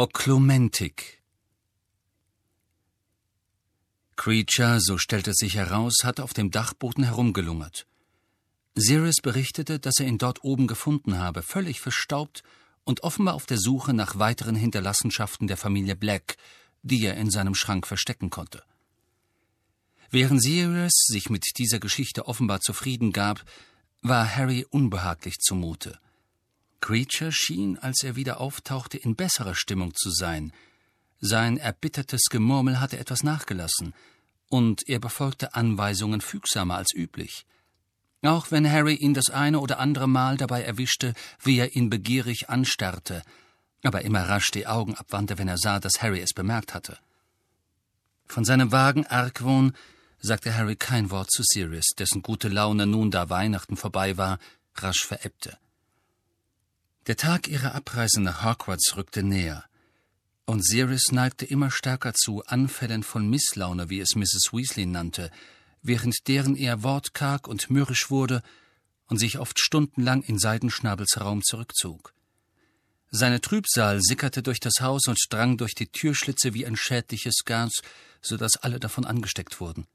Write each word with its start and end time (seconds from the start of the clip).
Oklumentik 0.00 1.20
Creature, 4.14 4.78
so 4.80 4.96
stellte 4.96 5.32
sich 5.34 5.56
heraus, 5.56 6.04
hatte 6.04 6.22
auf 6.22 6.32
dem 6.32 6.52
Dachboden 6.52 7.02
herumgelungert. 7.02 7.84
Sirius 8.76 9.16
berichtete, 9.20 9.80
dass 9.80 9.98
er 9.98 10.06
ihn 10.06 10.18
dort 10.18 10.44
oben 10.44 10.68
gefunden 10.68 11.18
habe, 11.18 11.42
völlig 11.42 11.80
verstaubt 11.80 12.44
und 12.84 13.02
offenbar 13.02 13.34
auf 13.34 13.46
der 13.46 13.58
Suche 13.58 13.92
nach 13.92 14.20
weiteren 14.20 14.54
Hinterlassenschaften 14.54 15.48
der 15.48 15.56
Familie 15.56 15.96
Black, 15.96 16.36
die 16.82 17.04
er 17.04 17.16
in 17.16 17.32
seinem 17.32 17.56
Schrank 17.56 17.84
verstecken 17.84 18.30
konnte. 18.30 18.62
Während 20.12 20.40
Sirius 20.40 21.06
sich 21.08 21.28
mit 21.28 21.44
dieser 21.58 21.80
Geschichte 21.80 22.28
offenbar 22.28 22.60
zufrieden 22.60 23.10
gab, 23.10 23.44
war 24.02 24.32
Harry 24.32 24.64
unbehaglich 24.70 25.38
zumute. 25.40 25.98
Creature 26.80 27.32
schien, 27.32 27.78
als 27.78 28.02
er 28.02 28.16
wieder 28.16 28.40
auftauchte, 28.40 28.98
in 28.98 29.16
besserer 29.16 29.54
Stimmung 29.54 29.94
zu 29.94 30.10
sein. 30.10 30.52
Sein 31.20 31.56
erbittertes 31.56 32.22
Gemurmel 32.30 32.80
hatte 32.80 32.98
etwas 32.98 33.22
nachgelassen, 33.22 33.94
und 34.48 34.88
er 34.88 34.98
befolgte 34.98 35.54
Anweisungen 35.54 36.20
fügsamer 36.20 36.76
als 36.76 36.94
üblich. 36.94 37.44
Auch 38.22 38.50
wenn 38.50 38.70
Harry 38.70 38.94
ihn 38.94 39.14
das 39.14 39.30
eine 39.30 39.60
oder 39.60 39.78
andere 39.78 40.08
Mal 40.08 40.36
dabei 40.36 40.62
erwischte, 40.62 41.14
wie 41.42 41.58
er 41.58 41.76
ihn 41.76 41.90
begierig 41.90 42.48
anstarrte, 42.48 43.22
aber 43.82 44.02
immer 44.02 44.28
rasch 44.28 44.50
die 44.50 44.66
Augen 44.66 44.94
abwandte, 44.94 45.38
wenn 45.38 45.48
er 45.48 45.58
sah, 45.58 45.78
dass 45.78 46.02
Harry 46.02 46.20
es 46.20 46.32
bemerkt 46.32 46.74
hatte. 46.74 46.98
Von 48.26 48.44
seinem 48.44 48.72
vagen 48.72 49.06
Argwohn 49.06 49.72
sagte 50.20 50.54
Harry 50.54 50.76
kein 50.76 51.10
Wort 51.10 51.30
zu 51.30 51.42
Sirius, 51.44 51.90
dessen 51.96 52.22
gute 52.22 52.48
Laune 52.48 52.86
nun, 52.86 53.10
da 53.10 53.30
Weihnachten 53.30 53.76
vorbei 53.76 54.16
war, 54.16 54.38
rasch 54.74 55.04
verebbte. 55.06 55.58
Der 57.08 57.16
Tag 57.16 57.48
ihrer 57.48 57.74
Abreise 57.74 58.20
nach 58.20 58.44
Hogwarts 58.44 58.94
rückte 58.98 59.22
näher, 59.22 59.64
und 60.44 60.62
Sirius 60.62 61.10
neigte 61.10 61.46
immer 61.46 61.70
stärker 61.70 62.12
zu 62.12 62.44
Anfällen 62.44 63.02
von 63.02 63.30
Misslaune, 63.30 63.88
wie 63.88 64.00
es 64.00 64.14
Mrs. 64.14 64.50
Weasley 64.52 64.84
nannte, 64.84 65.30
während 65.80 66.28
deren 66.28 66.54
er 66.54 66.82
wortkarg 66.82 67.48
und 67.48 67.70
mürrisch 67.70 68.10
wurde 68.10 68.42
und 69.06 69.16
sich 69.16 69.38
oft 69.38 69.58
stundenlang 69.58 70.20
in 70.20 70.38
Seidenschnabels 70.38 71.18
Raum 71.18 71.42
zurückzog. 71.42 72.12
Seine 73.10 73.40
Trübsal 73.40 74.02
sickerte 74.02 74.42
durch 74.42 74.60
das 74.60 74.82
Haus 74.82 75.06
und 75.08 75.18
drang 75.30 75.56
durch 75.56 75.74
die 75.74 75.86
Türschlitze 75.86 76.52
wie 76.52 76.66
ein 76.66 76.76
schädliches 76.76 77.44
Gas, 77.46 77.72
so 78.20 78.36
dass 78.36 78.58
alle 78.58 78.80
davon 78.80 79.06
angesteckt 79.06 79.60
wurden. 79.60 79.86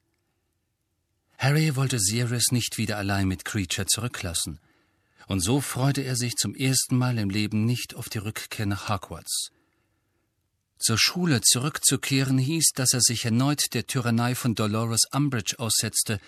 Harry 1.37 1.75
wollte 1.75 1.99
Sirius 1.99 2.51
nicht 2.51 2.79
wieder 2.79 2.97
allein 2.97 3.27
mit 3.27 3.45
Creature 3.45 3.85
zurücklassen, 3.85 4.59
und 5.27 5.39
so 5.39 5.61
freute 5.61 6.01
er 6.01 6.15
sich 6.15 6.35
zum 6.35 6.55
ersten 6.55 6.97
Mal 6.97 7.17
im 7.17 7.29
Leben 7.29 7.65
nicht 7.65 7.95
auf 7.95 8.09
die 8.09 8.19
Rückkehr 8.19 8.65
nach 8.65 8.89
Hogwarts. 8.89 9.51
Zur 10.79 10.97
Schule 10.97 11.41
zurückzukehren 11.41 12.37
hieß, 12.37 12.71
dass 12.75 12.93
er 12.93 13.01
sich 13.01 13.23
erneut 13.23 13.73
der 13.73 13.87
Tyrannei 13.87 14.35
von 14.35 14.53
Dolores 14.53 15.03
Umbridge 15.13 15.57
aussetzte, 15.57 16.19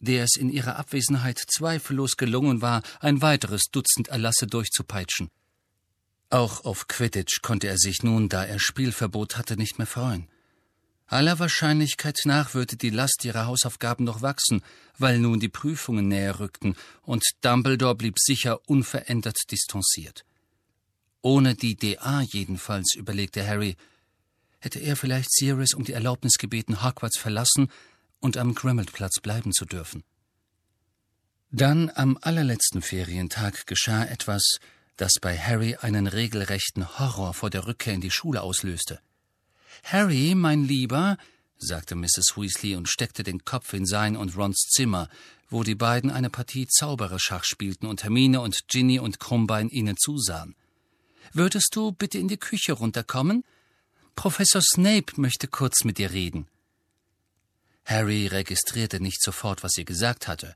der 0.00 0.24
es 0.24 0.36
in 0.36 0.50
ihrer 0.50 0.76
Abwesenheit 0.76 1.38
zweifellos 1.38 2.16
gelungen 2.16 2.62
war, 2.62 2.82
ein 3.00 3.22
weiteres 3.22 3.64
Dutzend 3.70 4.08
Erlasse 4.08 4.46
durchzupeitschen. 4.46 5.28
Auch 6.30 6.64
auf 6.64 6.88
Quidditch 6.88 7.42
konnte 7.42 7.68
er 7.68 7.78
sich 7.78 8.02
nun, 8.02 8.28
da 8.28 8.44
er 8.44 8.58
Spielverbot 8.58 9.36
hatte, 9.36 9.56
nicht 9.56 9.78
mehr 9.78 9.86
freuen. 9.86 10.28
Aller 11.10 11.40
Wahrscheinlichkeit 11.40 12.20
nach 12.22 12.54
würde 12.54 12.76
die 12.76 12.90
Last 12.90 13.24
ihrer 13.24 13.46
Hausaufgaben 13.46 14.04
noch 14.04 14.22
wachsen, 14.22 14.62
weil 14.96 15.18
nun 15.18 15.40
die 15.40 15.48
Prüfungen 15.48 16.06
näher 16.06 16.38
rückten, 16.38 16.76
und 17.02 17.24
Dumbledore 17.40 17.96
blieb 17.96 18.14
sicher 18.20 18.60
unverändert 18.68 19.36
distanziert. 19.50 20.24
Ohne 21.20 21.56
die 21.56 21.74
DA 21.74 22.22
jedenfalls, 22.22 22.94
überlegte 22.94 23.44
Harry, 23.44 23.76
hätte 24.60 24.78
er 24.78 24.94
vielleicht 24.94 25.32
Sirius 25.32 25.74
um 25.74 25.82
die 25.82 25.94
Erlaubnis 25.94 26.34
gebeten, 26.38 26.84
Hogwarts 26.84 27.18
verlassen 27.18 27.72
und 28.20 28.36
am 28.36 28.54
Grimmauld-Platz 28.54 29.18
bleiben 29.20 29.52
zu 29.52 29.64
dürfen. 29.64 30.04
Dann 31.50 31.90
am 31.92 32.18
allerletzten 32.20 32.82
Ferientag 32.82 33.66
geschah 33.66 34.04
etwas, 34.04 34.58
das 34.96 35.14
bei 35.20 35.36
Harry 35.36 35.74
einen 35.74 36.06
regelrechten 36.06 37.00
Horror 37.00 37.34
vor 37.34 37.50
der 37.50 37.66
Rückkehr 37.66 37.94
in 37.94 38.00
die 38.00 38.12
Schule 38.12 38.42
auslöste. 38.42 39.00
Harry, 39.84 40.34
mein 40.34 40.64
Lieber, 40.64 41.16
sagte 41.58 41.94
Mrs. 41.94 42.34
Weasley 42.36 42.76
und 42.76 42.88
steckte 42.88 43.22
den 43.22 43.44
Kopf 43.44 43.72
in 43.72 43.86
sein 43.86 44.16
und 44.16 44.36
Rons 44.36 44.68
Zimmer, 44.70 45.08
wo 45.48 45.62
die 45.62 45.74
beiden 45.74 46.10
eine 46.10 46.30
Partie 46.30 46.66
Zaubererschach 46.66 47.44
spielten 47.44 47.86
und 47.86 48.02
Hermine 48.02 48.40
und 48.40 48.68
Ginny 48.68 48.98
und 48.98 49.20
Krummbein 49.20 49.68
ihnen 49.68 49.96
zusahen. 49.96 50.54
Würdest 51.32 51.70
du 51.74 51.92
bitte 51.92 52.18
in 52.18 52.28
die 52.28 52.38
Küche 52.38 52.72
runterkommen? 52.72 53.44
Professor 54.16 54.62
Snape 54.62 55.12
möchte 55.16 55.48
kurz 55.48 55.84
mit 55.84 55.98
dir 55.98 56.12
reden. 56.12 56.46
Harry 57.84 58.26
registrierte 58.26 59.00
nicht 59.00 59.22
sofort, 59.22 59.62
was 59.62 59.72
sie 59.72 59.84
gesagt 59.84 60.28
hatte. 60.28 60.54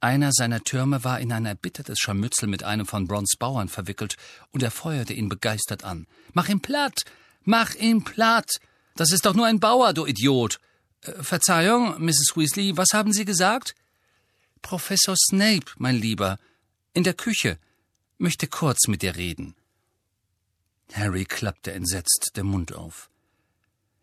Einer 0.00 0.32
seiner 0.32 0.62
Türme 0.62 1.02
war 1.04 1.20
in 1.20 1.32
ein 1.32 1.44
erbittertes 1.44 1.98
Scharmützel 1.98 2.48
mit 2.48 2.62
einem 2.62 2.86
von 2.86 3.06
Brons 3.06 3.34
Bauern 3.38 3.68
verwickelt, 3.68 4.16
und 4.52 4.62
er 4.62 4.70
feuerte 4.70 5.12
ihn 5.12 5.28
begeistert 5.28 5.84
an. 5.84 6.06
Mach 6.32 6.48
ihn 6.48 6.60
platt! 6.60 7.04
Mach 7.48 7.74
ihn 7.76 8.04
platt! 8.04 8.60
Das 8.94 9.10
ist 9.10 9.24
doch 9.24 9.32
nur 9.32 9.46
ein 9.46 9.58
Bauer, 9.58 9.94
du 9.94 10.04
Idiot! 10.04 10.60
Äh, 11.00 11.22
Verzeihung, 11.22 11.98
Mrs. 11.98 12.34
Weasley, 12.36 12.76
was 12.76 12.88
haben 12.92 13.10
Sie 13.10 13.24
gesagt? 13.24 13.74
Professor 14.60 15.16
Snape, 15.16 15.64
mein 15.78 15.96
Lieber, 15.96 16.38
in 16.92 17.04
der 17.04 17.14
Küche, 17.14 17.56
möchte 18.18 18.48
kurz 18.48 18.86
mit 18.86 19.00
dir 19.00 19.16
reden. 19.16 19.54
Harry 20.92 21.24
klappte 21.24 21.72
entsetzt 21.72 22.32
der 22.36 22.44
Mund 22.44 22.74
auf. 22.74 23.08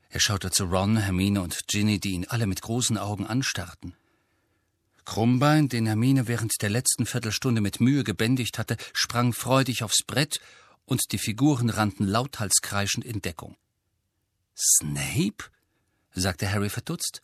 Er 0.10 0.22
schaute 0.22 0.50
zu 0.50 0.64
Ron, 0.64 0.98
Hermine 0.98 1.44
und 1.44 1.68
Ginny, 1.68 2.00
die 2.00 2.14
ihn 2.14 2.26
alle 2.26 2.48
mit 2.48 2.64
großen 2.64 2.98
Augen 2.98 3.28
anstarrten. 3.28 3.94
Krummbein, 5.06 5.70
den 5.70 5.86
Hermine 5.86 6.28
während 6.28 6.54
der 6.64 6.72
letzten 6.72 7.06
Viertelstunde 7.06 7.62
mit 7.62 7.80
Mühe 7.80 8.04
gebändigt 8.04 8.58
hatte, 8.58 8.76
sprang 8.94 9.34
freudig 9.34 9.84
aufs 9.84 10.02
Brett 10.02 10.40
und 10.86 11.12
die 11.12 11.18
Figuren 11.18 11.70
rannten 11.70 12.06
lauthals 12.06 12.62
kreischend 12.62 13.06
in 13.06 13.22
Deckung. 13.22 13.58
Snape? 14.58 15.46
sagte 16.14 16.50
Harry 16.52 16.70
verdutzt. 16.70 17.22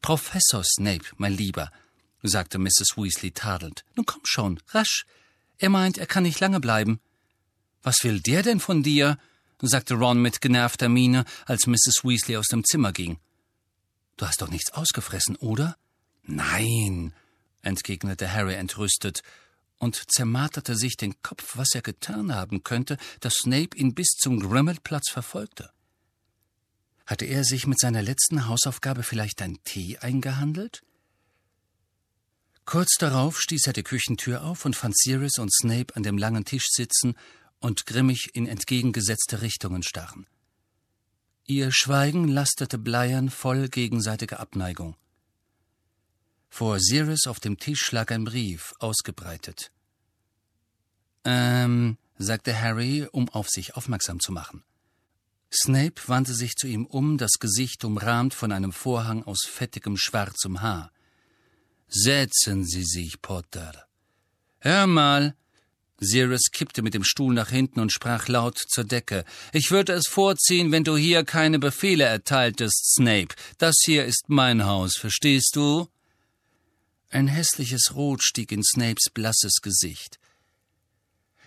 Professor 0.00 0.64
Snape, 0.64 1.04
mein 1.16 1.32
Lieber, 1.32 1.70
sagte 2.22 2.58
Mrs. 2.58 2.96
Weasley 2.96 3.30
tadelnd. 3.30 3.84
Nun 3.94 4.06
komm 4.06 4.22
schon, 4.24 4.60
rasch. 4.68 5.04
Er 5.58 5.68
meint, 5.68 5.98
er 5.98 6.06
kann 6.06 6.24
nicht 6.24 6.40
lange 6.40 6.60
bleiben. 6.60 7.00
Was 7.82 7.96
will 8.02 8.20
der 8.20 8.42
denn 8.42 8.60
von 8.60 8.82
dir? 8.82 9.18
sagte 9.60 9.94
Ron 9.94 10.20
mit 10.20 10.40
genervter 10.40 10.88
Miene, 10.88 11.24
als 11.46 11.66
Mrs. 11.66 12.02
Weasley 12.02 12.36
aus 12.36 12.48
dem 12.48 12.64
Zimmer 12.64 12.92
ging. 12.92 13.18
Du 14.16 14.26
hast 14.26 14.42
doch 14.42 14.50
nichts 14.50 14.72
ausgefressen, 14.72 15.36
oder? 15.36 15.76
Nein, 16.22 17.12
entgegnete 17.62 18.32
Harry 18.32 18.54
entrüstet 18.54 19.22
und 19.78 20.10
zermarterte 20.10 20.76
sich 20.76 20.96
den 20.96 21.20
Kopf, 21.22 21.56
was 21.56 21.74
er 21.74 21.82
getan 21.82 22.34
haben 22.34 22.62
könnte, 22.62 22.96
dass 23.20 23.34
Snape 23.34 23.76
ihn 23.76 23.94
bis 23.94 24.08
zum 24.18 24.40
Grimmauld-Platz 24.40 25.10
verfolgte. 25.10 25.70
Hatte 27.06 27.26
er 27.26 27.44
sich 27.44 27.66
mit 27.66 27.78
seiner 27.78 28.02
letzten 28.02 28.46
Hausaufgabe 28.48 29.02
vielleicht 29.02 29.42
ein 29.42 29.58
Tee 29.64 29.98
eingehandelt? 29.98 30.82
Kurz 32.64 32.94
darauf 32.98 33.40
stieß 33.40 33.66
er 33.66 33.72
die 33.74 33.82
Küchentür 33.82 34.42
auf 34.42 34.64
und 34.64 34.74
fand 34.74 34.96
Sirius 34.96 35.38
und 35.38 35.52
Snape 35.52 35.94
an 35.96 36.02
dem 36.02 36.16
langen 36.16 36.46
Tisch 36.46 36.66
sitzen 36.70 37.14
und 37.60 37.84
grimmig 37.84 38.30
in 38.32 38.46
entgegengesetzte 38.46 39.42
Richtungen 39.42 39.82
starren. 39.82 40.26
Ihr 41.46 41.72
Schweigen 41.72 42.26
lastete 42.28 42.78
bleiern 42.78 43.28
voll 43.28 43.68
gegenseitiger 43.68 44.40
Abneigung. 44.40 44.96
Vor 46.56 46.78
Sirius 46.78 47.26
auf 47.26 47.40
dem 47.40 47.58
Tisch 47.58 47.90
lag 47.90 48.12
ein 48.12 48.22
Brief, 48.22 48.74
ausgebreitet. 48.78 49.72
Ähm, 51.24 51.98
sagte 52.16 52.56
Harry, 52.56 53.08
um 53.10 53.28
auf 53.28 53.48
sich 53.48 53.74
aufmerksam 53.74 54.20
zu 54.20 54.30
machen. 54.30 54.62
Snape 55.52 56.00
wandte 56.06 56.32
sich 56.32 56.54
zu 56.54 56.68
ihm 56.68 56.86
um, 56.86 57.18
das 57.18 57.40
Gesicht 57.40 57.84
umrahmt 57.84 58.34
von 58.34 58.52
einem 58.52 58.70
Vorhang 58.70 59.24
aus 59.24 59.40
fettigem 59.44 59.96
schwarzem 59.96 60.62
Haar. 60.62 60.92
Setzen 61.88 62.64
Sie 62.64 62.84
sich, 62.84 63.20
Potter. 63.20 63.88
Hör 64.60 64.86
mal. 64.86 65.34
Sirius 65.98 66.52
kippte 66.52 66.82
mit 66.82 66.94
dem 66.94 67.02
Stuhl 67.02 67.34
nach 67.34 67.50
hinten 67.50 67.80
und 67.80 67.92
sprach 67.92 68.28
laut 68.28 68.58
zur 68.58 68.84
Decke. 68.84 69.24
Ich 69.52 69.72
würde 69.72 69.94
es 69.94 70.06
vorziehen, 70.06 70.70
wenn 70.70 70.84
du 70.84 70.96
hier 70.96 71.24
keine 71.24 71.58
Befehle 71.58 72.04
erteiltest, 72.04 72.94
Snape. 72.94 73.34
Das 73.58 73.74
hier 73.84 74.04
ist 74.04 74.26
mein 74.28 74.66
Haus, 74.66 74.96
verstehst 74.96 75.56
du? 75.56 75.88
Ein 77.14 77.28
hässliches 77.28 77.94
Rot 77.94 78.24
stieg 78.24 78.50
in 78.50 78.64
Snapes 78.64 79.08
blasses 79.08 79.60
Gesicht. 79.62 80.18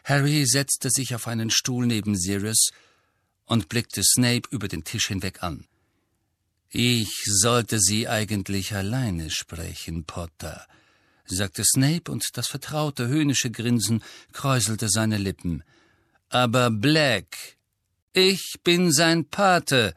Harry 0.05 0.45
setzte 0.45 0.89
sich 0.89 1.13
auf 1.13 1.27
einen 1.27 1.49
Stuhl 1.49 1.85
neben 1.85 2.15
Sirius 2.15 2.69
und 3.45 3.67
blickte 3.67 4.01
Snape 4.01 4.47
über 4.49 4.69
den 4.69 4.85
Tisch 4.85 5.07
hinweg 5.07 5.43
an. 5.43 5.65
Ich 6.69 7.11
sollte 7.25 7.81
Sie 7.81 8.07
eigentlich 8.07 8.73
alleine 8.73 9.29
sprechen, 9.29 10.05
Potter, 10.05 10.65
sagte 11.25 11.65
Snape, 11.65 12.09
und 12.09 12.23
das 12.35 12.47
vertraute 12.47 13.09
höhnische 13.09 13.51
Grinsen 13.51 14.01
kräuselte 14.31 14.87
seine 14.87 15.17
Lippen. 15.17 15.65
Aber 16.29 16.71
Black 16.71 17.57
Ich 18.13 18.55
bin 18.63 18.93
sein 18.93 19.25
Pate, 19.25 19.95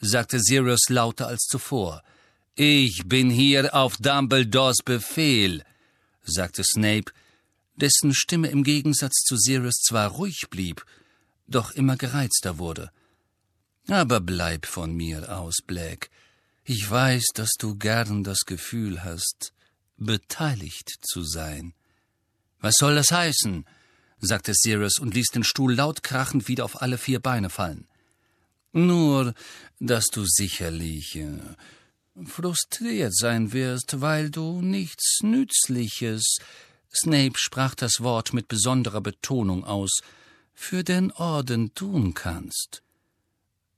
sagte 0.00 0.40
Sirius 0.40 0.88
lauter 0.88 1.28
als 1.28 1.44
zuvor. 1.44 2.02
Ich 2.56 3.02
bin 3.06 3.30
hier 3.30 3.74
auf 3.74 3.96
Dumbledores 3.96 4.76
Befehl, 4.84 5.64
sagte 6.22 6.62
Snape, 6.62 7.12
dessen 7.74 8.14
Stimme 8.14 8.46
im 8.46 8.62
Gegensatz 8.62 9.24
zu 9.24 9.36
Sirius 9.36 9.82
zwar 9.82 10.12
ruhig 10.12 10.46
blieb, 10.50 10.86
doch 11.48 11.72
immer 11.72 11.96
gereizter 11.96 12.58
wurde. 12.58 12.92
Aber 13.88 14.20
bleib 14.20 14.66
von 14.66 14.94
mir 14.94 15.36
aus, 15.36 15.56
Black. 15.66 16.10
Ich 16.62 16.88
weiß, 16.88 17.24
dass 17.34 17.50
du 17.58 17.74
gern 17.74 18.22
das 18.22 18.44
Gefühl 18.46 19.02
hast, 19.02 19.52
beteiligt 19.96 20.94
zu 21.02 21.24
sein. 21.24 21.74
Was 22.60 22.76
soll 22.78 22.94
das 22.94 23.10
heißen? 23.10 23.66
sagte 24.20 24.52
Sirius 24.54 25.00
und 25.00 25.12
ließ 25.12 25.26
den 25.34 25.42
Stuhl 25.42 25.74
laut 25.74 26.04
krachend 26.04 26.46
wieder 26.46 26.64
auf 26.64 26.80
alle 26.80 26.98
vier 26.98 27.18
Beine 27.18 27.50
fallen. 27.50 27.88
Nur, 28.72 29.34
dass 29.80 30.06
du 30.06 30.24
sicherlich 30.24 31.16
äh, 31.16 31.40
frustriert 32.24 33.16
sein 33.16 33.52
wirst, 33.52 34.00
weil 34.00 34.30
du 34.30 34.62
nichts 34.62 35.20
Nützliches, 35.22 36.36
Snape 36.94 37.36
sprach 37.36 37.74
das 37.74 38.00
Wort 38.00 38.32
mit 38.32 38.46
besonderer 38.48 39.00
Betonung 39.00 39.64
aus, 39.64 40.00
für 40.54 40.84
den 40.84 41.10
Orden 41.12 41.74
tun 41.74 42.14
kannst. 42.14 42.82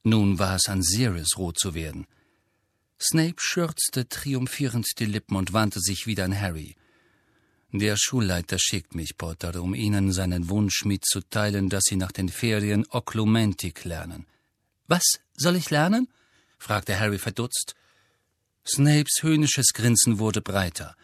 Nun 0.02 0.38
war 0.38 0.56
es 0.56 0.68
an 0.68 0.82
Sirius 0.82 1.38
rot 1.38 1.58
zu 1.58 1.74
werden. 1.74 2.06
Snape 3.00 3.36
schürzte 3.38 4.08
triumphierend 4.08 4.86
die 4.98 5.06
Lippen 5.06 5.36
und 5.36 5.52
wandte 5.52 5.80
sich 5.80 6.06
wieder 6.06 6.24
an 6.24 6.38
Harry. 6.38 6.76
Der 7.72 7.96
Schulleiter 7.96 8.58
schickt 8.58 8.94
mich, 8.94 9.18
Potter, 9.18 9.60
um 9.62 9.74
Ihnen 9.74 10.12
seinen 10.12 10.48
Wunsch 10.48 10.84
mitzuteilen, 10.84 11.68
dass 11.68 11.84
Sie 11.84 11.96
nach 11.96 12.12
den 12.12 12.28
Ferien 12.28 12.86
Oklumentik 12.90 13.84
lernen. 13.84 14.26
Was 14.86 15.20
soll 15.34 15.56
ich 15.56 15.70
lernen? 15.70 16.08
fragte 16.58 16.98
Harry 16.98 17.18
verdutzt. 17.18 17.74
Snapes 18.68 19.22
höhnisches 19.22 19.72
Grinsen 19.72 20.18
wurde 20.18 20.40
breiter. 20.40 20.96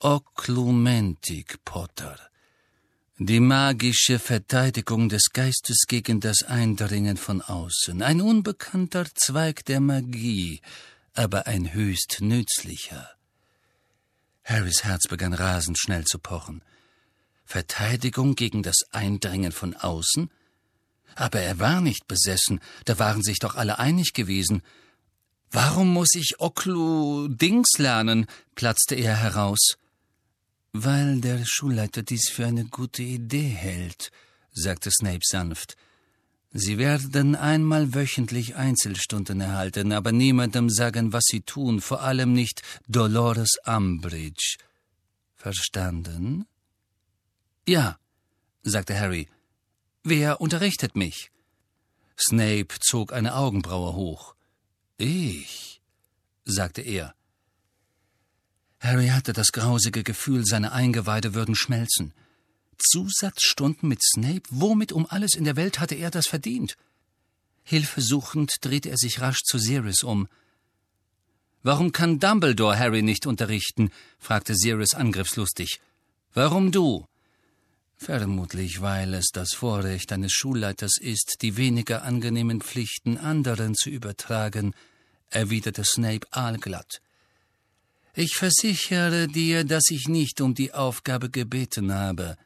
Oklumentik, 0.00 1.64
Potter. 1.64 2.18
Die 3.18 3.40
magische 3.40 4.18
Verteidigung 4.18 5.08
des 5.08 5.30
Geistes 5.32 5.86
gegen 5.86 6.20
das 6.20 6.42
Eindringen 6.42 7.16
von 7.16 7.40
außen. 7.40 8.02
Ein 8.02 8.20
unbekannter 8.20 9.06
Zweig 9.14 9.64
der 9.64 9.80
Magie, 9.80 10.60
aber 11.14 11.46
ein 11.46 11.72
höchst 11.72 12.18
nützlicher. 12.20 13.10
Harrys 14.44 14.84
Herz 14.84 15.08
begann 15.08 15.34
rasend 15.34 15.78
schnell 15.78 16.04
zu 16.04 16.18
pochen. 16.18 16.62
Verteidigung 17.44 18.34
gegen 18.34 18.62
das 18.62 18.82
Eindringen 18.92 19.52
von 19.52 19.74
außen? 19.74 20.30
Aber 21.14 21.40
er 21.40 21.58
war 21.58 21.80
nicht 21.80 22.08
besessen, 22.08 22.60
da 22.84 22.98
waren 22.98 23.22
sich 23.22 23.38
doch 23.38 23.54
alle 23.56 23.78
einig 23.78 24.12
gewesen. 24.12 24.62
Warum 25.50 25.92
muss 25.92 26.14
ich 26.14 26.40
Oklu 26.40 27.28
Dings 27.28 27.78
lernen? 27.78 28.26
platzte 28.54 28.94
er 28.94 29.16
heraus. 29.16 29.78
Weil 30.72 31.20
der 31.20 31.44
Schulleiter 31.44 32.02
dies 32.02 32.28
für 32.28 32.46
eine 32.46 32.66
gute 32.66 33.02
Idee 33.02 33.48
hält, 33.48 34.10
sagte 34.52 34.90
Snape 34.90 35.22
sanft. 35.22 35.76
Sie 36.52 36.78
werden 36.78 37.34
einmal 37.34 37.94
wöchentlich 37.94 38.56
Einzelstunden 38.56 39.40
erhalten, 39.40 39.92
aber 39.92 40.12
niemandem 40.12 40.70
sagen, 40.70 41.12
was 41.12 41.24
sie 41.26 41.42
tun, 41.42 41.80
vor 41.80 42.02
allem 42.02 42.32
nicht 42.32 42.62
Dolores 42.86 43.56
Umbridge. 43.66 44.56
Verstanden? 45.36 46.46
Ja, 47.66 47.98
sagte 48.62 48.98
Harry. 48.98 49.28
Wer 50.04 50.40
unterrichtet 50.40 50.96
mich? 50.96 51.30
Snape 52.18 52.74
zog 52.80 53.12
eine 53.12 53.34
Augenbraue 53.34 53.94
hoch. 53.94 54.34
Ich, 54.98 55.80
sagte 56.44 56.82
er. 56.82 57.14
Harry 58.80 59.08
hatte 59.08 59.32
das 59.32 59.52
grausige 59.52 60.02
Gefühl, 60.02 60.44
seine 60.44 60.72
Eingeweide 60.72 61.34
würden 61.34 61.54
schmelzen. 61.54 62.12
Zusatzstunden 62.78 63.88
mit 63.88 64.02
Snape? 64.02 64.42
Womit 64.50 64.92
um 64.92 65.06
alles 65.08 65.34
in 65.34 65.44
der 65.44 65.56
Welt 65.56 65.78
hatte 65.78 65.94
er 65.94 66.10
das 66.10 66.26
verdient? 66.26 66.76
Hilfesuchend 67.62 68.56
drehte 68.60 68.90
er 68.90 68.96
sich 68.96 69.20
rasch 69.20 69.42
zu 69.44 69.58
Sirius 69.58 70.02
um. 70.02 70.26
Warum 71.62 71.92
kann 71.92 72.18
Dumbledore 72.18 72.78
Harry 72.78 73.02
nicht 73.02 73.26
unterrichten? 73.26 73.90
fragte 74.18 74.56
Sirius 74.56 74.94
angriffslustig. 74.94 75.80
Warum 76.34 76.72
du? 76.72 77.06
Vermutlich, 77.98 78.80
weil 78.80 79.12
es 79.12 79.30
das 79.32 79.54
Vorrecht 79.54 80.12
eines 80.12 80.32
Schulleiters 80.32 80.98
ist, 80.98 81.38
die 81.42 81.56
weniger 81.56 82.04
angenehmen 82.04 82.60
Pflichten 82.60 83.18
anderen 83.18 83.74
zu 83.74 83.90
übertragen, 83.90 84.72
erwiderte 85.30 85.84
Snape 85.84 86.26
aalglatt. 86.30 87.02
Ich 88.14 88.34
versichere 88.34 89.26
dir, 89.26 89.64
dass 89.64 89.90
ich 89.90 90.08
nicht 90.08 90.40
um 90.40 90.54
die 90.54 90.72
Aufgabe 90.72 91.28
gebeten 91.28 91.92
habe. 91.92 92.36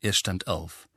Er 0.00 0.12
stand 0.12 0.48
auf. 0.48 0.88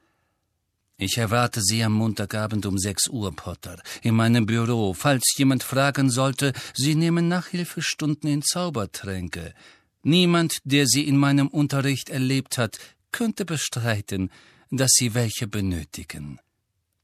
Ich 0.98 1.20
erwarte 1.20 1.62
Sie 1.62 1.84
am 1.84 1.94
Montagabend 1.94 2.66
um 2.66 2.80
sechs 2.80 3.08
Uhr, 3.08 3.36
Potter, 3.36 3.80
in 4.02 4.16
meinem 4.16 4.48
Büro. 4.48 4.96
Falls 4.96 5.36
jemand 5.38 5.62
fragen 5.62 6.10
sollte, 6.10 6.54
Sie 6.74 6.96
nehmen 6.96 7.28
Nachhilfestunden 7.28 8.28
in 8.28 8.42
Zaubertränke. 8.42 9.54
Niemand, 10.02 10.58
der 10.64 10.88
Sie 10.88 11.08
in 11.08 11.18
meinem 11.18 11.48
Unterricht 11.48 12.10
erlebt 12.10 12.58
hat, 12.58 12.80
könnte 13.18 13.46
bestreiten, 13.46 14.30
dass 14.70 14.92
sie 14.94 15.16
welche 15.16 15.48
benötigen. 15.48 16.40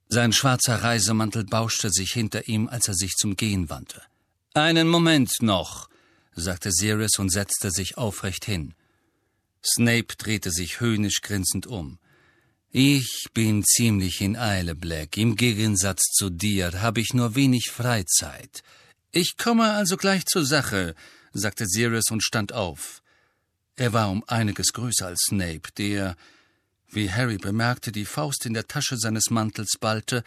Sein 0.09 0.31
schwarzer 0.31 0.75
Reisemantel 0.83 1.43
bauschte 1.43 1.89
sich 1.89 2.11
hinter 2.11 2.47
ihm, 2.47 2.67
als 2.67 2.87
er 2.87 2.93
sich 2.93 3.13
zum 3.13 3.35
Gehen 3.35 3.71
wandte. 3.71 3.99
Einen 4.53 4.87
Moment 4.87 5.31
noch, 5.41 5.89
sagte 6.35 6.71
Sirius 6.71 7.17
und 7.17 7.31
setzte 7.31 7.71
sich 7.71 7.97
aufrecht 7.97 8.45
hin. 8.45 8.75
Snape 9.65 10.15
drehte 10.15 10.51
sich 10.51 10.81
höhnisch 10.81 11.21
grinsend 11.23 11.65
um. 11.65 11.97
Ich 12.69 13.29
bin 13.33 13.63
ziemlich 13.63 14.21
in 14.21 14.35
Eile, 14.37 14.75
Black. 14.75 15.17
Im 15.17 15.35
Gegensatz 15.35 16.11
zu 16.11 16.29
dir 16.29 16.79
habe 16.83 17.01
ich 17.01 17.15
nur 17.15 17.33
wenig 17.33 17.71
Freizeit. 17.71 18.61
Ich 19.11 19.35
komme 19.35 19.71
also 19.71 19.97
gleich 19.97 20.25
zur 20.27 20.45
Sache, 20.45 20.93
sagte 21.31 21.65
Sirius 21.65 22.11
und 22.11 22.21
stand 22.21 22.53
auf. 22.53 23.02
Er 23.75 23.93
war 23.93 24.09
um 24.11 24.23
einiges 24.27 24.73
größer 24.73 25.07
als 25.07 25.21
Snape, 25.29 25.71
der, 25.77 26.15
wie 26.89 27.11
Harry 27.11 27.37
bemerkte, 27.37 27.91
die 27.91 28.05
Faust 28.05 28.45
in 28.45 28.53
der 28.53 28.67
Tasche 28.67 28.97
seines 28.97 29.29
Mantels 29.29 29.77
ballte 29.79 30.23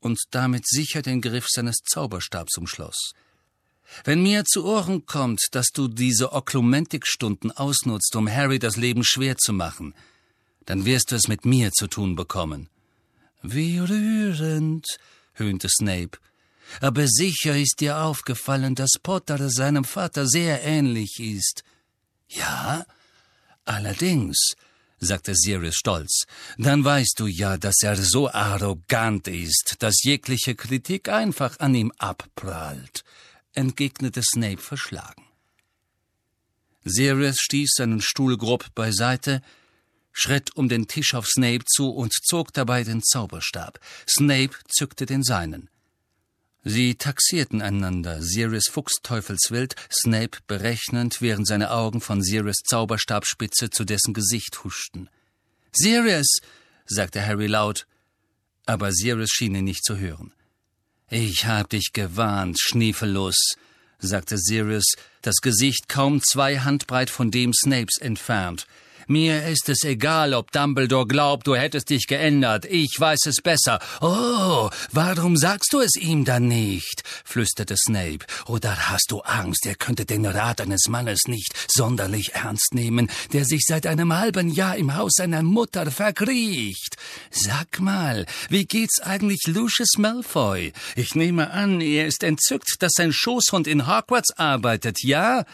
und 0.00 0.18
damit 0.30 0.66
sicher 0.66 1.02
den 1.02 1.20
Griff 1.20 1.46
seines 1.48 1.76
Zauberstabs 1.84 2.56
umschloss. 2.58 3.12
Wenn 4.04 4.22
mir 4.22 4.44
zu 4.44 4.64
Ohren 4.64 5.06
kommt, 5.06 5.40
dass 5.52 5.68
du 5.72 5.88
diese 5.88 6.32
Oklumentikstunden 6.32 7.50
ausnutzt, 7.50 8.14
um 8.14 8.30
Harry 8.30 8.58
das 8.58 8.76
Leben 8.76 9.02
schwer 9.04 9.36
zu 9.36 9.52
machen, 9.52 9.94
dann 10.66 10.84
wirst 10.84 11.10
du 11.10 11.16
es 11.16 11.26
mit 11.26 11.44
mir 11.44 11.72
zu 11.72 11.88
tun 11.88 12.14
bekommen. 12.14 12.68
Wie 13.42 13.78
rührend, 13.78 14.86
höhnte 15.34 15.68
Snape. 15.68 16.18
Aber 16.80 17.08
sicher 17.08 17.56
ist 17.56 17.80
dir 17.80 17.98
aufgefallen, 17.98 18.74
dass 18.74 18.90
Potter 19.02 19.50
seinem 19.50 19.84
Vater 19.84 20.26
sehr 20.28 20.62
ähnlich 20.62 21.18
ist. 21.18 21.64
Ja, 22.30 22.86
allerdings, 23.64 24.54
sagte 25.00 25.34
Sirius 25.34 25.74
stolz, 25.74 26.24
dann 26.58 26.84
weißt 26.84 27.14
du 27.18 27.26
ja, 27.26 27.56
dass 27.56 27.82
er 27.82 27.96
so 27.96 28.30
arrogant 28.30 29.26
ist, 29.26 29.76
dass 29.80 30.02
jegliche 30.02 30.54
Kritik 30.54 31.08
einfach 31.08 31.58
an 31.58 31.74
ihm 31.74 31.92
abprallt, 31.98 33.02
entgegnete 33.52 34.22
Snape 34.22 34.60
verschlagen. 34.60 35.24
Sirius 36.84 37.36
stieß 37.40 37.72
seinen 37.76 38.00
Stuhl 38.00 38.38
grob 38.38 38.74
beiseite, 38.74 39.42
schritt 40.12 40.54
um 40.56 40.68
den 40.68 40.86
Tisch 40.86 41.14
auf 41.14 41.26
Snape 41.26 41.64
zu 41.66 41.90
und 41.90 42.12
zog 42.12 42.52
dabei 42.52 42.84
den 42.84 43.02
Zauberstab. 43.02 43.80
Snape 44.08 44.56
zückte 44.68 45.04
den 45.04 45.22
seinen. 45.22 45.68
Sie 46.62 46.94
taxierten 46.94 47.62
einander, 47.62 48.22
Sirius 48.22 48.68
fuchsteufelswild, 48.70 49.76
Snape 49.90 50.38
berechnend, 50.46 51.22
während 51.22 51.46
seine 51.46 51.70
Augen 51.70 52.00
von 52.02 52.22
Sirius 52.22 52.58
Zauberstabspitze 52.66 53.70
zu 53.70 53.84
dessen 53.84 54.12
Gesicht 54.12 54.62
huschten. 54.62 55.08
Sirius, 55.72 56.40
sagte 56.84 57.24
Harry 57.24 57.46
laut, 57.46 57.86
aber 58.66 58.92
Sirius 58.92 59.30
schien 59.30 59.54
ihn 59.54 59.64
nicht 59.64 59.84
zu 59.84 59.96
hören. 59.96 60.32
Ich 61.08 61.46
hab 61.46 61.70
dich 61.70 61.92
gewarnt, 61.92 62.58
Schniefelus, 62.60 63.54
sagte 63.98 64.36
Sirius, 64.38 64.94
das 65.22 65.36
Gesicht 65.36 65.88
kaum 65.88 66.22
zwei 66.22 66.58
Handbreit 66.58 67.10
von 67.10 67.30
dem 67.30 67.52
Snapes 67.54 67.96
entfernt. 67.98 68.66
Mir 69.10 69.44
ist 69.48 69.68
es 69.68 69.82
egal, 69.82 70.34
ob 70.34 70.52
Dumbledore 70.52 71.04
glaubt, 71.04 71.48
du 71.48 71.56
hättest 71.56 71.90
dich 71.90 72.06
geändert. 72.06 72.64
Ich 72.66 72.94
weiß 72.96 73.26
es 73.26 73.42
besser. 73.42 73.80
Oh, 74.00 74.70
warum 74.92 75.36
sagst 75.36 75.72
du 75.72 75.80
es 75.80 75.96
ihm 75.96 76.24
dann 76.24 76.46
nicht? 76.46 77.02
flüsterte 77.24 77.74
Snape. 77.76 78.24
Oder 78.46 78.88
hast 78.88 79.10
du 79.10 79.18
Angst, 79.22 79.66
er 79.66 79.74
könnte 79.74 80.04
den 80.04 80.24
Rat 80.24 80.60
eines 80.60 80.86
Mannes 80.86 81.22
nicht 81.26 81.52
sonderlich 81.68 82.34
ernst 82.34 82.72
nehmen, 82.72 83.10
der 83.32 83.44
sich 83.44 83.62
seit 83.66 83.84
einem 83.88 84.16
halben 84.16 84.48
Jahr 84.48 84.76
im 84.76 84.94
Haus 84.94 85.14
seiner 85.16 85.42
Mutter 85.42 85.90
verkriecht? 85.90 86.94
Sag 87.32 87.80
mal, 87.80 88.26
wie 88.48 88.64
geht's 88.64 89.00
eigentlich 89.00 89.40
Lucius 89.48 89.98
Malfoy? 89.98 90.72
Ich 90.94 91.16
nehme 91.16 91.50
an, 91.50 91.80
er 91.80 92.06
ist 92.06 92.22
entzückt, 92.22 92.76
dass 92.78 92.92
sein 92.94 93.12
Schoßhund 93.12 93.66
in 93.66 93.88
Hogwarts 93.88 94.38
arbeitet, 94.38 95.02
ja? 95.02 95.46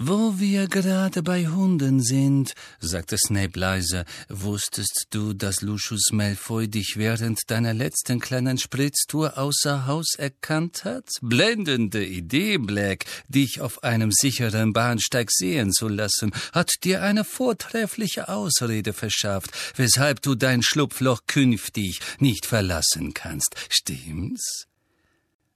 Wo 0.00 0.38
wir 0.38 0.68
gerade 0.68 1.24
bei 1.24 1.48
Hunden 1.48 2.00
sind, 2.00 2.54
sagte 2.78 3.18
Snape 3.18 3.58
leise, 3.58 4.04
wusstest 4.28 5.08
du, 5.10 5.32
dass 5.32 5.60
Lucius 5.60 6.12
Malfoy 6.12 6.68
dich 6.68 6.92
während 6.94 7.40
deiner 7.48 7.74
letzten 7.74 8.20
kleinen 8.20 8.58
Spritztour 8.58 9.36
außer 9.36 9.86
Haus 9.86 10.14
erkannt 10.16 10.84
hat? 10.84 11.08
Blendende 11.20 12.06
Idee, 12.06 12.58
Black, 12.58 13.06
dich 13.26 13.60
auf 13.60 13.82
einem 13.82 14.12
sicheren 14.12 14.72
Bahnsteig 14.72 15.32
sehen 15.32 15.72
zu 15.72 15.88
lassen, 15.88 16.30
hat 16.52 16.70
dir 16.84 17.02
eine 17.02 17.24
vortreffliche 17.24 18.28
Ausrede 18.28 18.92
verschafft, 18.92 19.50
weshalb 19.74 20.22
du 20.22 20.36
dein 20.36 20.62
Schlupfloch 20.62 21.22
künftig 21.26 21.98
nicht 22.20 22.46
verlassen 22.46 23.14
kannst. 23.14 23.56
Stimmt's? 23.68 24.68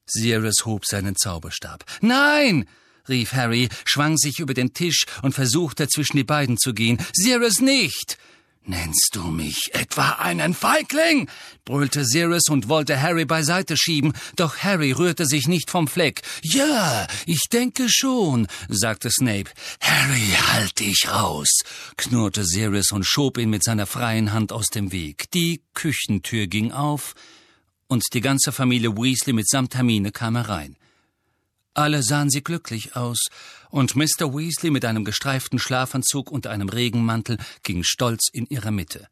Sirius 0.05 0.65
hob 0.65 0.85
seinen 0.85 1.15
Zauberstab. 1.15 1.85
Nein! 2.01 2.67
Rief 3.09 3.33
Harry, 3.33 3.69
schwang 3.85 4.17
sich 4.17 4.39
über 4.39 4.55
den 4.55 4.73
Tisch 4.73 5.05
und 5.23 5.35
versuchte 5.35 5.89
zwischen 5.89 6.17
die 6.17 6.25
beiden 6.25 6.57
zu 6.57 6.75
gehen. 6.75 6.99
Sirius 7.13 7.61
nicht! 7.61 8.19
Nennst 8.65 9.11
du 9.15 9.25
mich 9.25 9.71
etwa 9.73 10.11
einen 10.21 10.55
Feigling? 10.55 11.29
brüllte 11.65 12.05
Sirius 12.05 12.49
und 12.49 12.69
wollte 12.69 13.03
Harry 13.03 13.25
beiseite 13.25 13.77
schieben, 13.77 14.13
doch 14.37 14.59
Harry 14.59 14.93
rührte 14.93 15.27
sich 15.27 15.49
nicht 15.49 15.69
vom 15.69 15.89
Fleck. 15.89 16.23
Ja, 16.43 17.09
ich 17.27 17.41
denke 17.53 17.89
schon, 17.89 18.47
sagte 18.69 19.11
Snape. 19.11 19.51
Harry, 19.81 20.37
halt 20.53 20.79
dich 20.79 21.09
raus, 21.09 21.49
knurrte 21.97 22.45
Sirius 22.45 22.93
und 22.93 23.05
schob 23.05 23.37
ihn 23.37 23.51
mit 23.51 23.65
seiner 23.65 23.87
freien 23.87 24.33
Hand 24.33 24.53
aus 24.53 24.69
dem 24.69 24.93
Weg. 24.93 25.29
Die 25.33 25.63
Küchentür 25.75 26.47
ging 26.47 26.71
auf, 26.71 27.15
und 27.89 28.05
die 28.15 28.21
ganze 28.21 28.53
Familie 28.53 28.97
Weasley 28.97 29.35
mitsamt 29.35 29.75
Hermine 29.75 30.13
kam 30.13 30.37
herein. 30.37 30.77
Alle 31.75 32.03
sahen 32.03 32.29
sie 32.29 32.43
glücklich 32.43 32.97
aus, 32.97 33.27
und 33.71 33.97
Mr. 33.97 34.35
Weasley 34.35 34.71
mit 34.71 34.85
einem 34.85 35.05
gestreiften 35.05 35.59
Schlafanzug 35.59 36.31
und 36.31 36.47
einem 36.47 36.69
Regenmantel 36.69 37.39
ging 37.63 37.83
stolz 37.83 38.29
in 38.31 38.47
ihrer 38.47 38.71
Mitte. 38.71 39.09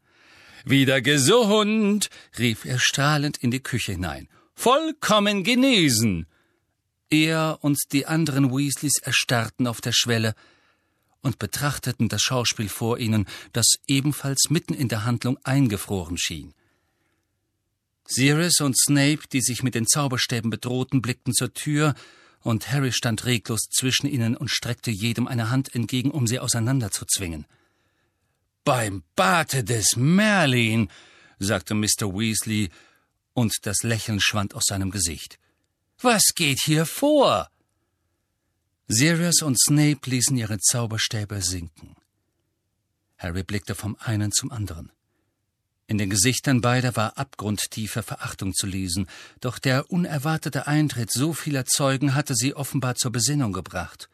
Wieder 0.63 1.01
gesund, 1.01 2.09
rief 2.37 2.65
er 2.65 2.77
strahlend 2.77 3.37
in 3.37 3.49
die 3.49 3.63
Küche 3.63 3.93
hinein. 3.93 4.27
Vollkommen 4.53 5.43
genesen. 5.43 6.27
Er 7.09 7.57
und 7.61 7.79
die 7.91 8.05
anderen 8.05 8.51
Weasleys 8.51 8.99
erstarrten 9.01 9.65
auf 9.65 9.81
der 9.81 9.91
Schwelle 9.91 10.35
und 11.21 11.39
betrachteten 11.39 12.09
das 12.09 12.21
Schauspiel 12.21 12.69
vor 12.69 12.99
ihnen, 12.99 13.25
das 13.53 13.65
ebenfalls 13.87 14.49
mitten 14.49 14.75
in 14.75 14.87
der 14.87 15.03
Handlung 15.03 15.37
eingefroren 15.43 16.17
schien. 16.17 16.53
Sirius 18.05 18.59
und 18.59 18.77
Snape, 18.77 19.21
die 19.31 19.41
sich 19.41 19.63
mit 19.63 19.73
den 19.73 19.87
Zauberstäben 19.87 20.51
bedrohten, 20.51 21.01
blickten 21.01 21.33
zur 21.33 21.53
Tür, 21.53 21.95
und 22.41 22.71
Harry 22.71 22.91
stand 22.91 23.25
reglos 23.25 23.69
zwischen 23.69 24.07
ihnen 24.07 24.35
und 24.35 24.49
streckte 24.49 24.91
jedem 24.91 25.27
eine 25.27 25.49
Hand 25.49 25.73
entgegen, 25.73 26.11
um 26.11 26.27
sie 26.27 26.39
auseinanderzuzwingen. 26.39 27.45
Beim 28.63 29.03
Bate 29.15 29.63
des 29.63 29.95
Merlin, 29.95 30.89
sagte 31.39 31.73
Mr. 31.73 32.13
Weasley, 32.13 32.69
und 33.33 33.65
das 33.65 33.83
Lächeln 33.83 34.19
schwand 34.19 34.55
aus 34.55 34.65
seinem 34.67 34.91
Gesicht. 34.91 35.39
Was 36.01 36.33
geht 36.35 36.59
hier 36.63 36.85
vor? 36.85 37.49
Sirius 38.87 39.41
und 39.41 39.57
Snape 39.59 40.09
ließen 40.09 40.35
ihre 40.37 40.59
Zauberstäbe 40.59 41.41
sinken. 41.41 41.95
Harry 43.17 43.43
blickte 43.43 43.75
vom 43.75 43.95
einen 43.99 44.31
zum 44.31 44.51
anderen. 44.51 44.91
In 45.91 45.97
den 45.97 46.09
Gesichtern 46.09 46.61
beider 46.61 46.95
war 46.95 47.17
abgrundtiefe 47.17 48.01
Verachtung 48.01 48.53
zu 48.53 48.65
lesen, 48.65 49.07
doch 49.41 49.59
der 49.59 49.91
unerwartete 49.91 50.65
Eintritt 50.65 51.11
so 51.11 51.33
vieler 51.33 51.65
Zeugen 51.65 52.15
hatte 52.15 52.33
sie 52.33 52.55
offenbar 52.55 52.95
zur 52.95 53.11
Besinnung 53.11 53.51
gebracht. 53.51 54.09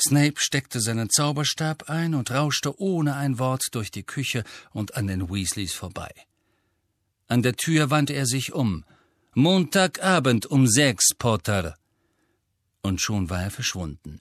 Snape 0.00 0.36
steckte 0.36 0.80
seinen 0.80 1.10
Zauberstab 1.10 1.90
ein 1.90 2.14
und 2.14 2.30
rauschte 2.30 2.80
ohne 2.80 3.16
ein 3.16 3.40
Wort 3.40 3.66
durch 3.72 3.90
die 3.90 4.04
Küche 4.04 4.44
und 4.70 4.94
an 4.94 5.08
den 5.08 5.28
Weasleys 5.28 5.72
vorbei. 5.72 6.12
An 7.26 7.42
der 7.42 7.56
Tür 7.56 7.90
wandte 7.90 8.12
er 8.12 8.26
sich 8.26 8.52
um. 8.52 8.84
Montagabend 9.34 10.46
um 10.46 10.68
sechs, 10.68 11.08
Potter. 11.18 11.76
Und 12.82 13.00
schon 13.00 13.30
war 13.30 13.42
er 13.42 13.50
verschwunden. 13.50 14.20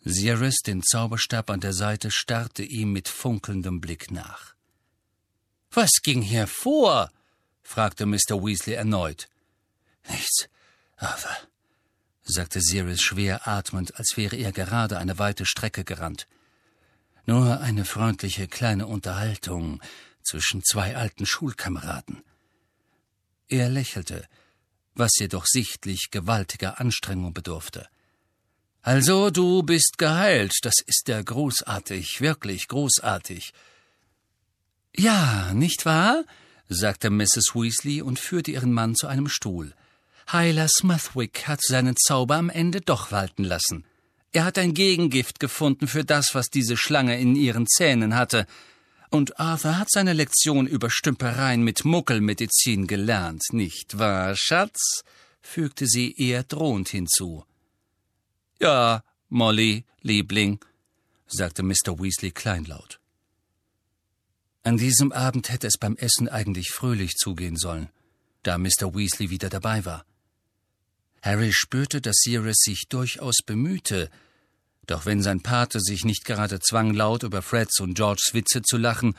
Sirius, 0.00 0.62
den 0.66 0.82
Zauberstab 0.82 1.48
an 1.48 1.60
der 1.60 1.74
Seite, 1.74 2.10
starrte 2.10 2.64
ihm 2.64 2.92
mit 2.92 3.08
funkelndem 3.08 3.80
Blick 3.80 4.10
nach. 4.10 4.51
Was 5.72 6.02
ging 6.02 6.20
hier 6.20 6.46
vor? 6.46 7.10
fragte 7.62 8.04
Mr. 8.04 8.44
Weasley 8.44 8.74
erneut. 8.74 9.28
Nichts, 10.08 10.48
aber, 10.96 11.36
sagte 12.24 12.60
Sirius 12.60 13.00
schwer 13.00 13.48
atmend, 13.48 13.96
als 13.96 14.16
wäre 14.16 14.36
er 14.36 14.52
gerade 14.52 14.98
eine 14.98 15.18
weite 15.18 15.46
Strecke 15.46 15.84
gerannt. 15.84 16.26
Nur 17.24 17.60
eine 17.60 17.84
freundliche 17.84 18.48
kleine 18.48 18.86
Unterhaltung 18.86 19.80
zwischen 20.22 20.62
zwei 20.62 20.96
alten 20.96 21.24
Schulkameraden. 21.24 22.22
Er 23.48 23.68
lächelte, 23.68 24.26
was 24.94 25.12
jedoch 25.18 25.46
sichtlich 25.46 26.10
gewaltiger 26.10 26.80
Anstrengung 26.80 27.32
bedurfte. 27.32 27.88
Also, 28.82 29.30
du 29.30 29.62
bist 29.62 29.96
geheilt, 29.96 30.52
das 30.62 30.74
ist 30.84 31.08
ja 31.08 31.22
großartig, 31.22 32.20
wirklich 32.20 32.66
großartig. 32.68 33.52
Ja, 34.96 35.52
nicht 35.54 35.84
wahr? 35.86 36.24
sagte 36.68 37.10
Mrs. 37.10 37.54
Weasley 37.54 38.02
und 38.02 38.18
führte 38.18 38.50
ihren 38.50 38.72
Mann 38.72 38.94
zu 38.94 39.06
einem 39.06 39.28
Stuhl. 39.28 39.74
Heiler 40.30 40.68
Smethwick 40.68 41.46
hat 41.48 41.60
seinen 41.62 41.96
Zauber 41.96 42.36
am 42.36 42.50
Ende 42.50 42.80
doch 42.80 43.12
walten 43.12 43.44
lassen. 43.44 43.84
Er 44.32 44.44
hat 44.44 44.56
ein 44.56 44.72
Gegengift 44.72 45.40
gefunden 45.40 45.86
für 45.86 46.04
das, 46.04 46.34
was 46.34 46.48
diese 46.48 46.76
Schlange 46.76 47.18
in 47.20 47.36
ihren 47.36 47.66
Zähnen 47.66 48.14
hatte. 48.14 48.46
Und 49.10 49.38
Arthur 49.38 49.78
hat 49.78 49.90
seine 49.90 50.14
Lektion 50.14 50.66
über 50.66 50.88
Stümpereien 50.88 51.62
mit 51.62 51.84
Muckelmedizin 51.84 52.86
gelernt, 52.86 53.42
nicht 53.52 53.98
wahr, 53.98 54.34
Schatz? 54.36 55.02
fügte 55.42 55.86
sie 55.86 56.14
eher 56.16 56.44
drohend 56.44 56.88
hinzu. 56.88 57.44
Ja, 58.58 59.02
Molly, 59.28 59.84
Liebling, 60.00 60.60
sagte 61.26 61.62
Mr. 61.62 61.98
Weasley 61.98 62.30
kleinlaut. 62.30 63.01
An 64.64 64.76
diesem 64.76 65.10
Abend 65.10 65.50
hätte 65.50 65.66
es 65.66 65.76
beim 65.76 65.96
Essen 65.96 66.28
eigentlich 66.28 66.70
fröhlich 66.70 67.16
zugehen 67.16 67.56
sollen, 67.56 67.88
da 68.44 68.58
Mr. 68.58 68.94
Weasley 68.94 69.30
wieder 69.30 69.48
dabei 69.48 69.84
war. 69.84 70.04
Harry 71.20 71.52
spürte, 71.52 72.00
dass 72.00 72.16
Sirius 72.18 72.58
sich 72.58 72.86
durchaus 72.88 73.38
bemühte, 73.44 74.08
doch 74.86 75.06
wenn 75.06 75.22
sein 75.22 75.42
Pate 75.42 75.80
sich 75.80 76.04
nicht 76.04 76.24
gerade 76.24 76.60
zwang, 76.60 76.94
laut 76.94 77.22
über 77.22 77.42
Freds 77.42 77.80
und 77.80 77.94
Georges 77.94 78.34
Witze 78.34 78.62
zu 78.62 78.76
lachen 78.76 79.14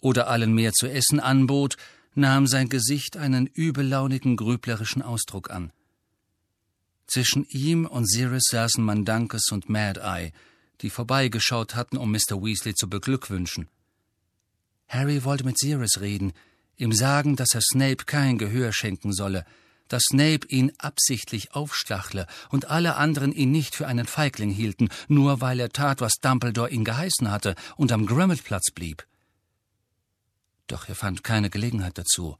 oder 0.00 0.28
allen 0.28 0.52
mehr 0.52 0.72
zu 0.72 0.86
essen 0.86 1.18
anbot, 1.20 1.76
nahm 2.14 2.46
sein 2.46 2.68
Gesicht 2.68 3.16
einen 3.16 3.46
übellaunigen, 3.46 4.36
grüblerischen 4.36 5.02
Ausdruck 5.02 5.50
an. 5.50 5.72
Zwischen 7.06 7.44
ihm 7.48 7.86
und 7.86 8.08
Sirius 8.08 8.44
saßen 8.50 8.82
Mandankes 8.82 9.50
und 9.50 9.68
Mad-Eye, 9.68 10.32
die 10.80 10.90
vorbeigeschaut 10.90 11.74
hatten, 11.74 11.96
um 11.96 12.10
Mr. 12.10 12.42
Weasley 12.42 12.74
zu 12.74 12.88
beglückwünschen. 12.88 13.68
Harry 14.88 15.24
wollte 15.24 15.44
mit 15.44 15.58
Sirius 15.58 16.00
reden, 16.00 16.32
ihm 16.76 16.92
sagen, 16.92 17.36
dass 17.36 17.54
er 17.54 17.62
Snape 17.62 18.04
kein 18.04 18.38
Gehör 18.38 18.72
schenken 18.72 19.12
solle, 19.12 19.44
dass 19.88 20.04
Snape 20.10 20.46
ihn 20.48 20.72
absichtlich 20.78 21.54
aufstachle 21.54 22.26
und 22.50 22.70
alle 22.70 22.96
anderen 22.96 23.32
ihn 23.32 23.50
nicht 23.50 23.74
für 23.74 23.86
einen 23.86 24.06
Feigling 24.06 24.50
hielten, 24.50 24.88
nur 25.08 25.40
weil 25.40 25.60
er 25.60 25.68
tat, 25.70 26.00
was 26.00 26.14
Dumbledore 26.20 26.70
ihn 26.70 26.84
geheißen 26.84 27.30
hatte 27.30 27.54
und 27.76 27.92
am 27.92 28.06
Grimmelplatz 28.06 28.70
blieb. 28.74 29.06
Doch 30.66 30.88
er 30.88 30.94
fand 30.94 31.22
keine 31.22 31.50
Gelegenheit 31.50 31.98
dazu. 31.98 32.38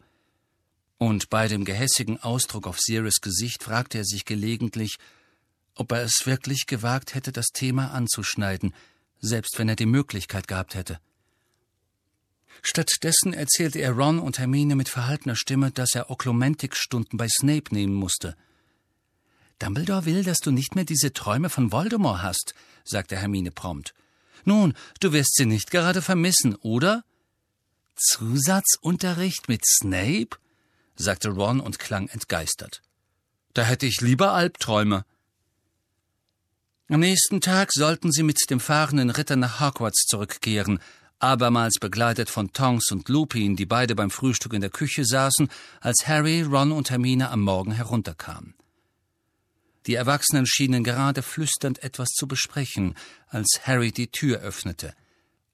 Und 0.96 1.28
bei 1.28 1.48
dem 1.48 1.64
gehässigen 1.64 2.22
Ausdruck 2.22 2.66
auf 2.66 2.78
Sirius 2.80 3.20
Gesicht 3.20 3.62
fragte 3.62 3.98
er 3.98 4.04
sich 4.04 4.24
gelegentlich, 4.24 4.96
ob 5.74 5.92
er 5.92 6.02
es 6.02 6.22
wirklich 6.24 6.66
gewagt 6.66 7.14
hätte, 7.14 7.32
das 7.32 7.48
Thema 7.52 7.90
anzuschneiden, 7.90 8.72
selbst 9.20 9.58
wenn 9.58 9.68
er 9.68 9.76
die 9.76 9.86
Möglichkeit 9.86 10.48
gehabt 10.48 10.74
hätte. 10.74 10.98
Stattdessen 12.62 13.34
erzählte 13.34 13.78
er 13.80 13.92
Ron 13.92 14.18
und 14.18 14.38
Hermine 14.38 14.76
mit 14.76 14.88
verhaltener 14.88 15.36
Stimme, 15.36 15.70
dass 15.70 15.94
er 15.94 16.10
Oklumentikstunden 16.10 17.16
bei 17.16 17.28
Snape 17.28 17.74
nehmen 17.74 17.94
musste. 17.94 18.36
Dumbledore 19.58 20.04
will, 20.04 20.24
dass 20.24 20.38
du 20.38 20.50
nicht 20.50 20.74
mehr 20.74 20.84
diese 20.84 21.12
Träume 21.12 21.48
von 21.48 21.72
Voldemort 21.72 22.22
hast, 22.22 22.54
sagte 22.84 23.16
Hermine 23.16 23.50
prompt. 23.50 23.94
Nun, 24.44 24.74
du 25.00 25.12
wirst 25.12 25.36
sie 25.36 25.46
nicht 25.46 25.70
gerade 25.70 26.02
vermissen, 26.02 26.54
oder? 26.56 27.04
Zusatzunterricht 27.96 29.48
mit 29.48 29.64
Snape? 29.66 30.36
sagte 30.96 31.30
Ron 31.30 31.60
und 31.60 31.78
klang 31.78 32.08
entgeistert. 32.08 32.82
Da 33.52 33.62
hätte 33.62 33.86
ich 33.86 34.00
lieber 34.00 34.32
Albträume. 34.32 35.04
Am 36.88 37.00
nächsten 37.00 37.40
Tag 37.40 37.72
sollten 37.72 38.12
sie 38.12 38.22
mit 38.22 38.38
dem 38.50 38.60
fahrenden 38.60 39.10
Ritter 39.10 39.36
nach 39.36 39.60
Hogwarts 39.60 40.04
zurückkehren, 40.06 40.80
abermals 41.18 41.78
begleitet 41.80 42.28
von 42.28 42.52
Tonks 42.52 42.90
und 42.90 43.08
Lupin, 43.08 43.56
die 43.56 43.66
beide 43.66 43.94
beim 43.94 44.10
Frühstück 44.10 44.52
in 44.52 44.60
der 44.60 44.70
Küche 44.70 45.04
saßen, 45.04 45.48
als 45.80 46.06
Harry, 46.06 46.42
Ron 46.42 46.72
und 46.72 46.90
Hermine 46.90 47.30
am 47.30 47.42
Morgen 47.42 47.72
herunterkamen. 47.72 48.54
Die 49.86 49.94
Erwachsenen 49.94 50.46
schienen 50.46 50.82
gerade 50.82 51.22
flüsternd 51.22 51.82
etwas 51.82 52.08
zu 52.10 52.26
besprechen, 52.26 52.94
als 53.28 53.60
Harry 53.64 53.92
die 53.92 54.08
Tür 54.08 54.40
öffnete. 54.40 54.94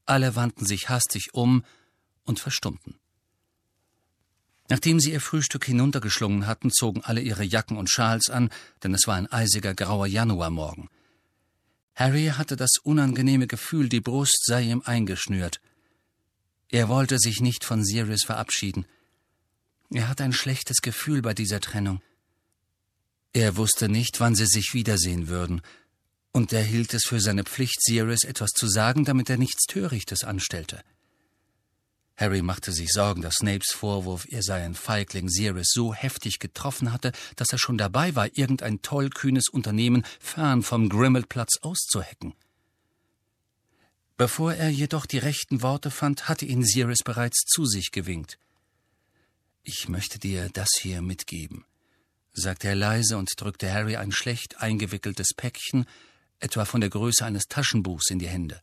Alle 0.07 0.37
wandten 0.37 0.65
sich 0.65 0.89
hastig 0.89 1.31
um 1.33 1.65
und 2.25 2.39
verstummten. 2.39 3.01
Nachdem 4.69 5.01
sie 5.01 5.13
ihr 5.13 5.21
Frühstück 5.21 5.65
hinuntergeschlungen 5.65 6.47
hatten, 6.47 6.71
zogen 6.71 7.03
alle 7.03 7.21
ihre 7.21 7.43
Jacken 7.43 7.77
und 7.77 7.91
Schals 7.91 8.31
an, 8.31 8.51
denn 8.85 8.95
es 8.95 9.09
war 9.09 9.17
ein 9.17 9.31
eisiger 9.31 9.75
grauer 9.75 10.07
Januarmorgen. 10.07 10.89
Harry 12.01 12.33
hatte 12.35 12.57
das 12.57 12.79
unangenehme 12.83 13.47
Gefühl, 13.47 13.91
die 13.91 14.01
Brust 14.01 14.47
sei 14.47 14.63
ihm 14.63 14.81
eingeschnürt. 14.87 15.61
Er 16.71 16.89
wollte 16.89 17.19
sich 17.19 17.43
nicht 17.43 17.63
von 17.63 17.85
Sirius 17.85 18.25
verabschieden. 18.25 18.87
Er 19.91 20.09
hatte 20.09 20.25
ein 20.25 20.33
schlechtes 20.33 20.79
Gefühl 20.81 21.21
bei 21.21 21.35
dieser 21.35 21.61
Trennung. 21.61 22.01
Er 23.35 23.59
wusste 23.59 23.91
nicht, 23.91 24.19
wann 24.19 24.35
sie 24.35 24.47
sich 24.47 24.73
wiedersehen 24.73 25.29
würden, 25.29 25.61
und 26.33 26.55
er 26.55 26.63
hielt 26.63 26.95
es 26.95 27.05
für 27.05 27.21
seine 27.21 27.45
Pflicht, 27.45 27.83
Sirius 27.83 28.25
etwas 28.25 28.53
zu 28.53 28.67
sagen, 28.67 29.05
damit 29.05 29.29
er 29.29 29.37
nichts 29.37 29.67
Törichtes 29.67 30.25
anstellte. 30.25 30.83
Harry 32.21 32.43
machte 32.43 32.73
sich 32.73 32.91
Sorgen, 32.91 33.23
dass 33.23 33.37
Snapes 33.37 33.73
Vorwurf, 33.73 34.27
er 34.31 34.43
sei 34.43 34.63
ein 34.63 34.75
Feigling, 34.75 35.29
Sirius 35.29 35.71
so 35.73 35.95
heftig 35.95 36.39
getroffen 36.39 36.93
hatte, 36.93 37.13
dass 37.37 37.51
er 37.51 37.59
schon 37.59 37.79
dabei 37.79 38.15
war, 38.15 38.29
irgendein 38.37 38.83
tollkühnes 38.83 39.49
Unternehmen 39.49 40.05
fern 40.21 40.63
vom 40.63 40.89
Grimmelplatz 40.89 41.59
auszuhecken. 41.63 42.35
Bevor 44.19 44.53
er 44.53 44.69
jedoch 44.69 45.07
die 45.07 45.19
rechten 45.19 45.63
Worte 45.63 45.91
fand, 45.91 46.29
hatte 46.29 46.45
ihn 46.45 46.63
Sirius 46.63 47.03
bereits 47.03 47.39
zu 47.47 47.65
sich 47.65 47.91
gewinkt. 47.91 48.39
Ich 49.63 49.89
möchte 49.89 50.19
dir 50.19 50.51
das 50.51 50.69
hier 50.79 51.01
mitgeben 51.01 51.65
sagte 52.33 52.69
er 52.69 52.75
leise 52.75 53.17
und 53.17 53.31
drückte 53.37 53.73
Harry 53.73 53.97
ein 53.97 54.13
schlecht 54.13 54.61
eingewickeltes 54.61 55.29
Päckchen, 55.37 55.87
etwa 56.39 56.65
von 56.65 56.81
der 56.81 56.91
Größe 56.91 57.25
eines 57.25 57.45
Taschenbuchs, 57.49 58.11
in 58.11 58.19
die 58.19 58.29
Hände. 58.29 58.61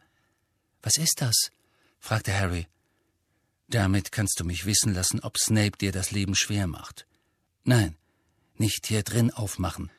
Was 0.82 0.98
ist 0.98 1.22
das? 1.22 1.52
fragte 2.00 2.38
Harry. 2.38 2.68
Damit 3.70 4.12
kannst 4.12 4.40
du 4.40 4.46
mich 4.46 4.66
wissen 4.66 4.94
lassen, 4.94 5.20
ob 5.22 5.38
Snape 5.38 5.78
dir 5.78 5.92
das 5.92 6.12
Leben 6.12 6.36
schwer 6.36 6.68
macht. 6.68 7.06
Nein, 7.64 7.96
nicht 8.56 8.88
hier 8.88 9.04
drin 9.04 9.32
aufmachen, 9.32 9.92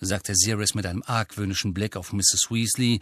sagte 0.00 0.34
Sirius 0.34 0.74
mit 0.74 0.86
einem 0.86 1.02
argwöhnischen 1.04 1.74
Blick 1.74 1.96
auf 1.96 2.12
Mrs. 2.12 2.46
Weasley, 2.50 3.00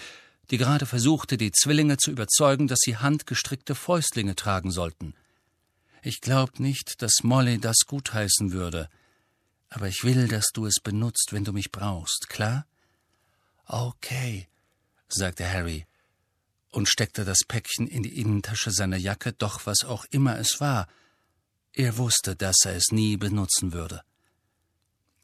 die 0.51 0.57
gerade 0.57 0.87
versuchte, 0.87 1.37
die 1.37 1.53
Zwillinge 1.53 1.99
zu 1.99 2.11
überzeugen, 2.11 2.69
dass 2.69 2.81
sie 2.81 2.97
handgestrickte 2.97 3.75
Fäustlinge 3.75 4.35
tragen 4.35 4.71
sollten. 4.71 5.15
Ich 6.03 6.21
glaub 6.21 6.59
nicht, 6.59 7.03
dass 7.03 7.23
Molly 7.23 7.59
das 7.59 7.81
gutheißen 7.87 8.53
würde 8.53 8.89
aber 9.75 9.89
ich 9.89 10.05
will, 10.05 10.29
dass 10.29 10.53
du 10.53 10.67
es 10.67 10.79
benutzt, 10.81 11.33
wenn 11.33 11.43
du 11.43 11.53
mich 11.53 11.73
brauchst, 11.73 12.29
klar? 12.29 12.65
Okay, 13.67 14.47
sagte 15.09 15.51
Harry 15.51 15.85
und 16.75 16.89
steckte 16.89 17.25
das 17.25 17.39
Päckchen 17.47 17.87
in 17.87 18.03
die 18.03 18.19
Innentasche 18.21 18.71
seiner 18.71 18.97
Jacke, 18.97 19.33
doch 19.33 19.65
was 19.65 19.85
auch 19.85 20.05
immer 20.11 20.39
es 20.39 20.61
war, 20.61 20.89
er 21.73 21.97
wusste, 21.99 22.37
dass 22.37 22.57
er 22.65 22.75
es 22.75 22.91
nie 22.91 23.17
benutzen 23.17 23.73
würde. 23.73 24.03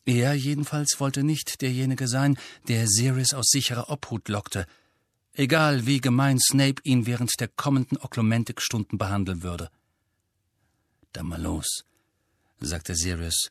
Er 0.04 0.34
jedenfalls 0.34 0.98
wollte 0.98 1.22
nicht 1.22 1.60
derjenige 1.60 2.08
sein, 2.08 2.38
der 2.68 2.88
Sirius 2.88 3.34
aus 3.34 3.46
sicherer 3.50 3.90
Obhut 3.90 4.28
lockte, 4.28 4.66
egal 5.34 5.86
wie 5.86 6.00
gemein 6.00 6.38
Snape 6.40 6.82
ihn 6.84 7.06
während 7.06 7.32
der 7.38 7.48
kommenden 7.48 7.98
Oklumentikstunden 7.98 8.98
behandeln 8.98 9.42
würde. 9.42 9.70
Dann 11.12 11.26
mal 11.26 11.40
los, 11.40 11.84
sagte 12.60 12.94
Sirius, 12.94 13.50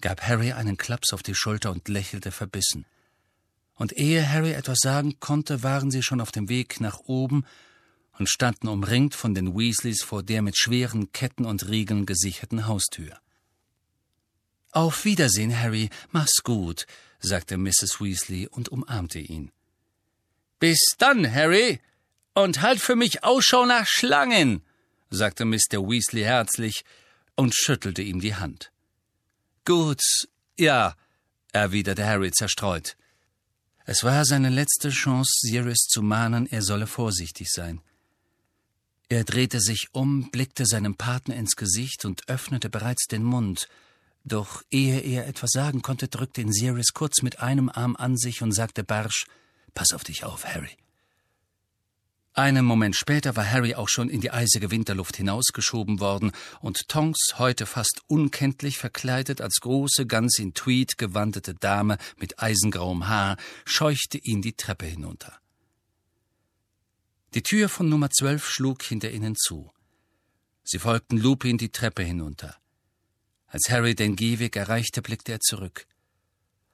gab 0.00 0.22
Harry 0.22 0.52
einen 0.52 0.76
Klaps 0.76 1.12
auf 1.12 1.22
die 1.22 1.34
Schulter 1.34 1.70
und 1.70 1.88
lächelte 1.88 2.30
verbissen. 2.30 2.86
Und 3.80 3.96
ehe 3.96 4.30
Harry 4.30 4.52
etwas 4.52 4.80
sagen 4.82 5.20
konnte, 5.20 5.62
waren 5.62 5.90
sie 5.90 6.02
schon 6.02 6.20
auf 6.20 6.32
dem 6.32 6.50
Weg 6.50 6.82
nach 6.82 6.98
oben 7.06 7.46
und 8.18 8.28
standen 8.28 8.68
umringt 8.68 9.14
von 9.14 9.34
den 9.34 9.56
Weasleys 9.56 10.02
vor 10.02 10.22
der 10.22 10.42
mit 10.42 10.58
schweren 10.58 11.12
Ketten 11.12 11.46
und 11.46 11.66
Riegeln 11.66 12.04
gesicherten 12.04 12.66
Haustür. 12.66 13.18
Auf 14.70 15.06
Wiedersehen, 15.06 15.58
Harry, 15.58 15.88
mach's 16.10 16.42
gut, 16.42 16.86
sagte 17.20 17.56
Mrs. 17.56 18.02
Weasley 18.02 18.48
und 18.48 18.68
umarmte 18.68 19.18
ihn. 19.18 19.50
Bis 20.58 20.80
dann, 20.98 21.32
Harry, 21.32 21.80
und 22.34 22.60
halt 22.60 22.82
für 22.82 22.96
mich 22.96 23.24
Ausschau 23.24 23.64
nach 23.64 23.86
Schlangen, 23.86 24.62
sagte 25.08 25.46
Mr. 25.46 25.88
Weasley 25.88 26.24
herzlich 26.24 26.84
und 27.34 27.54
schüttelte 27.54 28.02
ihm 28.02 28.20
die 28.20 28.34
Hand. 28.34 28.72
Gut, 29.64 30.02
ja, 30.58 30.96
erwiderte 31.52 32.04
Harry 32.04 32.30
zerstreut. 32.30 32.98
Es 33.92 34.04
war 34.04 34.24
seine 34.24 34.50
letzte 34.50 34.90
Chance, 34.90 35.32
Sirius 35.40 35.88
zu 35.88 36.00
mahnen, 36.00 36.46
er 36.46 36.62
solle 36.62 36.86
vorsichtig 36.86 37.50
sein. 37.50 37.80
Er 39.08 39.24
drehte 39.24 39.58
sich 39.58 39.88
um, 39.90 40.30
blickte 40.30 40.64
seinem 40.64 40.94
Partner 40.94 41.34
ins 41.34 41.56
Gesicht 41.56 42.04
und 42.04 42.28
öffnete 42.28 42.70
bereits 42.70 43.08
den 43.08 43.24
Mund. 43.24 43.68
Doch 44.22 44.62
ehe 44.70 45.00
er 45.00 45.26
etwas 45.26 45.50
sagen 45.50 45.82
konnte, 45.82 46.06
drückte 46.06 46.40
ihn 46.40 46.52
Sirius 46.52 46.92
kurz 46.94 47.22
mit 47.22 47.40
einem 47.40 47.68
Arm 47.68 47.96
an 47.96 48.16
sich 48.16 48.42
und 48.42 48.52
sagte 48.52 48.84
barsch: 48.84 49.26
Pass 49.74 49.92
auf 49.92 50.04
dich 50.04 50.22
auf, 50.22 50.44
Harry. 50.44 50.70
Einen 52.32 52.64
Moment 52.64 52.94
später 52.94 53.34
war 53.34 53.50
Harry 53.50 53.74
auch 53.74 53.88
schon 53.88 54.08
in 54.08 54.20
die 54.20 54.30
eisige 54.30 54.70
Winterluft 54.70 55.16
hinausgeschoben 55.16 55.98
worden, 55.98 56.30
und 56.60 56.88
Tonks, 56.88 57.38
heute 57.38 57.66
fast 57.66 58.02
unkenntlich 58.06 58.78
verkleidet 58.78 59.40
als 59.40 59.56
große, 59.60 60.06
ganz 60.06 60.38
in 60.38 60.54
Tweed 60.54 60.96
gewandete 60.96 61.54
Dame 61.54 61.98
mit 62.18 62.40
eisengrauem 62.40 63.08
Haar, 63.08 63.36
scheuchte 63.64 64.18
ihn 64.18 64.42
die 64.42 64.52
Treppe 64.52 64.86
hinunter. 64.86 65.40
Die 67.34 67.42
Tür 67.42 67.68
von 67.68 67.88
Nummer 67.88 68.10
zwölf 68.10 68.48
schlug 68.48 68.82
hinter 68.82 69.10
ihnen 69.10 69.34
zu. 69.34 69.70
Sie 70.62 70.78
folgten 70.78 71.16
Lupin 71.16 71.58
die 71.58 71.70
Treppe 71.70 72.02
hinunter. 72.04 72.56
Als 73.48 73.70
Harry 73.70 73.96
den 73.96 74.14
Gehweg 74.14 74.54
erreichte, 74.54 75.02
blickte 75.02 75.32
er 75.32 75.40
zurück. 75.40 75.86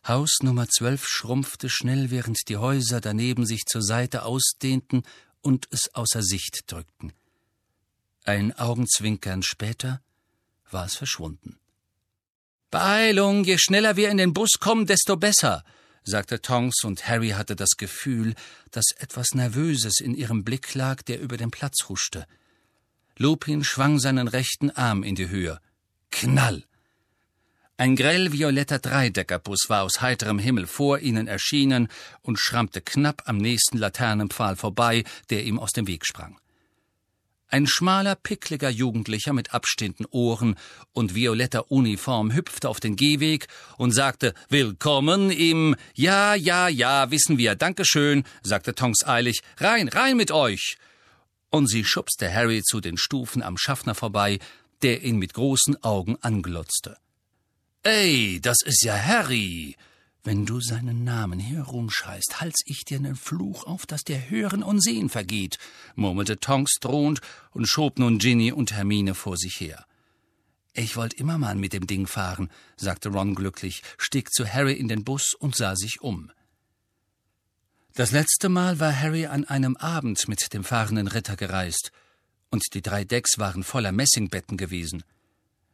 Haus 0.06 0.36
Nummer 0.42 0.68
zwölf 0.68 1.06
schrumpfte 1.06 1.68
schnell, 1.70 2.10
während 2.10 2.48
die 2.48 2.58
Häuser 2.58 3.00
daneben 3.00 3.46
sich 3.46 3.64
zur 3.64 3.82
Seite 3.82 4.24
ausdehnten 4.24 5.02
und 5.40 5.66
es 5.70 5.94
außer 5.94 6.22
Sicht 6.22 6.64
drückten. 6.66 7.12
Ein 8.24 8.52
Augenzwinkern 8.58 9.42
später 9.42 10.00
war 10.70 10.86
es 10.86 10.96
verschwunden. 10.96 11.58
Beeilung, 12.70 13.44
je 13.44 13.56
schneller 13.58 13.96
wir 13.96 14.10
in 14.10 14.16
den 14.16 14.32
Bus 14.32 14.54
kommen, 14.58 14.86
desto 14.86 15.16
besser, 15.16 15.64
sagte 16.02 16.42
Tonks, 16.42 16.82
und 16.84 17.06
Harry 17.06 17.30
hatte 17.30 17.54
das 17.54 17.76
Gefühl, 17.76 18.34
dass 18.70 18.86
etwas 18.98 19.34
Nervöses 19.34 20.00
in 20.00 20.14
ihrem 20.14 20.44
Blick 20.44 20.74
lag, 20.74 21.02
der 21.02 21.20
über 21.20 21.36
den 21.36 21.50
Platz 21.50 21.88
huschte. 21.88 22.26
Lupin 23.16 23.64
schwang 23.64 23.98
seinen 23.98 24.28
rechten 24.28 24.70
Arm 24.70 25.02
in 25.02 25.14
die 25.14 25.28
Höhe. 25.28 25.60
Knall! 26.10 26.64
Ein 27.78 27.94
grell-violetter 27.94 28.78
Dreideckerbus 28.78 29.66
war 29.68 29.82
aus 29.82 30.00
heiterem 30.00 30.38
Himmel 30.38 30.66
vor 30.66 31.00
ihnen 31.00 31.26
erschienen 31.26 31.88
und 32.22 32.40
schrammte 32.40 32.80
knapp 32.80 33.24
am 33.26 33.36
nächsten 33.36 33.76
Laternenpfahl 33.76 34.56
vorbei, 34.56 35.04
der 35.28 35.44
ihm 35.44 35.58
aus 35.58 35.72
dem 35.72 35.86
Weg 35.86 36.06
sprang. 36.06 36.38
Ein 37.48 37.66
schmaler, 37.66 38.14
pickliger 38.14 38.70
Jugendlicher 38.70 39.34
mit 39.34 39.52
abstehenden 39.52 40.06
Ohren 40.06 40.56
und 40.94 41.14
violetter 41.14 41.70
Uniform 41.70 42.32
hüpfte 42.32 42.70
auf 42.70 42.80
den 42.80 42.96
Gehweg 42.96 43.46
und 43.76 43.92
sagte 43.92 44.32
Willkommen 44.48 45.30
im 45.30 45.76
Ja, 45.94 46.34
ja, 46.34 46.68
ja, 46.68 47.10
wissen 47.10 47.36
wir, 47.36 47.56
Dankeschön, 47.56 48.24
sagte 48.42 48.74
Tonks 48.74 49.06
eilig, 49.06 49.42
rein, 49.58 49.88
rein 49.88 50.16
mit 50.16 50.32
euch. 50.32 50.78
Und 51.50 51.68
sie 51.68 51.84
schubste 51.84 52.32
Harry 52.32 52.62
zu 52.62 52.80
den 52.80 52.96
Stufen 52.96 53.42
am 53.42 53.58
Schaffner 53.58 53.94
vorbei, 53.94 54.38
der 54.80 55.02
ihn 55.02 55.18
mit 55.18 55.34
großen 55.34 55.82
Augen 55.84 56.16
anglotzte. 56.22 56.96
Ey, 57.86 58.40
das 58.40 58.62
ist 58.64 58.82
ja 58.82 58.96
Harry. 58.96 59.76
Wenn 60.24 60.44
du 60.44 60.60
seinen 60.60 61.04
Namen 61.04 61.38
herumschreist, 61.38 62.40
hals 62.40 62.56
ich 62.64 62.84
dir 62.84 62.98
nen 62.98 63.14
Fluch 63.14 63.64
auf, 63.64 63.86
dass 63.86 64.02
dir 64.02 64.28
Hören 64.28 64.64
und 64.64 64.82
Sehen 64.82 65.08
vergeht, 65.08 65.58
murmelte 65.94 66.40
Tonks 66.40 66.80
drohend 66.80 67.20
und 67.52 67.68
schob 67.68 68.00
nun 68.00 68.18
Ginny 68.18 68.50
und 68.50 68.72
Hermine 68.72 69.14
vor 69.14 69.36
sich 69.36 69.60
her. 69.60 69.86
Ich 70.72 70.96
wollt 70.96 71.14
immer 71.14 71.38
mal 71.38 71.54
mit 71.54 71.74
dem 71.74 71.86
Ding 71.86 72.08
fahren, 72.08 72.50
sagte 72.76 73.10
Ron 73.10 73.36
glücklich, 73.36 73.84
stieg 73.98 74.32
zu 74.32 74.52
Harry 74.52 74.72
in 74.72 74.88
den 74.88 75.04
Bus 75.04 75.34
und 75.38 75.54
sah 75.54 75.76
sich 75.76 76.00
um. 76.00 76.32
Das 77.94 78.10
letzte 78.10 78.48
Mal 78.48 78.80
war 78.80 79.00
Harry 79.00 79.26
an 79.26 79.44
einem 79.44 79.76
Abend 79.76 80.26
mit 80.26 80.52
dem 80.52 80.64
fahrenden 80.64 81.06
Ritter 81.06 81.36
gereist, 81.36 81.92
und 82.50 82.64
die 82.74 82.82
drei 82.82 83.04
Decks 83.04 83.38
waren 83.38 83.62
voller 83.62 83.92
Messingbetten 83.92 84.56
gewesen. 84.56 85.04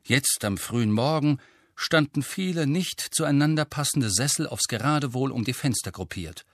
Jetzt 0.05 0.45
am 0.45 0.59
frühen 0.59 0.93
Morgen 0.93 1.39
standen 1.75 2.23
viele 2.23 2.67
nicht 2.67 3.01
zueinander 3.01 3.65
passende 3.65 4.11
Sessel 4.11 4.47
aufs 4.47 4.69
Geradewohl 4.69 5.31
um 5.31 5.45
die 5.45 5.53
Fenster 5.53 5.93
gruppiert. 5.93 6.45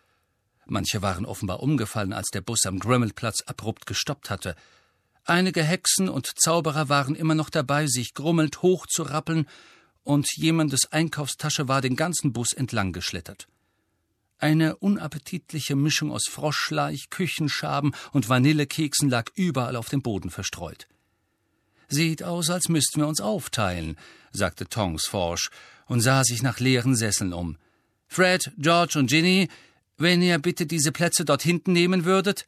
Manche 0.66 1.00
waren 1.02 1.24
offenbar 1.24 1.60
umgefallen, 1.62 2.12
als 2.12 2.28
der 2.28 2.42
Bus 2.42 2.66
am 2.66 2.78
Grimmelplatz 2.78 3.42
abrupt 3.46 3.86
gestoppt 3.86 4.30
hatte. 4.30 4.54
Einige 5.24 5.62
Hexen 5.62 6.08
und 6.08 6.30
Zauberer 6.38 6.88
waren 6.88 7.14
immer 7.14 7.34
noch 7.34 7.50
dabei, 7.50 7.86
sich 7.86 8.14
grummelnd 8.14 8.62
hochzurappeln, 8.62 9.46
und 10.04 10.26
jemandes 10.36 10.90
Einkaufstasche 10.90 11.68
war 11.68 11.82
den 11.82 11.94
ganzen 11.94 12.32
Bus 12.32 12.54
entlang 12.54 12.92
geschlittert. 12.92 13.46
Eine 14.38 14.76
unappetitliche 14.76 15.76
Mischung 15.76 16.12
aus 16.12 16.28
Froschleich, 16.30 17.10
Küchenschaben 17.10 17.94
und 18.12 18.28
Vanillekeksen 18.28 19.10
lag 19.10 19.30
überall 19.34 19.76
auf 19.76 19.88
dem 19.88 20.00
Boden 20.00 20.30
verstreut. 20.30 20.86
Sieht 21.88 22.22
aus, 22.22 22.50
als 22.50 22.68
müssten 22.68 23.00
wir 23.00 23.08
uns 23.08 23.20
aufteilen, 23.20 23.96
sagte 24.30 24.68
Tongs 24.68 25.06
forsch 25.06 25.50
und 25.86 26.00
sah 26.00 26.22
sich 26.22 26.42
nach 26.42 26.60
leeren 26.60 26.94
Sesseln 26.94 27.32
um. 27.32 27.56
Fred, 28.06 28.52
George 28.58 28.98
und 28.98 29.08
Ginny, 29.08 29.48
wenn 29.96 30.22
ihr 30.22 30.38
bitte 30.38 30.66
diese 30.66 30.92
Plätze 30.92 31.24
dort 31.24 31.42
hinten 31.42 31.72
nehmen 31.72 32.04
würdet? 32.04 32.46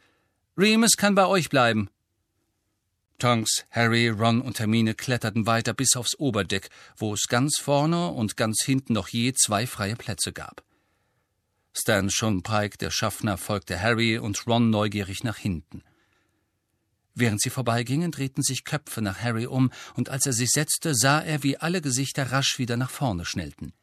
Remus 0.56 0.92
kann 0.96 1.14
bei 1.14 1.26
euch 1.26 1.48
bleiben. 1.48 1.88
Tonks, 3.18 3.64
Harry, 3.70 4.08
Ron 4.08 4.40
und 4.40 4.58
Hermine 4.58 4.94
kletterten 4.94 5.46
weiter 5.46 5.74
bis 5.74 5.96
aufs 5.96 6.18
Oberdeck, 6.18 6.70
wo 6.96 7.12
es 7.12 7.26
ganz 7.28 7.58
vorne 7.58 8.08
und 8.08 8.36
ganz 8.36 8.62
hinten 8.64 8.94
noch 8.94 9.08
je 9.08 9.32
zwei 9.34 9.66
freie 9.66 9.96
Plätze 9.96 10.32
gab. 10.32 10.62
Stan 11.72 12.08
Sean 12.08 12.42
Pike, 12.42 12.78
der 12.78 12.90
Schaffner, 12.90 13.36
folgte 13.36 13.80
Harry 13.80 14.18
und 14.18 14.46
Ron 14.46 14.70
neugierig 14.70 15.22
nach 15.22 15.36
hinten. 15.36 15.82
Während 17.20 17.42
sie 17.42 17.50
vorbeigingen, 17.50 18.10
drehten 18.10 18.42
sich 18.42 18.64
Köpfe 18.64 19.02
nach 19.02 19.20
Harry 19.20 19.46
um, 19.46 19.70
und 19.94 20.08
als 20.08 20.24
er 20.24 20.32
sich 20.32 20.48
setzte, 20.48 20.94
sah 20.94 21.20
er, 21.20 21.42
wie 21.42 21.58
alle 21.58 21.82
Gesichter 21.82 22.32
rasch 22.32 22.58
wieder 22.58 22.78
nach 22.78 22.88
vorne 22.88 23.26
schnellten. 23.26 23.74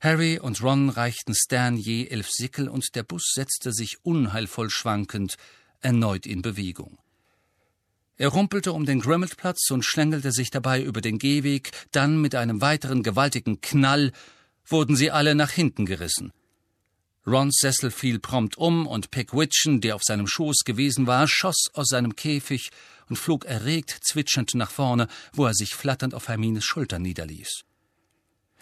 Harry 0.00 0.38
und 0.38 0.62
Ron 0.62 0.88
reichten 0.88 1.34
Stan 1.34 1.76
je 1.76 2.06
elf 2.06 2.30
Sickel, 2.30 2.70
und 2.70 2.94
der 2.94 3.02
Bus 3.02 3.32
setzte 3.34 3.70
sich 3.70 3.98
unheilvoll 4.02 4.70
schwankend 4.70 5.36
erneut 5.80 6.24
in 6.24 6.40
Bewegung. 6.40 6.98
Er 8.16 8.28
rumpelte 8.28 8.72
um 8.72 8.86
den 8.86 9.00
Grimmelplatz 9.00 9.70
und 9.70 9.84
schlängelte 9.84 10.32
sich 10.32 10.50
dabei 10.50 10.82
über 10.82 11.02
den 11.02 11.18
Gehweg, 11.18 11.70
dann 11.92 12.22
mit 12.22 12.34
einem 12.34 12.62
weiteren 12.62 13.02
gewaltigen 13.02 13.60
Knall 13.60 14.12
wurden 14.64 14.96
sie 14.96 15.10
alle 15.10 15.34
nach 15.34 15.50
hinten 15.50 15.84
gerissen. 15.84 16.32
Rons 17.26 17.56
Sessel 17.60 17.90
fiel 17.90 18.20
prompt 18.20 18.56
um, 18.56 18.86
und 18.86 19.10
Pickwitchen, 19.10 19.80
der 19.80 19.96
auf 19.96 20.02
seinem 20.04 20.28
Schoß 20.28 20.58
gewesen 20.64 21.08
war, 21.08 21.26
schoss 21.26 21.70
aus 21.74 21.88
seinem 21.88 22.14
Käfig 22.14 22.70
und 23.08 23.16
flog 23.16 23.44
erregt 23.44 23.98
zwitschernd 24.02 24.54
nach 24.54 24.70
vorne, 24.70 25.08
wo 25.32 25.46
er 25.46 25.54
sich 25.54 25.74
flatternd 25.74 26.14
auf 26.14 26.28
Hermines 26.28 26.64
Schulter 26.64 26.98
niederließ. 27.00 27.64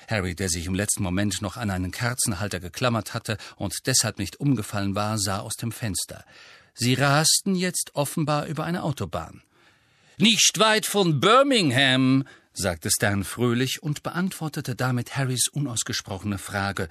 Harry, 0.08 0.34
der 0.34 0.48
sich 0.48 0.66
im 0.66 0.74
letzten 0.74 1.02
Moment 1.02 1.42
noch 1.42 1.56
an 1.56 1.70
einen 1.70 1.90
Kerzenhalter 1.90 2.60
geklammert 2.60 3.14
hatte 3.14 3.36
und 3.56 3.74
deshalb 3.86 4.18
nicht 4.18 4.40
umgefallen 4.40 4.94
war, 4.94 5.18
sah 5.18 5.40
aus 5.40 5.56
dem 5.56 5.72
Fenster. 5.72 6.24
Sie 6.74 6.94
rasten 6.94 7.54
jetzt 7.54 7.90
offenbar 7.94 8.46
über 8.46 8.64
eine 8.64 8.82
Autobahn. 8.82 9.42
Nicht 10.18 10.58
weit 10.58 10.86
von 10.86 11.20
Birmingham, 11.20 12.24
sagte 12.52 12.90
Stan 12.90 13.24
fröhlich 13.24 13.82
und 13.82 14.02
beantwortete 14.02 14.74
damit 14.74 15.16
Harrys 15.16 15.48
unausgesprochene 15.48 16.38
Frage, 16.38 16.88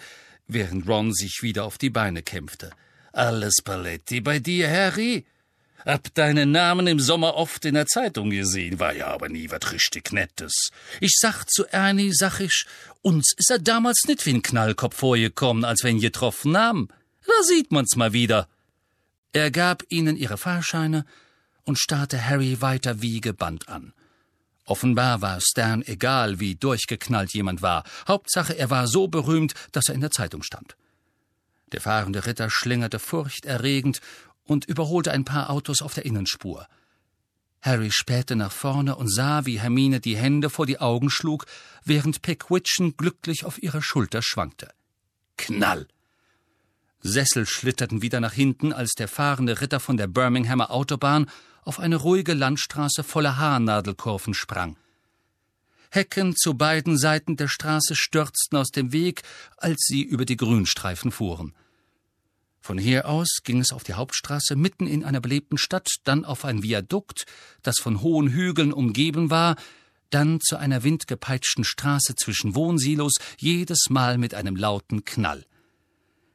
während 0.53 0.87
Ron 0.87 1.13
sich 1.13 1.39
wieder 1.41 1.65
auf 1.65 1.77
die 1.77 1.89
Beine 1.89 2.23
kämpfte. 2.23 2.71
Alles 3.11 3.61
Paletti 3.63 4.21
bei 4.21 4.39
dir, 4.39 4.69
Harry? 4.69 5.25
Hab 5.85 6.13
deinen 6.13 6.51
Namen 6.51 6.87
im 6.87 6.99
Sommer 6.99 7.35
oft 7.35 7.65
in 7.65 7.73
der 7.73 7.87
Zeitung 7.87 8.29
gesehen, 8.29 8.79
war 8.79 8.93
ja 8.93 9.07
aber 9.07 9.27
nie 9.27 9.51
wat 9.51 9.73
richtig 9.73 10.13
Nettes. 10.13 10.69
Ich 11.01 11.17
sag 11.19 11.43
zu 11.45 11.65
Ernie, 11.65 12.13
sag 12.13 12.39
ich, 12.39 12.65
uns 13.01 13.33
ist 13.37 13.51
er 13.51 13.59
damals 13.59 14.03
nit 14.07 14.25
wie 14.25 14.31
n 14.31 14.41
Knallkopf 14.41 14.95
vorgekommen, 14.95 15.65
als 15.65 15.83
wir 15.83 15.91
ihn 15.91 15.99
getroffen 15.99 16.57
haben. 16.57 16.87
Da 17.27 17.43
sieht 17.43 17.71
man's 17.71 17.95
mal 17.97 18.13
wieder. 18.13 18.47
Er 19.33 19.51
gab 19.51 19.83
ihnen 19.89 20.15
ihre 20.15 20.37
Fahrscheine 20.37 21.05
und 21.63 21.79
starrte 21.79 22.29
Harry 22.29 22.61
weiter 22.61 23.01
wie 23.01 23.19
gebannt 23.19 23.67
an. 23.67 23.93
Offenbar 24.65 25.21
war 25.21 25.39
Stan 25.41 25.81
egal, 25.85 26.39
wie 26.39 26.55
durchgeknallt 26.55 27.33
jemand 27.33 27.61
war. 27.61 27.83
Hauptsache, 28.07 28.57
er 28.57 28.69
war 28.69 28.87
so 28.87 29.07
berühmt, 29.07 29.53
dass 29.71 29.89
er 29.89 29.95
in 29.95 30.01
der 30.01 30.11
Zeitung 30.11 30.43
stand. 30.43 30.77
Der 31.73 31.81
fahrende 31.81 32.25
Ritter 32.25 32.49
schlingerte 32.49 32.99
furchterregend 32.99 33.99
und 34.45 34.65
überholte 34.65 35.11
ein 35.11 35.25
paar 35.25 35.49
Autos 35.49 35.81
auf 35.81 35.93
der 35.93 36.05
Innenspur. 36.05 36.67
Harry 37.61 37.91
spähte 37.91 38.35
nach 38.35 38.51
vorne 38.51 38.95
und 38.95 39.07
sah, 39.07 39.45
wie 39.45 39.59
Hermine 39.59 39.99
die 39.99 40.17
Hände 40.17 40.49
vor 40.49 40.65
die 40.65 40.79
Augen 40.79 41.09
schlug, 41.09 41.45
während 41.83 42.21
Pickwitchen 42.21 42.97
glücklich 42.97 43.45
auf 43.45 43.61
ihrer 43.61 43.81
Schulter 43.81 44.21
schwankte. 44.21 44.69
Knall! 45.37 45.87
Sessel 47.01 47.45
schlitterten 47.45 48.01
wieder 48.01 48.19
nach 48.19 48.33
hinten, 48.33 48.71
als 48.71 48.93
der 48.93 49.07
fahrende 49.07 49.59
Ritter 49.59 49.79
von 49.79 49.97
der 49.97 50.07
Birminghamer 50.07 50.71
Autobahn 50.71 51.29
auf 51.65 51.79
eine 51.79 51.97
ruhige 51.97 52.33
Landstraße 52.33 53.03
voller 53.03 53.37
Haarnadelkurven 53.37 54.33
sprang. 54.33 54.77
Hecken 55.91 56.35
zu 56.35 56.55
beiden 56.55 56.97
Seiten 56.97 57.37
der 57.37 57.47
Straße 57.47 57.95
stürzten 57.95 58.57
aus 58.57 58.69
dem 58.69 58.91
Weg, 58.91 59.21
als 59.57 59.83
sie 59.85 60.01
über 60.01 60.25
die 60.25 60.37
Grünstreifen 60.37 61.11
fuhren. 61.11 61.53
Von 62.61 62.77
hier 62.77 63.09
aus 63.09 63.41
ging 63.43 63.59
es 63.59 63.71
auf 63.71 63.83
die 63.83 63.93
Hauptstraße 63.93 64.55
mitten 64.55 64.87
in 64.87 65.03
einer 65.03 65.19
belebten 65.19 65.57
Stadt, 65.57 65.89
dann 66.05 66.23
auf 66.25 66.45
ein 66.45 66.63
Viadukt, 66.63 67.25
das 67.61 67.77
von 67.77 68.01
hohen 68.01 68.29
Hügeln 68.29 68.71
umgeben 68.71 69.29
war, 69.29 69.55
dann 70.09 70.39
zu 70.39 70.57
einer 70.57 70.83
windgepeitschten 70.83 71.63
Straße 71.63 72.15
zwischen 72.15 72.55
Wohnsilos, 72.55 73.15
jedes 73.37 73.89
Mal 73.89 74.17
mit 74.17 74.33
einem 74.33 74.55
lauten 74.55 75.03
Knall. 75.05 75.45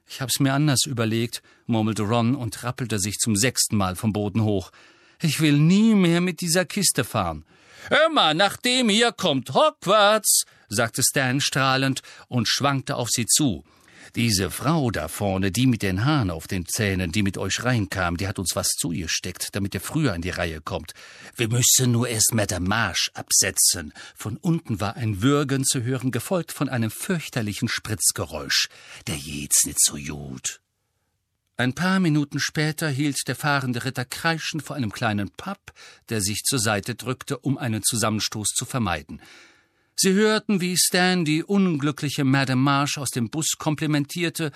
Ich 0.06 0.20
hab's 0.20 0.38
mir 0.38 0.54
anders 0.54 0.84
überlegt, 0.86 1.42
murmelte 1.66 2.02
Ron 2.02 2.34
und 2.34 2.62
rappelte 2.62 2.98
sich 2.98 3.18
zum 3.18 3.34
sechsten 3.34 3.76
Mal 3.76 3.96
vom 3.96 4.12
Boden 4.12 4.42
hoch. 4.42 4.70
Ich 5.20 5.40
will 5.40 5.58
nie 5.58 5.94
mehr 5.94 6.20
mit 6.20 6.40
dieser 6.40 6.64
Kiste 6.64 7.04
fahren. 7.04 7.44
Hör 7.88 8.08
mal, 8.10 8.34
nach 8.34 8.56
dem 8.56 8.88
hier 8.88 9.12
kommt 9.12 9.54
Hogwarts, 9.54 10.44
sagte 10.68 11.02
Stan 11.02 11.40
strahlend 11.40 12.02
und 12.28 12.48
schwankte 12.48 12.96
auf 12.96 13.08
sie 13.10 13.26
zu. 13.26 13.64
Diese 14.14 14.50
Frau 14.50 14.90
da 14.90 15.08
vorne, 15.08 15.50
die 15.50 15.66
mit 15.66 15.82
den 15.82 16.04
Haaren 16.04 16.30
auf 16.30 16.46
den 16.46 16.66
Zähnen, 16.66 17.12
die 17.12 17.22
mit 17.22 17.36
euch 17.36 17.62
reinkam, 17.62 18.16
die 18.16 18.26
hat 18.26 18.38
uns 18.38 18.56
was 18.56 18.68
zugesteckt, 18.68 19.54
damit 19.54 19.74
ihr 19.74 19.80
früher 19.80 20.14
in 20.14 20.22
die 20.22 20.30
Reihe 20.30 20.60
kommt. 20.60 20.92
Wir 21.36 21.48
müssen 21.48 21.92
nur 21.92 22.08
erst 22.08 22.32
mal 22.32 22.46
der 22.46 22.60
Marsch 22.60 23.10
absetzen. 23.14 23.92
Von 24.16 24.36
unten 24.36 24.80
war 24.80 24.96
ein 24.96 25.22
Würgen 25.22 25.64
zu 25.64 25.82
hören, 25.82 26.10
gefolgt 26.10 26.52
von 26.52 26.68
einem 26.68 26.90
fürchterlichen 26.90 27.68
Spritzgeräusch. 27.68 28.68
Der 29.06 29.16
jeht's 29.16 29.64
nicht 29.66 29.82
so 29.82 29.96
gut. 29.96 30.60
Ein 31.60 31.74
paar 31.74 31.98
Minuten 31.98 32.38
später 32.38 32.88
hielt 32.88 33.18
der 33.26 33.34
fahrende 33.34 33.84
Ritter 33.84 34.04
kreischend 34.04 34.62
vor 34.62 34.76
einem 34.76 34.92
kleinen 34.92 35.28
Pub, 35.28 35.58
der 36.08 36.20
sich 36.20 36.44
zur 36.44 36.60
Seite 36.60 36.94
drückte, 36.94 37.36
um 37.36 37.58
einen 37.58 37.82
Zusammenstoß 37.82 38.50
zu 38.54 38.64
vermeiden. 38.64 39.20
Sie 39.96 40.12
hörten, 40.12 40.60
wie 40.60 40.76
Stan 40.76 41.24
die 41.24 41.42
unglückliche 41.42 42.22
Madame 42.22 42.62
Marsh 42.62 42.96
aus 42.96 43.10
dem 43.10 43.28
Bus 43.28 43.56
komplimentierte 43.58 44.52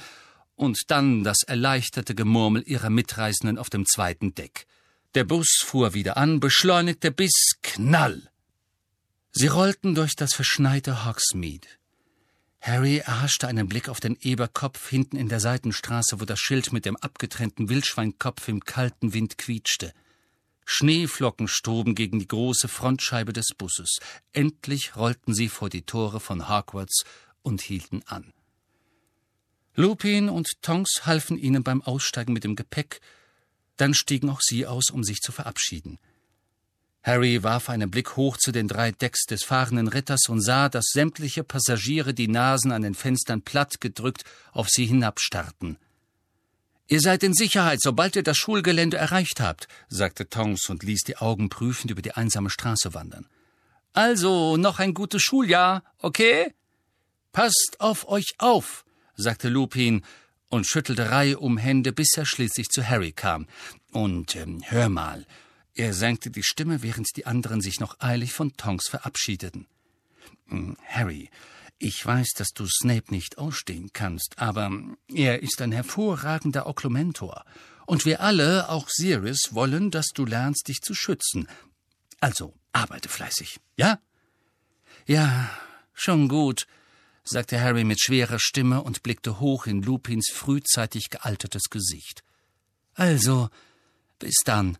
und 0.54 0.78
dann 0.92 1.24
das 1.24 1.42
erleichterte 1.44 2.14
Gemurmel 2.14 2.62
ihrer 2.64 2.88
Mitreisenden 2.88 3.58
auf 3.58 3.68
dem 3.68 3.84
zweiten 3.84 4.36
Deck. 4.36 4.68
Der 5.16 5.24
Bus 5.24 5.58
fuhr 5.64 5.94
wieder 5.94 6.16
an, 6.16 6.38
beschleunigte 6.38 7.10
bis 7.10 7.56
Knall. 7.62 8.30
Sie 9.32 9.48
rollten 9.48 9.96
durch 9.96 10.14
das 10.14 10.34
verschneite 10.34 11.04
Hogsmeade. 11.04 11.66
Harry 12.62 12.98
erhaschte 12.98 13.48
einen 13.48 13.68
Blick 13.68 13.88
auf 13.88 13.98
den 13.98 14.16
Eberkopf 14.20 14.88
hinten 14.88 15.16
in 15.16 15.28
der 15.28 15.40
Seitenstraße, 15.40 16.20
wo 16.20 16.24
das 16.24 16.38
Schild 16.38 16.72
mit 16.72 16.84
dem 16.84 16.96
abgetrennten 16.96 17.68
Wildschweinkopf 17.68 18.46
im 18.46 18.64
kalten 18.64 19.12
Wind 19.12 19.36
quietschte. 19.36 19.92
Schneeflocken 20.64 21.48
stoben 21.48 21.96
gegen 21.96 22.20
die 22.20 22.28
große 22.28 22.68
Frontscheibe 22.68 23.32
des 23.32 23.48
Busses. 23.58 23.98
Endlich 24.32 24.94
rollten 24.94 25.34
sie 25.34 25.48
vor 25.48 25.70
die 25.70 25.82
Tore 25.82 26.20
von 26.20 26.48
Hogwarts 26.48 27.02
und 27.42 27.62
hielten 27.62 28.04
an. 28.06 28.32
Lupin 29.74 30.28
und 30.28 30.62
Tonks 30.62 31.04
halfen 31.04 31.38
ihnen 31.38 31.64
beim 31.64 31.82
Aussteigen 31.82 32.32
mit 32.32 32.44
dem 32.44 32.54
Gepäck, 32.54 33.00
dann 33.76 33.92
stiegen 33.92 34.30
auch 34.30 34.40
sie 34.40 34.66
aus, 34.66 34.90
um 34.90 35.02
sich 35.02 35.18
zu 35.18 35.32
verabschieden. 35.32 35.98
Harry 37.02 37.42
warf 37.42 37.68
einen 37.68 37.90
Blick 37.90 38.16
hoch 38.16 38.36
zu 38.36 38.52
den 38.52 38.68
drei 38.68 38.92
Decks 38.92 39.24
des 39.24 39.42
fahrenden 39.42 39.88
Ritters 39.88 40.28
und 40.28 40.40
sah, 40.40 40.68
dass 40.68 40.86
sämtliche 40.92 41.42
Passagiere 41.42 42.14
die 42.14 42.28
Nasen 42.28 42.70
an 42.70 42.82
den 42.82 42.94
Fenstern 42.94 43.42
platt 43.42 43.80
gedrückt 43.80 44.24
auf 44.52 44.68
sie 44.68 44.86
hinabstarrten. 44.86 45.78
Ihr 46.86 47.00
seid 47.00 47.22
in 47.22 47.34
Sicherheit, 47.34 47.80
sobald 47.80 48.16
ihr 48.16 48.22
das 48.22 48.36
Schulgelände 48.36 48.98
erreicht 48.98 49.40
habt, 49.40 49.66
sagte 49.88 50.28
Tonks 50.28 50.68
und 50.68 50.82
ließ 50.82 51.02
die 51.02 51.16
Augen 51.16 51.48
prüfend 51.48 51.90
über 51.90 52.02
die 52.02 52.12
einsame 52.12 52.50
Straße 52.50 52.94
wandern. 52.94 53.26
Also, 53.94 54.56
noch 54.56 54.78
ein 54.78 54.94
gutes 54.94 55.22
Schuljahr, 55.22 55.82
okay? 55.98 56.54
Passt 57.32 57.76
auf 57.78 58.08
euch 58.08 58.34
auf, 58.38 58.84
sagte 59.16 59.48
Lupin 59.48 60.02
und 60.50 60.66
schüttelte 60.66 61.10
Reihe 61.10 61.38
um 61.38 61.56
Hände, 61.56 61.92
bis 61.92 62.16
er 62.16 62.26
schließlich 62.26 62.68
zu 62.68 62.86
Harry 62.86 63.12
kam. 63.12 63.46
Und 63.90 64.36
ähm, 64.36 64.62
hör 64.64 64.88
mal, 64.88 65.26
er 65.74 65.94
senkte 65.94 66.30
die 66.30 66.42
Stimme, 66.42 66.82
während 66.82 67.08
die 67.16 67.26
anderen 67.26 67.60
sich 67.60 67.80
noch 67.80 68.00
eilig 68.00 68.32
von 68.32 68.56
Tonks 68.56 68.88
verabschiedeten. 68.88 69.66
Hm, 70.48 70.76
Harry, 70.86 71.30
ich 71.78 72.04
weiß, 72.04 72.30
dass 72.36 72.50
du 72.50 72.66
Snape 72.66 73.12
nicht 73.12 73.38
ausstehen 73.38 73.90
kannst, 73.92 74.34
aber 74.36 74.70
er 75.08 75.42
ist 75.42 75.60
ein 75.62 75.72
hervorragender 75.72 76.66
Oklumentor. 76.66 77.44
Und 77.86 78.04
wir 78.04 78.20
alle, 78.20 78.68
auch 78.68 78.88
Sirius, 78.88 79.48
wollen, 79.50 79.90
dass 79.90 80.08
du 80.14 80.24
lernst, 80.24 80.68
dich 80.68 80.80
zu 80.80 80.94
schützen. 80.94 81.48
Also, 82.20 82.54
arbeite 82.72 83.08
fleißig, 83.08 83.58
ja? 83.76 83.98
Ja, 85.06 85.50
schon 85.92 86.28
gut, 86.28 86.66
sagte 87.24 87.60
Harry 87.60 87.82
mit 87.82 88.00
schwerer 88.00 88.38
Stimme 88.38 88.82
und 88.82 89.02
blickte 89.02 89.40
hoch 89.40 89.66
in 89.66 89.82
Lupins 89.82 90.30
frühzeitig 90.32 91.10
gealtertes 91.10 91.64
Gesicht. 91.70 92.22
Also, 92.94 93.48
bis 94.18 94.36
dann. 94.44 94.78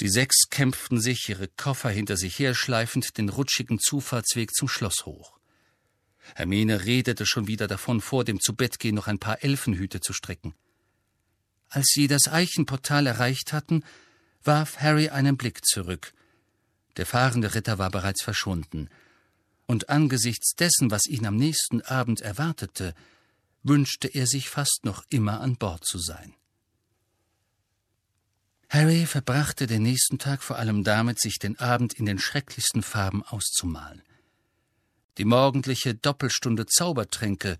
Die 0.00 0.08
sechs 0.08 0.48
kämpften 0.50 1.00
sich, 1.00 1.28
ihre 1.28 1.48
Koffer 1.48 1.90
hinter 1.90 2.16
sich 2.16 2.38
herschleifend, 2.38 3.18
den 3.18 3.28
rutschigen 3.28 3.80
Zufahrtsweg 3.80 4.54
zum 4.54 4.68
Schloss 4.68 5.04
hoch. 5.06 5.38
Hermine 6.34 6.84
redete 6.84 7.26
schon 7.26 7.48
wieder 7.48 7.66
davon, 7.66 8.00
vor 8.00 8.24
dem 8.24 8.40
Zubettgehen 8.40 8.94
noch 8.94 9.08
ein 9.08 9.18
paar 9.18 9.42
Elfenhüte 9.42 10.00
zu 10.00 10.12
strecken. 10.12 10.54
Als 11.68 11.88
sie 11.88 12.06
das 12.06 12.28
Eichenportal 12.28 13.06
erreicht 13.06 13.52
hatten, 13.52 13.82
warf 14.42 14.78
Harry 14.78 15.08
einen 15.08 15.36
Blick 15.36 15.64
zurück. 15.66 16.12
Der 16.96 17.06
fahrende 17.06 17.54
Ritter 17.54 17.78
war 17.78 17.90
bereits 17.90 18.22
verschwunden, 18.22 18.88
und 19.66 19.90
angesichts 19.90 20.54
dessen, 20.54 20.90
was 20.90 21.06
ihn 21.06 21.26
am 21.26 21.36
nächsten 21.36 21.82
Abend 21.82 22.22
erwartete, 22.22 22.94
wünschte 23.62 24.08
er 24.08 24.26
sich 24.26 24.48
fast 24.48 24.80
noch 24.84 25.04
immer 25.10 25.40
an 25.40 25.56
Bord 25.56 25.84
zu 25.84 25.98
sein. 25.98 26.34
Harry 28.70 29.06
verbrachte 29.06 29.66
den 29.66 29.82
nächsten 29.82 30.18
Tag 30.18 30.42
vor 30.42 30.58
allem 30.58 30.84
damit, 30.84 31.20
sich 31.20 31.38
den 31.38 31.58
Abend 31.58 31.94
in 31.94 32.04
den 32.04 32.18
schrecklichsten 32.18 32.82
Farben 32.82 33.22
auszumalen. 33.22 34.02
Die 35.16 35.24
morgendliche 35.24 35.94
Doppelstunde 35.94 36.66
Zaubertränke 36.66 37.56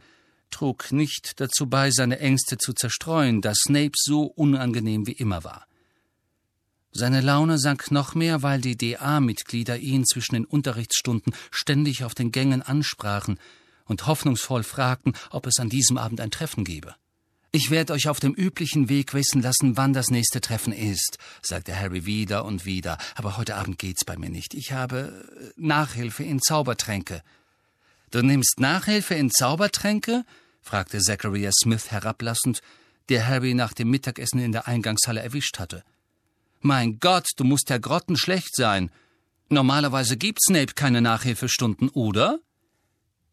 trug 0.50 0.92
nicht 0.92 1.40
dazu 1.40 1.66
bei, 1.66 1.90
seine 1.90 2.18
Ängste 2.18 2.58
zu 2.58 2.72
zerstreuen, 2.74 3.40
da 3.40 3.54
Snape 3.54 3.94
so 3.94 4.24
unangenehm 4.24 5.06
wie 5.06 5.12
immer 5.12 5.44
war. 5.44 5.66
Seine 6.92 7.20
Laune 7.20 7.58
sank 7.58 7.90
noch 7.90 8.14
mehr, 8.14 8.42
weil 8.42 8.60
die 8.60 8.76
DA-Mitglieder 8.76 9.78
ihn 9.78 10.04
zwischen 10.04 10.34
den 10.34 10.44
Unterrichtsstunden 10.44 11.34
ständig 11.50 12.04
auf 12.04 12.14
den 12.14 12.32
Gängen 12.32 12.62
ansprachen 12.62 13.38
und 13.84 14.06
hoffnungsvoll 14.06 14.62
fragten, 14.62 15.14
ob 15.30 15.46
es 15.46 15.58
an 15.58 15.68
diesem 15.68 15.96
Abend 15.96 16.20
ein 16.20 16.30
Treffen 16.30 16.64
gebe. 16.64 16.94
Ich 17.50 17.70
werde 17.70 17.94
euch 17.94 18.08
auf 18.08 18.20
dem 18.20 18.34
üblichen 18.34 18.90
Weg 18.90 19.14
wissen 19.14 19.40
lassen, 19.40 19.78
wann 19.78 19.94
das 19.94 20.10
nächste 20.10 20.42
Treffen 20.42 20.72
ist, 20.72 21.16
sagte 21.40 21.74
Harry 21.74 22.04
wieder 22.04 22.44
und 22.44 22.66
wieder, 22.66 22.98
aber 23.14 23.38
heute 23.38 23.56
Abend 23.56 23.78
geht's 23.78 24.04
bei 24.04 24.18
mir 24.18 24.28
nicht. 24.28 24.52
Ich 24.52 24.72
habe 24.72 25.26
äh, 25.40 25.52
Nachhilfe 25.56 26.24
in 26.24 26.42
Zaubertränke. 26.42 27.22
Du 28.10 28.20
nimmst 28.20 28.60
Nachhilfe 28.60 29.14
in 29.14 29.30
Zaubertränke? 29.30 30.24
fragte 30.60 30.98
Zachariah 30.98 31.52
Smith 31.52 31.90
herablassend, 31.90 32.60
der 33.08 33.26
Harry 33.26 33.54
nach 33.54 33.72
dem 33.72 33.88
Mittagessen 33.88 34.40
in 34.40 34.52
der 34.52 34.68
Eingangshalle 34.68 35.22
erwischt 35.22 35.58
hatte. 35.58 35.84
Mein 36.60 36.98
Gott, 37.00 37.28
du 37.36 37.44
musst 37.44 37.70
ja 37.70 37.78
grottenschlecht 37.78 38.54
sein. 38.54 38.90
Normalerweise 39.48 40.18
gibt 40.18 40.42
Snape 40.42 40.74
keine 40.74 41.00
Nachhilfestunden, 41.00 41.88
oder? 41.88 42.40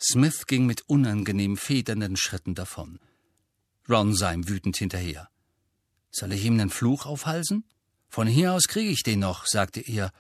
Smith 0.01 0.45
ging 0.47 0.65
mit 0.65 0.83
unangenehm 0.87 1.57
federnden 1.57 2.15
Schritten 2.15 2.55
davon. 2.55 2.99
Ron 3.89 4.15
sah 4.15 4.31
ihm 4.33 4.47
wütend 4.47 4.77
hinterher. 4.77 5.29
Soll 6.11 6.33
ich 6.33 6.45
ihm 6.45 6.55
nen 6.55 6.69
Fluch 6.69 7.05
aufhalsen? 7.05 7.65
Von 8.09 8.27
hier 8.27 8.53
aus 8.53 8.63
kriege 8.67 8.89
ich 8.89 9.03
den 9.03 9.19
noch, 9.19 9.45
sagte 9.45 9.81
er, 9.81 10.11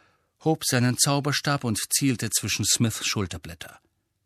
hob 0.43 0.63
seinen 0.65 0.97
Zauberstab 0.97 1.63
und 1.63 1.79
zielte 1.91 2.29
zwischen 2.29 2.65
Smiths 2.65 3.05
Schulterblätter. 3.07 3.79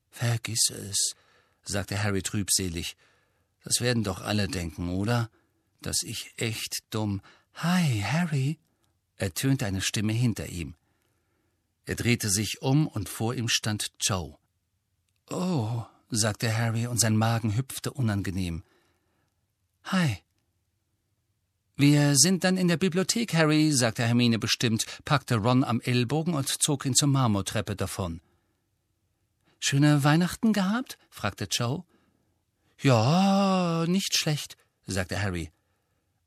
Vergiss 0.09 0.69
es, 0.71 1.15
sagte 1.63 2.03
Harry 2.03 2.23
trübselig. 2.23 2.97
Das 3.63 3.81
werden 3.81 4.03
doch 4.03 4.21
alle 4.21 4.47
denken, 4.47 4.89
oder? 4.89 5.29
Dass 5.81 6.01
ich 6.03 6.33
echt 6.37 6.79
dumm. 6.89 7.21
Hi, 7.53 8.01
Harry, 8.01 8.57
ertönte 9.15 9.65
eine 9.65 9.81
Stimme 9.81 10.13
hinter 10.13 10.47
ihm. 10.47 10.75
Er 11.85 11.95
drehte 11.95 12.29
sich 12.29 12.61
um 12.61 12.87
und 12.87 13.09
vor 13.09 13.33
ihm 13.35 13.47
stand 13.47 13.91
Joe. 13.99 14.37
Oh, 15.29 15.85
sagte 16.09 16.55
Harry, 16.57 16.87
und 16.87 16.99
sein 16.99 17.15
Magen 17.15 17.55
hüpfte 17.55 17.91
unangenehm. 17.91 18.63
Hi. 19.91 20.19
Wir 21.75 22.15
sind 22.15 22.43
dann 22.43 22.57
in 22.57 22.67
der 22.67 22.77
Bibliothek, 22.77 23.33
Harry, 23.33 23.71
sagte 23.71 24.03
Hermine 24.03 24.37
bestimmt, 24.37 24.85
packte 25.03 25.37
Ron 25.37 25.63
am 25.63 25.81
Ellbogen 25.81 26.35
und 26.35 26.47
zog 26.47 26.85
ihn 26.85 26.93
zur 26.93 27.07
Marmortreppe 27.07 27.75
davon. 27.75 28.21
Schöne 29.59 30.03
Weihnachten 30.03 30.53
gehabt? 30.53 30.99
fragte 31.09 31.47
Joe. 31.49 31.85
Ja, 32.79 33.85
nicht 33.87 34.15
schlecht, 34.15 34.57
sagte 34.85 35.19
Harry. 35.19 35.49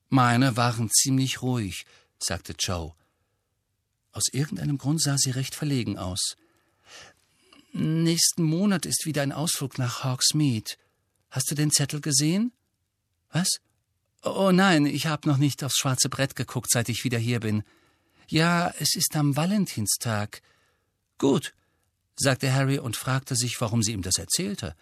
Meine 0.08 0.56
waren 0.56 0.90
ziemlich 0.90 1.40
ruhig, 1.40 1.84
sagte 2.18 2.56
Joe. 2.58 2.94
Aus 4.10 4.24
irgendeinem 4.32 4.76
Grund 4.76 5.00
sah 5.00 5.16
sie 5.16 5.30
recht 5.30 5.54
verlegen 5.54 5.98
aus. 5.98 6.36
Nächsten 7.72 8.42
Monat 8.42 8.86
ist 8.86 9.06
wieder 9.06 9.22
ein 9.22 9.30
Ausflug 9.30 9.78
nach 9.78 10.02
Hawksmead. 10.02 10.78
Hast 11.30 11.48
du 11.48 11.54
den 11.54 11.70
Zettel 11.70 12.00
gesehen? 12.00 12.52
Was? 13.32 13.60
Oh 14.22 14.52
nein, 14.52 14.86
ich 14.86 15.06
habe 15.06 15.28
noch 15.28 15.38
nicht 15.38 15.64
aufs 15.64 15.78
schwarze 15.78 16.08
Brett 16.08 16.36
geguckt, 16.36 16.70
seit 16.70 16.88
ich 16.88 17.02
wieder 17.02 17.18
hier 17.18 17.40
bin. 17.40 17.64
Ja, 18.28 18.72
es 18.78 18.94
ist 18.94 19.16
am 19.16 19.36
Valentinstag. 19.36 20.42
Gut, 21.18 21.54
sagte 22.14 22.52
Harry 22.52 22.78
und 22.78 22.96
fragte 22.96 23.34
sich, 23.34 23.60
warum 23.60 23.82
sie 23.82 23.92
ihm 23.92 24.02
das 24.02 24.18
erzählte. 24.18 24.76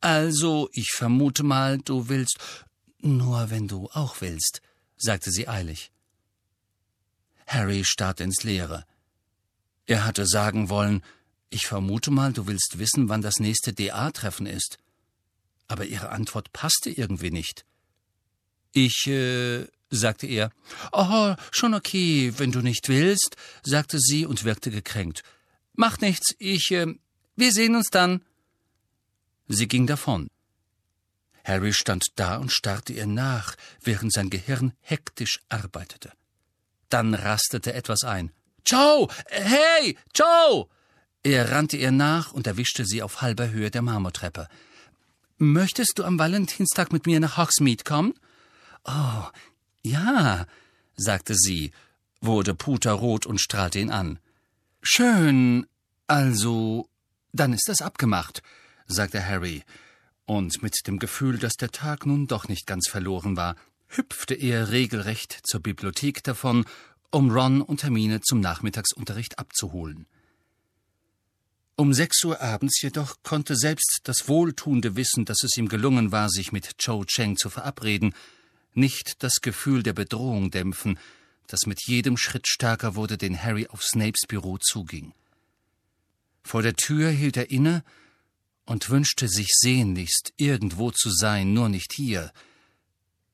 Also, 0.00 0.68
ich 0.72 0.92
vermute 0.92 1.42
mal, 1.42 1.78
du 1.78 2.08
willst. 2.08 2.38
Nur 3.00 3.50
wenn 3.50 3.68
du 3.68 3.88
auch 3.92 4.20
willst, 4.20 4.60
sagte 4.96 5.30
sie 5.30 5.48
eilig. 5.48 5.90
Harry 7.46 7.84
starrte 7.84 8.24
ins 8.24 8.42
Leere. 8.42 8.84
Er 9.86 10.04
hatte 10.04 10.26
sagen 10.26 10.68
wollen, 10.68 11.02
ich 11.48 11.66
vermute 11.66 12.10
mal, 12.10 12.32
du 12.32 12.46
willst 12.46 12.78
wissen, 12.78 13.08
wann 13.08 13.22
das 13.22 13.38
nächste 13.38 13.72
DA-Treffen 13.72 14.46
ist. 14.46 14.78
Aber 15.68 15.84
ihre 15.84 16.08
Antwort 16.08 16.52
passte 16.52 16.90
irgendwie 16.90 17.30
nicht. 17.30 17.64
Ich, 18.72 19.06
äh, 19.06 19.66
sagte 19.90 20.26
er. 20.26 20.50
Oh, 20.92 21.34
schon 21.50 21.74
okay, 21.74 22.32
wenn 22.38 22.52
du 22.52 22.60
nicht 22.60 22.88
willst, 22.88 23.36
sagte 23.62 23.98
sie 23.98 24.26
und 24.26 24.44
wirkte 24.44 24.70
gekränkt. 24.70 25.22
Macht 25.74 26.02
nichts, 26.02 26.34
ich, 26.38 26.70
äh, 26.70 26.94
wir 27.36 27.52
sehen 27.52 27.76
uns 27.76 27.88
dann. 27.90 28.22
Sie 29.46 29.68
ging 29.68 29.86
davon. 29.86 30.28
Harry 31.44 31.72
stand 31.72 32.06
da 32.16 32.36
und 32.36 32.52
starrte 32.52 32.92
ihr 32.92 33.06
nach, 33.06 33.54
während 33.82 34.12
sein 34.12 34.28
Gehirn 34.28 34.72
hektisch 34.80 35.40
arbeitete. 35.48 36.12
Dann 36.90 37.14
rastete 37.14 37.72
etwas 37.72 38.04
ein. 38.04 38.32
Joe! 38.66 39.08
Hey! 39.28 39.96
Joe! 40.14 40.68
Er 41.22 41.50
rannte 41.50 41.76
ihr 41.76 41.90
nach 41.90 42.32
und 42.32 42.46
erwischte 42.46 42.84
sie 42.84 43.02
auf 43.02 43.22
halber 43.22 43.48
Höhe 43.50 43.70
der 43.70 43.82
Marmortreppe. 43.82 44.48
Möchtest 45.38 45.92
du 45.96 46.04
am 46.04 46.18
Valentinstag 46.18 46.92
mit 46.92 47.06
mir 47.06 47.20
nach 47.20 47.36
Hogsmeade 47.38 47.84
kommen? 47.84 48.14
Oh, 48.84 49.24
ja, 49.82 50.46
sagte 50.96 51.34
sie, 51.36 51.70
wurde 52.20 52.54
puterrot 52.54 53.24
und 53.24 53.40
strahlte 53.40 53.78
ihn 53.78 53.90
an. 53.90 54.18
Schön, 54.82 55.66
also, 56.08 56.88
dann 57.32 57.52
ist 57.52 57.68
das 57.68 57.82
abgemacht, 57.82 58.42
sagte 58.86 59.24
Harry, 59.24 59.62
und 60.26 60.60
mit 60.60 60.74
dem 60.88 60.98
Gefühl, 60.98 61.38
dass 61.38 61.54
der 61.54 61.70
Tag 61.70 62.04
nun 62.04 62.26
doch 62.26 62.48
nicht 62.48 62.66
ganz 62.66 62.88
verloren 62.88 63.36
war, 63.36 63.54
hüpfte 63.86 64.34
er 64.34 64.70
regelrecht 64.70 65.38
zur 65.44 65.60
Bibliothek 65.60 66.24
davon, 66.24 66.64
um 67.10 67.30
Ron 67.30 67.62
und 67.62 67.84
Hermine 67.84 68.20
zum 68.22 68.40
Nachmittagsunterricht 68.40 69.38
abzuholen. 69.38 70.06
Um 71.80 71.94
sechs 71.94 72.24
Uhr 72.24 72.40
abends 72.40 72.82
jedoch 72.82 73.22
konnte 73.22 73.54
selbst 73.54 74.00
das 74.02 74.26
wohltuende 74.26 74.96
Wissen, 74.96 75.24
dass 75.24 75.44
es 75.44 75.56
ihm 75.56 75.68
gelungen 75.68 76.10
war, 76.10 76.28
sich 76.28 76.50
mit 76.50 76.76
Cho 76.78 77.04
Cheng 77.04 77.36
zu 77.36 77.50
verabreden, 77.50 78.16
nicht 78.74 79.22
das 79.22 79.34
Gefühl 79.42 79.84
der 79.84 79.92
Bedrohung 79.92 80.50
dämpfen, 80.50 80.98
das 81.46 81.66
mit 81.66 81.86
jedem 81.86 82.16
Schritt 82.16 82.48
stärker 82.48 82.96
wurde, 82.96 83.16
den 83.16 83.40
Harry 83.40 83.68
auf 83.68 83.84
Snapes 83.84 84.22
Büro 84.26 84.58
zuging. 84.58 85.12
Vor 86.42 86.62
der 86.62 86.74
Tür 86.74 87.10
hielt 87.10 87.36
er 87.36 87.52
inne 87.52 87.84
und 88.66 88.90
wünschte 88.90 89.28
sich 89.28 89.50
sehnlichst, 89.60 90.32
irgendwo 90.36 90.90
zu 90.90 91.12
sein, 91.12 91.52
nur 91.52 91.68
nicht 91.68 91.92
hier. 91.94 92.32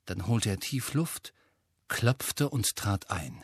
Dann 0.05 0.27
holte 0.27 0.51
er 0.51 0.61
tief 0.61 0.93
Luft, 0.93 1.33
klopfte 1.89 2.51
und 2.51 2.77
trat 2.77 3.11
ein. 3.11 3.43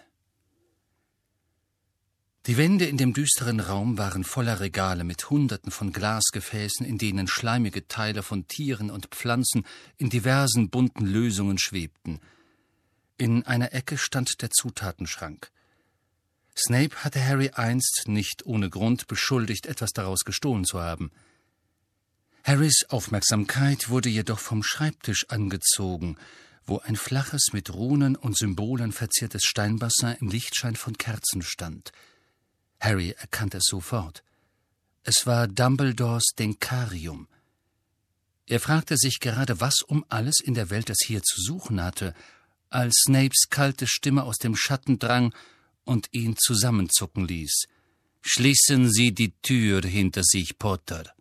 Die 2.51 2.57
Wände 2.57 2.87
in 2.87 2.97
dem 2.97 3.13
düsteren 3.13 3.61
Raum 3.61 3.97
waren 3.97 4.25
voller 4.25 4.59
Regale 4.59 5.05
mit 5.05 5.31
Hunderten 5.31 5.71
von 5.71 5.93
Glasgefäßen, 5.93 6.85
in 6.85 6.99
denen 6.99 7.29
schleimige 7.29 7.87
Teile 7.87 8.25
von 8.25 8.49
Tieren 8.49 8.91
und 8.91 9.07
Pflanzen 9.13 9.65
in 9.99 10.11
diversen 10.11 10.69
bunten 10.69 11.07
Lösungen 11.07 11.59
schwebten. 11.59 12.19
In 13.19 13.45
einer 13.45 13.73
Ecke 13.73 13.97
stand 13.97 14.43
der 14.43 14.51
Zutatenschrank. 14.51 15.53
Snape 16.59 16.97
hatte 17.05 17.25
Harry 17.25 17.51
einst 17.51 18.07
nicht 18.07 18.45
ohne 18.45 18.69
Grund 18.69 19.07
beschuldigt, 19.07 19.67
etwas 19.67 19.93
daraus 19.93 20.25
gestohlen 20.25 20.65
zu 20.65 20.81
haben. 20.81 21.13
Harrys 22.43 22.85
Aufmerksamkeit 22.89 23.91
wurde 23.91 24.09
jedoch 24.09 24.41
vom 24.41 24.65
Schreibtisch 24.65 25.25
angezogen, 25.29 26.17
wo 26.67 26.79
ein 26.79 26.97
flaches, 26.97 27.53
mit 27.53 27.73
Runen 27.73 28.17
und 28.17 28.37
Symbolen 28.37 28.91
verziertes 28.91 29.45
Steinbassin 29.45 30.17
im 30.21 30.31
Lichtschein 30.31 30.75
von 30.75 30.99
Kerzen 30.99 31.43
stand– 31.43 31.93
Harry 32.81 33.11
erkannte 33.11 33.59
es 33.59 33.65
sofort. 33.67 34.25
Es 35.03 35.27
war 35.27 35.47
Dumbledores 35.47 36.33
Denkarium. 36.39 37.29
Er 38.47 38.61
fragte 38.61 38.97
sich 38.97 39.21
gerade, 39.21 39.61
was 39.61 39.83
um 39.83 40.05
alles 40.09 40.41
in 40.43 40.55
der 40.55 40.71
Welt 40.71 40.91
es 40.91 40.99
hier 41.07 41.23
zu 41.23 41.41
suchen 41.41 41.81
hatte, 41.83 42.15
als 42.69 43.03
Snapes 43.07 43.49
kalte 43.51 43.87
Stimme 43.87 44.25
aus 44.25 44.39
dem 44.39 44.57
Schatten 44.57 44.99
drang 44.99 45.35
und 45.85 46.09
ihn 46.13 46.37
zusammenzucken 46.37 47.27
ließ. 47.27 47.65
Schließen 48.23 48.91
Sie 48.91 49.13
die 49.13 49.33
Tür 49.43 49.83
hinter 49.83 50.23
sich, 50.25 50.59
Potter. 50.59 51.15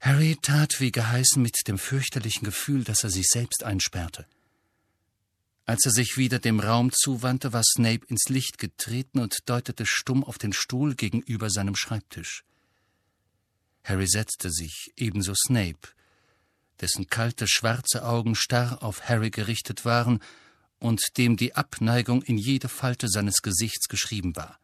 Harry 0.00 0.36
tat 0.40 0.80
wie 0.80 0.92
geheißen 0.92 1.42
mit 1.42 1.56
dem 1.66 1.78
fürchterlichen 1.78 2.44
Gefühl, 2.44 2.84
dass 2.84 3.02
er 3.02 3.10
sich 3.10 3.26
selbst 3.26 3.64
einsperrte. 3.64 4.26
Als 5.68 5.84
er 5.84 5.90
sich 5.90 6.16
wieder 6.16 6.38
dem 6.38 6.60
Raum 6.60 6.90
zuwandte, 6.94 7.52
war 7.52 7.62
Snape 7.62 8.06
ins 8.06 8.30
Licht 8.30 8.56
getreten 8.56 9.18
und 9.18 9.36
deutete 9.44 9.84
stumm 9.84 10.24
auf 10.24 10.38
den 10.38 10.54
Stuhl 10.54 10.94
gegenüber 10.94 11.50
seinem 11.50 11.76
Schreibtisch. 11.76 12.42
Harry 13.84 14.06
setzte 14.06 14.50
sich, 14.50 14.94
ebenso 14.96 15.34
Snape, 15.34 15.90
dessen 16.80 17.08
kalte, 17.08 17.46
schwarze 17.46 18.06
Augen 18.06 18.34
starr 18.34 18.82
auf 18.82 19.10
Harry 19.10 19.28
gerichtet 19.28 19.84
waren 19.84 20.20
und 20.78 21.02
dem 21.18 21.36
die 21.36 21.54
Abneigung 21.54 22.22
in 22.22 22.38
jede 22.38 22.70
Falte 22.70 23.06
seines 23.06 23.42
Gesichts 23.42 23.88
geschrieben 23.88 24.36
war. 24.36 24.58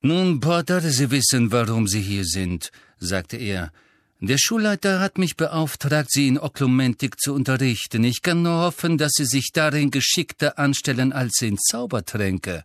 Nun, 0.00 0.40
Potter, 0.40 0.80
Sie 0.80 1.12
wissen, 1.12 1.52
warum 1.52 1.86
Sie 1.86 2.02
hier 2.02 2.24
sind, 2.24 2.72
sagte 2.98 3.36
er, 3.36 3.72
der 4.20 4.38
Schulleiter 4.38 5.00
hat 5.00 5.18
mich 5.18 5.36
beauftragt, 5.36 6.10
Sie 6.10 6.28
in 6.28 6.38
Oklumentik 6.38 7.20
zu 7.20 7.34
unterrichten. 7.34 8.02
Ich 8.04 8.22
kann 8.22 8.42
nur 8.42 8.58
hoffen, 8.58 8.96
dass 8.96 9.12
Sie 9.12 9.26
sich 9.26 9.52
darin 9.52 9.90
geschickter 9.90 10.58
anstellen 10.58 11.12
als 11.12 11.42
in 11.42 11.58
Zaubertränke. 11.58 12.64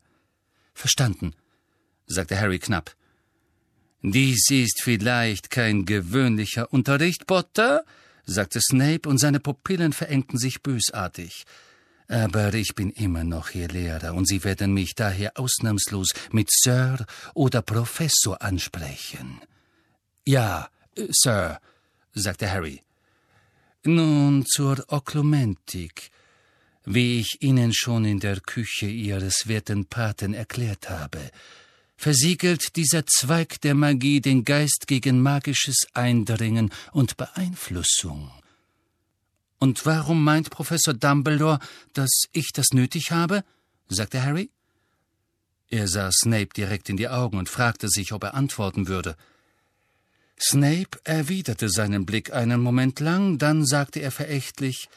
Verstanden, 0.74 1.34
sagte 2.08 2.40
Harry 2.40 2.60
knapp. 2.60 2.96
Dies 4.02 4.50
ist 4.50 4.82
vielleicht 4.82 5.52
kein 5.52 5.86
gewöhnlicher 5.86 6.72
Unterricht, 6.74 7.28
Potter, 7.28 7.84
sagte 8.26 8.60
Snape, 8.62 9.08
und 9.08 9.20
seine 9.20 9.40
Pupillen 9.40 9.94
verengten 9.94 10.40
sich 10.40 10.64
bösartig. 10.64 11.44
Aber 12.08 12.54
ich 12.54 12.76
bin 12.76 12.90
immer 12.90 13.24
noch 13.24 13.54
Ihr 13.54 13.68
Lehrer, 13.68 14.16
und 14.16 14.28
Sie 14.28 14.44
werden 14.44 14.74
mich 14.74 14.96
daher 14.96 15.34
ausnahmslos 15.38 16.10
mit 16.32 16.50
Sir 16.52 17.06
oder 17.36 17.62
Professor 17.62 18.42
ansprechen. 18.42 19.40
Ja, 20.26 20.70
Sir, 20.96 21.60
sagte 22.14 22.52
Harry. 22.52 22.82
Nun 23.84 24.46
zur 24.46 24.84
Oklumentik. 24.88 26.12
Wie 26.84 27.20
ich 27.20 27.42
Ihnen 27.42 27.74
schon 27.74 28.06
in 28.06 28.20
der 28.20 28.40
Küche 28.40 28.88
Ihres 28.88 29.48
werten 29.48 29.86
Paten 29.86 30.34
erklärt 30.34 30.90
habe, 30.90 31.32
versiegelt 31.96 32.76
dieser 32.76 33.06
Zweig 33.06 33.62
der 33.62 33.76
Magie 33.76 34.20
den 34.20 34.44
Geist 34.44 34.86
gegen 34.88 35.22
magisches 35.22 35.88
Eindringen 35.94 36.72
und 36.92 37.18
Beeinflussung. 37.18 38.32
Und 39.60 39.86
warum 39.86 40.24
meint 40.24 40.50
Professor 40.50 40.96
Dumbledore, 40.96 41.60
dass 41.94 42.24
ich 42.32 42.52
das 42.52 42.72
nötig 42.74 43.12
habe? 43.12 43.44
sagte 43.88 44.24
Harry. 44.24 44.50
Er 45.70 45.88
sah 45.88 46.12
Snape 46.12 46.50
direkt 46.58 46.90
in 46.90 46.98
die 46.98 47.08
Augen 47.08 47.38
und 47.38 47.48
fragte 47.48 47.88
sich, 47.88 48.12
ob 48.12 48.24
er 48.24 48.34
antworten 48.34 48.88
würde. 48.88 49.16
Snape 50.42 51.00
erwiderte 51.04 51.70
seinen 51.70 52.06
Blick 52.06 52.34
einen 52.34 52.62
Moment 52.62 53.00
lang, 53.00 53.38
dann 53.38 53.66
sagte 53.66 54.02
er 54.02 54.12
verächtlich 54.12 54.90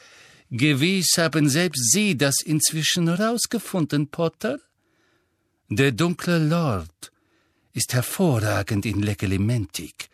Gewiss 0.51 1.17
haben 1.17 1.49
selbst 1.49 1.91
Sie 1.91 2.17
das 2.17 2.35
inzwischen 2.43 3.07
herausgefunden, 3.07 4.07
Potter? 4.09 4.59
Der 5.69 5.91
dunkle 5.91 6.37
Lord 6.37 7.11
ist 7.73 7.93
hervorragend 7.93 8.85
in 8.85 9.01
Legilimentik. 9.01 10.09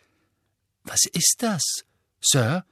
Was 0.84 1.04
ist 1.12 1.36
das, 1.40 1.62
Sir? 2.20 2.64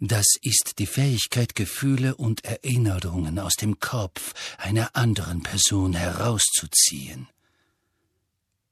Das 0.00 0.26
ist 0.42 0.74
die 0.78 0.86
Fähigkeit, 0.86 1.54
Gefühle 1.54 2.14
und 2.14 2.44
Erinnerungen 2.44 3.38
aus 3.38 3.54
dem 3.54 3.80
Kopf 3.80 4.34
einer 4.58 4.94
anderen 4.94 5.42
Person 5.42 5.94
herauszuziehen. 5.94 7.28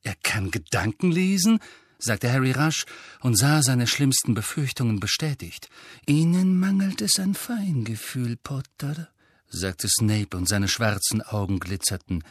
Er 0.03 0.15
kann 0.23 0.51
Gedanken 0.51 1.11
lesen? 1.11 1.61
Sagte 1.99 2.33
Harry 2.33 2.53
rasch 2.53 2.85
und 3.21 3.37
sah 3.39 3.63
seine 3.63 3.87
schlimmsten 3.87 4.35
Befürchtungen 4.35 5.01
bestätigt. 5.01 5.69
Ihnen 6.07 6.59
mangelt 6.59 7.01
es 7.01 7.19
an 7.19 7.35
Feingefühl, 7.35 8.37
Potter, 8.37 9.09
sagte 9.49 9.89
Snape, 9.89 10.37
und 10.37 10.49
seine 10.49 10.69
schwarzen 10.69 11.23
Augen 11.23 11.61
glitzerten. 11.61 12.23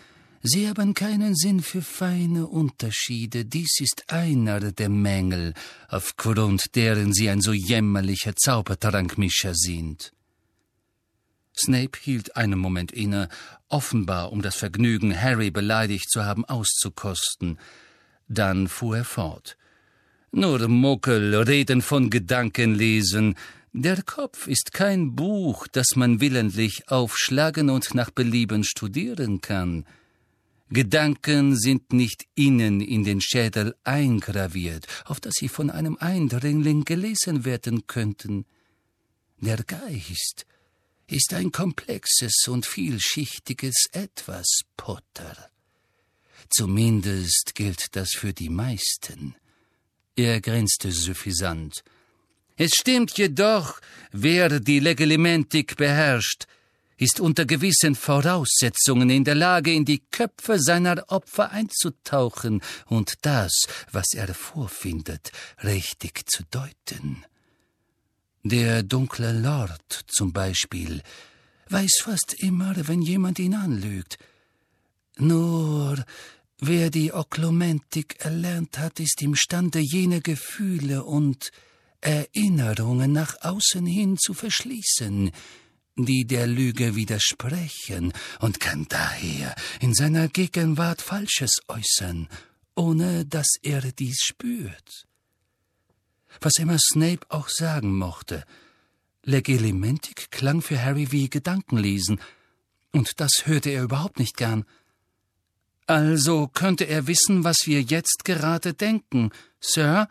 Sie 0.48 0.68
haben 0.68 0.94
keinen 0.94 1.36
Sinn 1.36 1.62
für 1.62 1.82
feine 1.82 2.46
Unterschiede. 2.46 3.46
Dies 3.46 3.80
ist 3.80 4.12
einer 4.12 4.60
der 4.72 4.90
Mängel, 4.90 5.56
aufgrund 5.90 6.76
deren 6.76 7.14
Sie 7.14 7.30
ein 7.30 7.42
so 7.42 7.52
jämmerlicher 7.52 8.36
Zaubertrankmischer 8.36 9.56
sind. 9.56 10.14
Snape 11.58 11.98
hielt 12.00 12.36
einen 12.36 12.60
Moment 12.60 12.92
inne, 12.92 13.30
offenbar 13.70 14.32
um 14.32 14.42
das 14.42 14.56
Vergnügen, 14.56 15.20
Harry 15.20 15.50
beleidigt 15.50 16.12
zu 16.12 16.26
haben, 16.26 16.46
auszukosten. 16.46 17.58
Dann 18.28 18.68
fuhr 18.68 18.98
er 18.98 19.06
fort. 19.06 19.58
Nur 20.32 20.68
Muckel 20.68 21.36
reden 21.36 21.82
von 21.82 22.10
Gedankenlesen. 22.10 23.36
Der 23.72 24.04
Kopf 24.04 24.48
ist 24.48 24.74
kein 24.74 25.16
Buch, 25.16 25.68
das 25.68 25.96
man 25.96 26.22
willentlich 26.22 26.90
aufschlagen 26.90 27.70
und 27.70 27.94
nach 27.94 28.10
Belieben 28.10 28.64
studieren 28.64 29.42
kann. 29.42 29.86
Gedanken 30.70 31.56
sind 31.56 31.94
nicht 31.94 32.26
innen 32.34 32.82
in 32.82 33.04
den 33.04 33.22
Schädel 33.22 33.76
eingraviert, 33.84 34.88
auf 35.06 35.20
dass 35.20 35.36
sie 35.36 35.48
von 35.48 35.70
einem 35.70 35.96
Eindringling 36.00 36.86
gelesen 36.86 37.46
werden 37.46 37.86
könnten. 37.86 38.46
Der 39.40 39.64
Geist 39.64 40.46
ist 41.08 41.34
ein 41.34 41.52
komplexes 41.52 42.48
und 42.48 42.66
vielschichtiges 42.66 43.90
Etwas, 43.92 44.62
Potter. 44.76 45.50
Zumindest 46.50 47.54
gilt 47.56 47.96
das 47.96 48.12
für 48.12 48.34
die 48.34 48.50
meisten. 48.50 49.36
Er 50.16 50.40
grinste 50.42 50.92
suffisant. 50.92 51.84
Es 52.58 52.72
stimmt 52.72 53.18
jedoch, 53.18 53.82
wer 54.12 54.60
die 54.60 54.80
Legilimentik 54.80 55.76
beherrscht, 55.76 56.46
ist 56.98 57.20
unter 57.20 57.46
gewissen 57.46 57.96
Voraussetzungen 57.96 59.10
in 59.10 59.26
der 59.26 59.36
Lage, 59.36 59.74
in 59.74 59.84
die 59.84 60.00
Köpfe 60.00 60.60
seiner 60.60 61.04
Opfer 61.10 61.52
einzutauchen 61.52 62.62
und 62.86 63.16
das, 63.24 63.54
was 63.92 64.14
er 64.14 64.34
vorfindet, 64.34 65.32
richtig 65.64 66.30
zu 66.30 66.44
deuten. 66.50 67.26
Der 68.44 68.84
dunkle 68.84 69.34
Lord 69.34 70.06
zum 70.08 70.32
Beispiel 70.32 71.02
weiß 71.70 72.02
fast 72.04 72.36
immer, 72.36 72.76
wenn 72.88 73.02
jemand 73.02 73.40
ihn 73.40 73.56
anlügt. 73.56 74.18
Nur 75.18 76.04
Wer 76.60 76.90
die 76.90 77.14
Oklumentik 77.14 78.18
erlernt 78.20 78.78
hat, 78.78 79.00
ist 79.00 79.22
imstande, 79.22 79.80
jene 79.80 80.22
Gefühle 80.22 81.04
und 81.04 81.52
Erinnerungen 82.00 83.12
nach 83.12 83.36
außen 83.42 83.86
hin 83.86 84.18
zu 84.18 84.34
verschließen, 84.34 85.32
die 85.98 86.26
der 86.26 86.48
Lüge 86.48 86.96
widersprechen, 86.96 88.14
und 88.40 88.60
kann 88.60 88.86
daher 88.88 89.56
in 89.82 89.94
seiner 89.94 90.30
Gegenwart 90.30 91.02
Falsches 91.02 91.60
äußern, 91.68 92.30
ohne 92.76 93.26
dass 93.26 93.48
er 93.62 93.82
dies 93.92 94.20
spürt. 94.22 95.08
Was 96.40 96.58
immer 96.58 96.78
Snape 96.80 97.26
auch 97.30 97.50
sagen 97.50 97.98
mochte, 97.98 98.46
Legilimentik 99.24 100.32
klang 100.32 100.62
für 100.62 100.82
Harry 100.82 101.12
wie 101.12 101.30
Gedankenlesen, 101.30 102.20
und 102.92 103.20
das 103.20 103.46
hörte 103.46 103.72
er 103.72 103.84
überhaupt 103.84 104.20
nicht 104.20 104.38
gern. 104.38 104.64
Also 105.88 106.48
könnte 106.48 106.86
er 106.86 107.08
wissen, 107.08 107.44
was 107.44 107.58
wir 107.66 107.82
jetzt 107.82 108.26
gerade 108.26 108.74
denken, 108.74 109.32
Sir? 109.60 110.08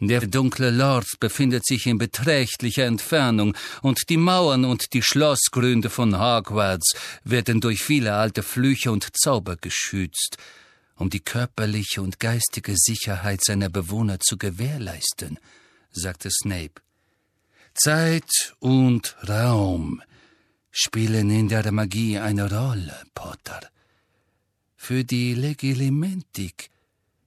Der 0.00 0.26
dunkle 0.26 0.70
Lord 0.70 1.06
befindet 1.20 1.64
sich 1.64 1.86
in 1.86 1.96
beträchtlicher 1.96 2.86
Entfernung, 2.86 3.56
und 3.82 4.08
die 4.08 4.16
Mauern 4.16 4.64
und 4.64 4.92
die 4.94 5.02
Schlossgründe 5.02 5.90
von 5.90 6.18
Hogwarts 6.18 6.96
werden 7.22 7.60
durch 7.60 7.84
viele 7.84 8.14
alte 8.14 8.42
Flüche 8.42 8.90
und 8.90 9.08
Zauber 9.16 9.56
geschützt. 9.56 10.38
um 11.02 11.10
die 11.10 11.20
körperliche 11.20 12.00
und 12.00 12.20
geistige 12.20 12.74
Sicherheit 12.76 13.44
seiner 13.44 13.68
Bewohner 13.68 14.20
zu 14.20 14.36
gewährleisten, 14.36 15.38
sagte 15.90 16.30
Snape. 16.30 16.80
Zeit 17.74 18.54
und 18.60 19.16
Raum 19.28 20.02
spielen 20.70 21.30
in 21.30 21.48
der 21.48 21.72
Magie 21.72 22.18
eine 22.18 22.48
Rolle, 22.48 22.96
Potter. 23.14 23.60
Für 24.84 25.04
die 25.04 25.34
Legilimentik 25.34 26.68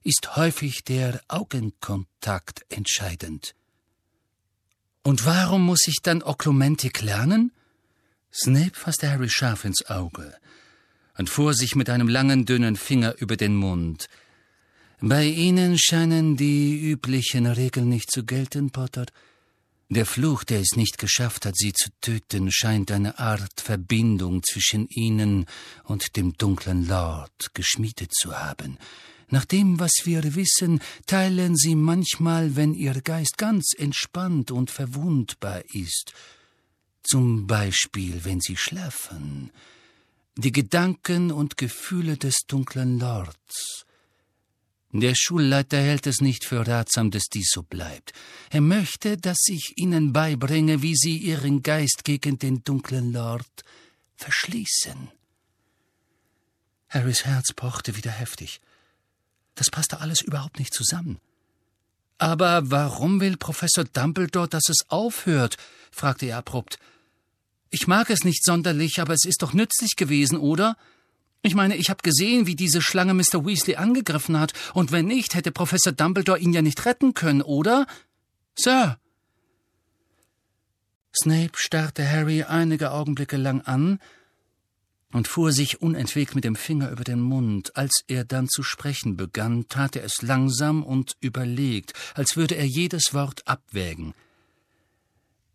ist 0.02 0.36
häufig 0.36 0.84
der 0.84 1.22
Augenkontakt 1.28 2.66
entscheidend. 2.68 3.54
Und 5.02 5.24
warum 5.24 5.64
muss 5.64 5.86
ich 5.86 6.02
dann 6.02 6.22
Oklumentik 6.22 7.00
lernen? 7.00 7.52
Snape 8.30 8.74
fasste 8.74 9.10
Harry 9.10 9.30
scharf 9.30 9.64
ins 9.64 9.86
Auge 9.86 10.34
und 11.16 11.30
fuhr 11.30 11.54
sich 11.54 11.74
mit 11.76 11.88
einem 11.88 12.08
langen, 12.08 12.44
dünnen 12.44 12.76
Finger 12.76 13.14
über 13.20 13.38
den 13.38 13.56
Mund. 13.56 14.10
Bei 15.00 15.24
Ihnen 15.24 15.78
scheinen 15.78 16.36
die 16.36 16.78
üblichen 16.78 17.46
Regeln 17.46 17.88
nicht 17.88 18.10
zu 18.10 18.26
gelten, 18.26 18.68
Potter. 18.70 19.06
Der 19.88 20.04
Fluch, 20.04 20.42
der 20.42 20.60
es 20.60 20.74
nicht 20.74 20.98
geschafft 20.98 21.46
hat, 21.46 21.56
sie 21.56 21.72
zu 21.72 21.90
töten, 22.00 22.50
scheint 22.50 22.90
eine 22.90 23.20
Art 23.20 23.60
Verbindung 23.60 24.42
zwischen 24.42 24.88
ihnen 24.88 25.46
und 25.84 26.16
dem 26.16 26.32
dunklen 26.32 26.88
Lord 26.88 27.54
geschmiedet 27.54 28.12
zu 28.12 28.36
haben. 28.36 28.78
Nach 29.28 29.44
dem, 29.44 29.78
was 29.78 29.92
wir 30.04 30.34
wissen, 30.34 30.80
teilen 31.06 31.56
sie 31.56 31.76
manchmal, 31.76 32.56
wenn 32.56 32.74
ihr 32.74 33.00
Geist 33.00 33.38
ganz 33.38 33.72
entspannt 33.76 34.50
und 34.50 34.72
verwundbar 34.72 35.62
ist, 35.72 36.12
zum 37.04 37.46
Beispiel, 37.46 38.24
wenn 38.24 38.40
sie 38.40 38.56
schlafen, 38.56 39.50
die 40.36 40.52
Gedanken 40.52 41.30
und 41.30 41.56
Gefühle 41.56 42.16
des 42.16 42.34
dunklen 42.48 42.98
Lords. 42.98 43.85
Der 45.00 45.14
Schulleiter 45.14 45.76
hält 45.76 46.06
es 46.06 46.22
nicht 46.22 46.44
für 46.44 46.66
ratsam, 46.66 47.10
dass 47.10 47.24
dies 47.24 47.50
so 47.52 47.62
bleibt. 47.62 48.14
Er 48.48 48.62
möchte, 48.62 49.18
dass 49.18 49.38
ich 49.48 49.74
Ihnen 49.76 50.14
beibringe, 50.14 50.80
wie 50.80 50.96
Sie 50.96 51.18
Ihren 51.18 51.62
Geist 51.62 52.04
gegen 52.04 52.38
den 52.38 52.62
dunklen 52.64 53.12
Lord 53.12 53.64
verschließen. 54.16 55.10
Harrys 56.88 57.26
Herz 57.26 57.52
pochte 57.54 57.96
wieder 57.96 58.10
heftig. 58.10 58.60
Das 59.54 59.70
passte 59.70 60.00
alles 60.00 60.22
überhaupt 60.22 60.58
nicht 60.58 60.72
zusammen. 60.72 61.18
Aber 62.16 62.70
warum 62.70 63.20
will 63.20 63.36
Professor 63.36 63.84
Dumbledore, 63.84 64.48
dass 64.48 64.70
es 64.70 64.88
aufhört? 64.88 65.58
fragte 65.90 66.26
er 66.26 66.38
abrupt. 66.38 66.78
Ich 67.68 67.86
mag 67.86 68.08
es 68.08 68.24
nicht 68.24 68.42
sonderlich, 68.42 68.98
aber 68.98 69.12
es 69.12 69.26
ist 69.26 69.42
doch 69.42 69.52
nützlich 69.52 69.96
gewesen, 69.96 70.38
oder? 70.38 70.78
Ich 71.46 71.54
meine, 71.54 71.76
ich 71.76 71.90
habe 71.90 72.02
gesehen, 72.02 72.48
wie 72.48 72.56
diese 72.56 72.82
Schlange 72.82 73.14
Mr. 73.14 73.46
Weasley 73.46 73.76
angegriffen 73.76 74.40
hat, 74.40 74.52
und 74.74 74.90
wenn 74.90 75.06
nicht, 75.06 75.36
hätte 75.36 75.52
Professor 75.52 75.92
Dumbledore 75.92 76.40
ihn 76.40 76.52
ja 76.52 76.60
nicht 76.60 76.84
retten 76.86 77.14
können, 77.14 77.40
oder? 77.40 77.86
Sir. 78.58 78.98
Snape 81.16 81.52
starrte 81.54 82.10
Harry 82.10 82.42
einige 82.42 82.90
Augenblicke 82.90 83.36
lang 83.36 83.60
an 83.60 84.00
und 85.12 85.28
fuhr 85.28 85.52
sich 85.52 85.80
unentwegt 85.80 86.34
mit 86.34 86.42
dem 86.42 86.56
Finger 86.56 86.90
über 86.90 87.04
den 87.04 87.20
Mund. 87.20 87.76
Als 87.76 88.02
er 88.08 88.24
dann 88.24 88.48
zu 88.48 88.64
sprechen 88.64 89.16
begann, 89.16 89.68
tat 89.68 89.94
er 89.94 90.02
es 90.02 90.22
langsam 90.22 90.82
und 90.82 91.16
überlegt, 91.20 91.92
als 92.14 92.36
würde 92.36 92.56
er 92.56 92.66
jedes 92.66 93.14
Wort 93.14 93.46
abwägen. 93.46 94.14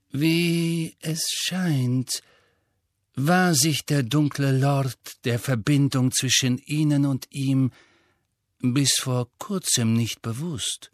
Wie 0.10 0.96
es 1.02 1.26
scheint, 1.30 2.24
war 3.28 3.54
sich 3.56 3.86
der 3.86 4.04
dunkle 4.04 4.58
Lord 4.58 4.98
der 5.26 5.40
Verbindung 5.40 6.12
zwischen 6.12 6.58
ihnen 6.60 7.06
und 7.06 7.28
ihm 7.30 7.72
bis 8.60 8.94
vor 9.00 9.28
kurzem 9.38 9.94
nicht 9.94 10.22
bewusst. 10.22 10.92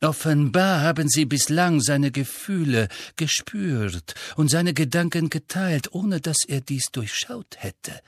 Offenbar 0.00 0.82
haben 0.82 1.08
sie 1.08 1.24
bislang 1.24 1.80
seine 1.80 2.12
Gefühle 2.12 2.88
gespürt 3.16 4.14
und 4.36 4.48
seine 4.48 4.72
Gedanken 4.72 5.28
geteilt, 5.28 5.92
ohne 5.92 6.20
dass 6.20 6.38
er 6.46 6.60
dies 6.60 6.86
durchschaut 6.92 7.56
hätte. 7.58 8.00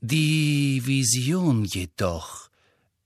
Die 0.00 0.82
Vision 0.84 1.64
jedoch, 1.64 2.50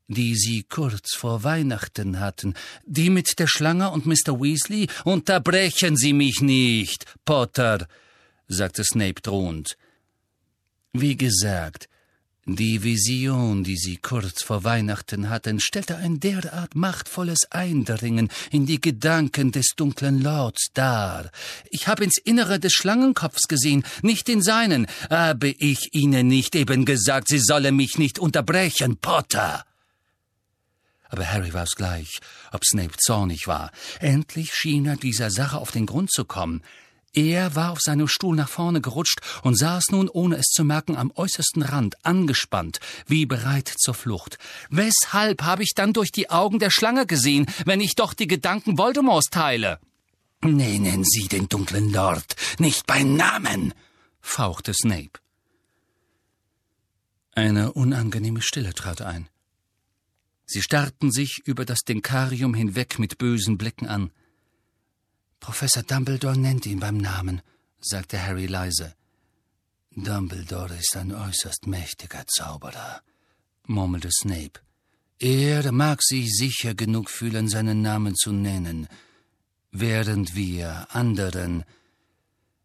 die 0.09 0.35
sie 0.35 0.65
kurz 0.65 1.15
vor 1.15 1.45
Weihnachten 1.45 2.19
hatten, 2.19 2.55
die 2.87 3.11
mit 3.11 3.39
der 3.39 3.47
Schlange 3.47 3.91
und 3.91 4.07
Mr. 4.07 4.41
Weasley, 4.41 4.89
unterbrechen 5.05 5.97
Sie 5.97 6.15
mich 6.15 6.41
nicht, 6.41 7.05
Potter, 7.25 7.87
sagte 8.51 8.85
Snape 8.85 9.21
drohend. 9.23 9.77
Wie 10.93 11.17
gesagt, 11.17 11.89
die 12.47 12.83
Vision, 12.83 13.63
die 13.63 13.77
sie 13.77 13.99
kurz 13.99 14.43
vor 14.43 14.65
Weihnachten 14.65 15.29
hatten, 15.29 15.61
stellte 15.61 15.97
ein 15.97 16.19
derart 16.19 16.75
machtvolles 16.75 17.51
Eindringen 17.51 18.29
in 18.51 18.67
die 18.67 18.81
Gedanken 18.81 19.53
des 19.53 19.75
dunklen 19.77 20.21
Lords 20.21 20.69
dar. 20.75 21.31
Ich 21.71 21.87
habe 21.87 22.03
ins 22.03 22.19
Innere 22.19 22.59
des 22.59 22.73
Schlangenkopfs 22.73 23.47
gesehen, 23.47 23.85
nicht 24.03 24.29
in 24.29 24.43
seinen. 24.43 24.87
Habe 25.11 25.49
ich 25.49 25.91
Ihnen 25.93 26.27
nicht 26.27 26.57
eben 26.57 26.85
gesagt, 26.85 27.29
Sie 27.29 27.39
solle 27.39 27.73
mich 27.73 27.99
nicht 27.99 28.19
unterbrechen, 28.19 28.97
Potter? 28.97 29.65
Aber 31.09 31.31
Harry 31.31 31.53
war's 31.53 31.75
gleich, 31.77 32.21
ob 32.53 32.65
Snape 32.65 32.97
zornig 32.99 33.47
war. 33.47 33.71
Endlich 34.01 34.55
schien 34.55 34.87
er 34.87 34.97
dieser 34.97 35.31
Sache 35.31 35.59
auf 35.59 35.73
den 35.73 35.87
Grund 35.87 36.11
zu 36.11 36.25
kommen. 36.25 36.63
Er 37.13 37.57
war 37.57 37.73
auf 37.73 37.81
seinem 37.81 38.07
Stuhl 38.07 38.37
nach 38.37 38.49
vorne 38.49 38.81
gerutscht 38.81 39.21
und 39.43 39.59
saß 39.59 39.87
nun, 39.91 40.09
ohne 40.09 40.37
es 40.37 40.47
zu 40.47 40.65
merken, 40.65 40.97
am 40.97 41.11
äußersten 41.15 41.63
Rand, 41.63 41.97
angespannt, 42.05 42.79
wie 43.07 43.27
bereit 43.27 43.73
zur 43.79 43.95
Flucht. 43.95 44.39
Weshalb 44.71 45.43
habe 45.43 45.65
ich 45.65 45.73
dann 45.75 45.93
durch 45.93 46.13
die 46.13 46.31
Augen 46.31 46.61
der 46.61 46.71
Schlange 46.71 47.07
gesehen, 47.07 47.47
wenn 47.65 47.81
ich 47.81 47.97
doch 47.97 48.15
die 48.15 48.29
Gedanken 48.29 48.79
Voldemorts 48.79 49.31
teile? 49.31 49.81
Nennen 50.43 51.05
Sie 51.05 51.29
den 51.29 51.49
dunklen 51.49 51.93
Lord 51.93 52.37
nicht 52.59 52.87
bei 52.87 53.03
Namen, 53.03 53.75
fauchte 54.21 54.73
Snape. 54.73 55.19
Eine 57.33 57.73
unangenehme 57.73 58.41
Stille 58.41 58.73
trat 58.73 59.03
ein. 59.03 59.29
Sie 60.47 60.63
starrten 60.63 61.13
sich 61.13 61.43
über 61.45 61.65
das 61.65 61.81
Denkarium 61.81 62.55
hinweg 62.55 62.99
mit 62.99 63.19
bösen 63.19 63.59
Blicken 63.59 63.87
an. 63.87 64.11
Professor 65.41 65.83
Dumbledore 65.83 66.39
nennt 66.39 66.67
ihn 66.67 66.81
beim 66.81 66.99
Namen, 66.99 67.41
sagte 67.81 68.23
Harry 68.23 68.47
leise. 68.47 68.95
Dumbledore 69.97 70.77
ist 70.77 70.97
ein 70.97 71.13
äußerst 71.13 71.67
mächtiger 71.67 72.25
Zauberer, 72.27 73.03
murmelte 73.67 74.11
Snape. 74.13 74.61
Er 75.19 75.73
mag 75.73 76.03
sich 76.03 76.29
sicher 76.31 76.75
genug 76.75 77.11
fühlen, 77.11 77.49
seinen 77.49 77.83
Namen 77.83 78.15
zu 78.15 78.33
nennen, 78.33 78.87
während 79.73 80.35
wir 80.35 80.87
anderen. 80.91 81.65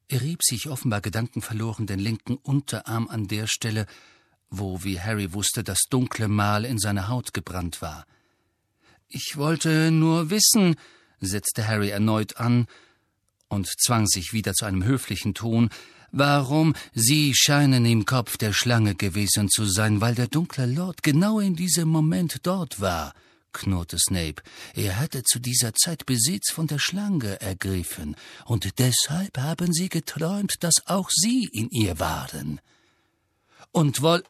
Er 0.08 0.22
rieb 0.22 0.44
sich 0.44 0.70
offenbar 0.70 1.02
gedankenverloren 1.02 1.88
den 1.88 2.00
linken 2.00 2.36
Unterarm 2.36 3.08
an 3.08 3.28
der 3.28 3.48
Stelle, 3.48 3.88
wo, 4.50 4.84
wie 4.84 5.00
Harry 5.00 5.34
wusste, 5.34 5.64
das 5.64 5.80
dunkle 5.90 6.28
Mal 6.28 6.66
in 6.66 6.78
seiner 6.78 7.08
Haut 7.08 7.34
gebrannt 7.34 7.82
war. 7.82 8.06
Ich 9.08 9.34
wollte 9.36 9.92
nur 9.92 10.30
wissen, 10.30 10.76
setzte 11.26 11.68
Harry 11.68 11.90
erneut 11.90 12.38
an 12.38 12.68
und 13.48 13.68
zwang 13.80 14.08
sich 14.08 14.34
wieder 14.34 14.54
zu 14.54 14.66
einem 14.66 14.84
höflichen 14.84 15.34
Ton, 15.34 15.70
Warum? 16.18 16.76
Sie 16.94 17.34
scheinen 17.36 17.86
im 17.86 18.06
Kopf 18.06 18.38
der 18.38 18.54
Schlange 18.54 18.96
gewesen 18.96 19.50
zu 19.50 19.66
sein, 19.66 20.00
weil 20.00 20.16
der 20.16 20.28
dunkle 20.28 20.66
Lord 20.66 21.04
genau 21.04 21.42
in 21.42 21.58
diesem 21.58 21.90
Moment 21.90 22.40
dort 22.44 22.80
war, 22.80 23.14
knurrte 23.52 23.98
Snape. 24.00 24.42
Er 24.76 24.98
hatte 24.98 25.24
zu 25.24 25.40
dieser 25.40 25.74
Zeit 25.74 26.06
Besitz 26.06 26.54
von 26.54 26.68
der 26.68 26.80
Schlange 26.80 27.42
ergriffen, 27.42 28.16
und 28.46 28.80
deshalb 28.80 29.38
haben 29.38 29.74
Sie 29.74 29.90
geträumt, 29.90 30.56
dass 30.62 30.76
auch 30.86 31.10
Sie 31.10 31.50
in 31.52 31.70
ihr 31.70 32.00
waren. 32.00 32.62
Und 33.74 34.02
woll. 34.02 34.24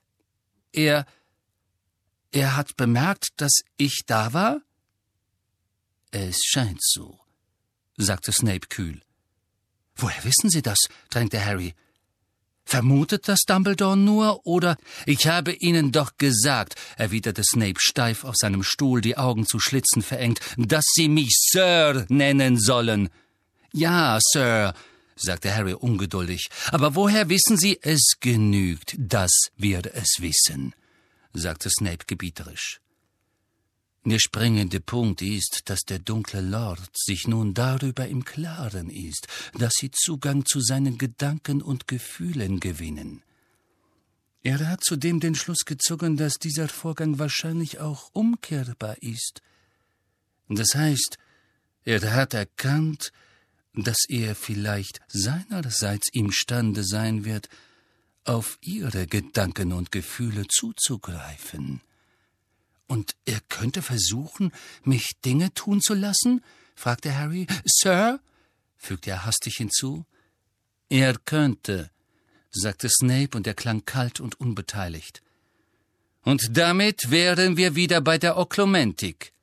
Er. 0.71 1.05
Er 2.31 2.57
hat 2.57 2.75
bemerkt, 2.77 3.27
dass 3.37 3.61
ich 3.77 4.01
da 4.07 4.33
war? 4.33 4.59
Es 6.12 6.38
scheint 6.45 6.82
so, 6.82 7.20
sagte 7.97 8.32
Snape 8.32 8.68
kühl. 8.68 9.01
Woher 9.95 10.24
wissen 10.24 10.49
Sie 10.49 10.62
das? 10.62 10.80
drängte 11.10 11.43
Harry. 11.43 11.74
Vermutet 12.66 13.28
das 13.28 13.41
Dumbledore 13.47 13.95
nur, 13.95 14.45
oder? 14.45 14.76
Ich 15.06 15.28
habe 15.28 15.53
Ihnen 15.53 15.91
doch 15.91 16.18
gesagt, 16.18 16.76
erwiderte 16.97 17.43
Snape 17.43 17.80
steif 17.80 18.24
auf 18.24 18.36
seinem 18.36 18.64
Stuhl, 18.64 19.01
die 19.01 19.18
Augen 19.18 19.45
zu 19.45 19.60
Schlitzen 19.60 20.01
verengt, 20.01 20.39
dass 20.58 20.84
Sie 20.93 21.08
mich 21.08 21.30
Sir 21.51 22.06
nennen 22.10 22.60
sollen. 22.60 23.10
Ja, 23.72 24.18
Sir, 24.20 24.74
sagte 25.16 25.56
Harry 25.56 25.74
ungeduldig. 25.74 26.47
Aber 26.72 26.95
woher 26.95 27.30
wissen 27.30 27.58
Sie? 27.58 27.78
Es 27.82 28.16
genügt, 28.20 28.95
dass 28.97 29.32
wir 29.58 29.82
es 29.93 30.18
wissen, 30.20 30.74
sagte 31.34 31.70
Snape 31.70 32.06
gebieterisch. 32.08 32.82
Der 34.08 34.20
springende 34.20 34.82
Punkt 34.82 35.24
ist, 35.24 35.64
dass 35.66 35.82
der 35.82 35.97
dunkle 35.97 36.41
Lord 36.41 36.91
sich 36.93 37.28
nun 37.28 37.56
darüber 37.56 38.08
im 38.08 38.24
Klaren 38.24 38.91
ist, 38.91 39.28
dass 39.58 39.74
sie 39.80 39.89
Zugang 39.89 40.45
zu 40.45 40.62
seinen 40.62 40.99
Gedanken 40.99 41.64
und 41.64 41.88
Gefühlen 41.88 42.60
gewinnen. 42.60 43.24
Er 44.43 44.70
hat 44.70 44.84
zudem 44.84 45.20
den 45.20 45.34
Schluss 45.34 45.66
gezogen, 45.66 46.18
dass 46.18 46.36
dieser 46.36 46.68
Vorgang 46.68 47.18
wahrscheinlich 47.18 47.80
auch 47.80 48.12
umkehrbar 48.14 48.95
ist. 49.01 49.41
Das 50.49 50.76
heißt, 50.76 51.18
er 51.84 52.14
hat 52.14 52.36
erkannt, 52.36 53.12
dass 53.74 54.06
er 54.08 54.36
vielleicht 54.36 55.01
seinerseits 55.08 56.10
imstande 56.14 56.84
sein 56.84 57.26
wird, 57.26 57.49
auf 58.24 58.60
ihre 58.62 59.08
Gedanken 59.08 59.74
und 59.74 59.91
Gefühle 59.91 60.45
zuzugreifen. 60.47 61.82
Und 62.88 63.15
er 63.25 63.39
könnte 63.49 63.81
versuchen, 63.81 64.51
mich 64.83 65.13
Dinge 65.23 65.53
tun 65.53 65.81
zu 65.81 65.93
lassen? 65.93 66.43
fragte 66.75 67.17
Harry. 67.17 67.47
Sir? 67.65 68.19
fügte 68.77 69.11
er 69.11 69.25
hastig 69.25 69.55
hinzu. 69.57 70.05
Er 70.89 71.15
könnte, 71.15 71.89
sagte 72.51 72.89
Snape, 72.89 73.36
und 73.36 73.47
er 73.47 73.55
klang 73.55 73.86
kalt 73.86 74.19
und 74.19 74.39
unbeteiligt. 74.39 75.23
Und 76.21 76.57
damit 76.57 77.09
wären 77.09 77.57
wir 77.57 77.75
wieder 77.75 78.01
bei 78.01 78.17
der 78.17 78.38
Oklumentik. 78.38 79.33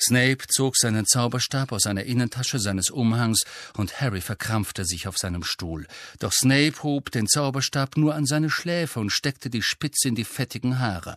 Snape 0.00 0.46
zog 0.48 0.76
seinen 0.76 1.06
Zauberstab 1.06 1.72
aus 1.72 1.86
einer 1.86 2.04
Innentasche 2.04 2.58
seines 2.58 2.90
Umhangs, 2.90 3.44
und 3.74 4.00
Harry 4.00 4.20
verkrampfte 4.20 4.84
sich 4.84 5.08
auf 5.08 5.16
seinem 5.16 5.42
Stuhl. 5.42 5.86
Doch 6.18 6.32
Snape 6.32 6.82
hob 6.82 7.10
den 7.10 7.26
Zauberstab 7.26 7.96
nur 7.96 8.14
an 8.14 8.26
seine 8.26 8.50
Schläfe 8.50 9.00
und 9.00 9.10
steckte 9.10 9.48
die 9.48 9.62
Spitze 9.62 10.08
in 10.08 10.14
die 10.14 10.24
fettigen 10.24 10.78
Haare. 10.78 11.16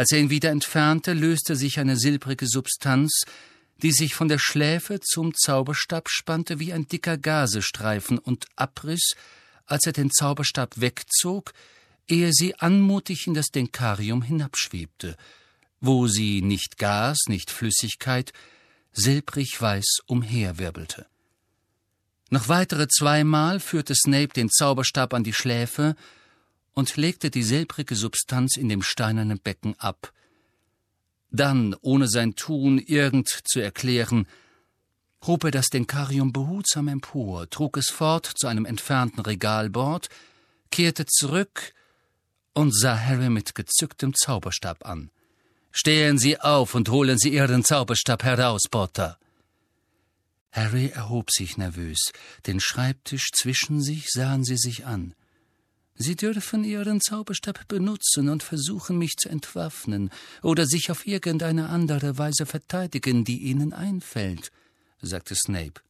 Als 0.00 0.12
er 0.12 0.18
ihn 0.18 0.30
wieder 0.30 0.48
entfernte, 0.48 1.12
löste 1.12 1.56
sich 1.56 1.78
eine 1.78 1.98
silbrige 1.98 2.46
Substanz, 2.46 3.24
die 3.82 3.92
sich 3.92 4.14
von 4.14 4.28
der 4.28 4.38
Schläfe 4.38 4.98
zum 5.00 5.34
Zauberstab 5.34 6.08
spannte 6.08 6.58
wie 6.58 6.72
ein 6.72 6.88
dicker 6.88 7.18
Gasestreifen 7.18 8.16
und 8.16 8.46
abriss, 8.56 9.12
als 9.66 9.84
er 9.84 9.92
den 9.92 10.10
Zauberstab 10.10 10.80
wegzog, 10.80 11.52
ehe 12.08 12.32
sie 12.32 12.54
anmutig 12.54 13.26
in 13.26 13.34
das 13.34 13.48
Denkarium 13.48 14.22
hinabschwebte, 14.22 15.18
wo 15.82 16.06
sie 16.06 16.40
nicht 16.40 16.78
Gas, 16.78 17.18
nicht 17.28 17.50
Flüssigkeit, 17.50 18.32
silbrig 18.92 19.60
weiß 19.60 19.98
umherwirbelte. 20.06 21.04
Noch 22.30 22.48
weitere 22.48 22.88
zweimal 22.88 23.60
führte 23.60 23.94
Snape 23.94 24.28
den 24.28 24.48
Zauberstab 24.48 25.12
an 25.12 25.24
die 25.24 25.34
Schläfe 25.34 25.94
und 26.74 26.96
legte 26.96 27.30
die 27.30 27.42
silbrige 27.42 27.96
Substanz 27.96 28.56
in 28.56 28.68
dem 28.68 28.82
steinernen 28.82 29.38
Becken 29.38 29.74
ab, 29.78 30.12
dann, 31.30 31.76
ohne 31.80 32.08
sein 32.08 32.34
Tun 32.34 32.78
irgend 32.78 33.28
zu 33.44 33.60
erklären, 33.60 34.26
hob 35.26 35.44
er 35.44 35.50
das 35.50 35.66
Denkarium 35.66 36.32
behutsam 36.32 36.88
empor, 36.88 37.48
trug 37.50 37.76
es 37.76 37.90
fort 37.90 38.26
zu 38.26 38.46
einem 38.46 38.64
entfernten 38.64 39.20
Regalbord, 39.20 40.08
kehrte 40.70 41.06
zurück 41.06 41.72
und 42.52 42.76
sah 42.76 42.98
Harry 42.98 43.30
mit 43.30 43.54
gezücktem 43.54 44.14
Zauberstab 44.14 44.86
an. 44.86 45.10
Stehen 45.70 46.18
Sie 46.18 46.40
auf 46.40 46.74
und 46.74 46.88
holen 46.88 47.18
Sie 47.18 47.32
Ihren 47.32 47.64
Zauberstab 47.64 48.24
heraus, 48.24 48.62
Potter. 48.68 49.18
Harry 50.52 50.88
erhob 50.88 51.30
sich 51.30 51.56
nervös. 51.56 52.12
Den 52.46 52.58
Schreibtisch 52.58 53.30
zwischen 53.32 53.80
sich 53.80 54.10
sahen 54.10 54.44
sie 54.44 54.56
sich 54.56 54.84
an. 54.84 55.14
Sie 56.02 56.16
dürfen 56.16 56.64
Ihren 56.64 57.02
Zauberstab 57.02 57.68
benutzen 57.68 58.30
und 58.30 58.42
versuchen, 58.42 58.96
mich 58.96 59.16
zu 59.18 59.28
entwaffnen 59.28 60.08
oder 60.42 60.64
sich 60.64 60.90
auf 60.90 61.06
irgendeine 61.06 61.68
andere 61.68 62.16
Weise 62.16 62.46
verteidigen, 62.46 63.22
die 63.26 63.36
Ihnen 63.36 63.74
einfällt, 63.74 64.50
sagte 65.02 65.34
Snape. 65.34 65.82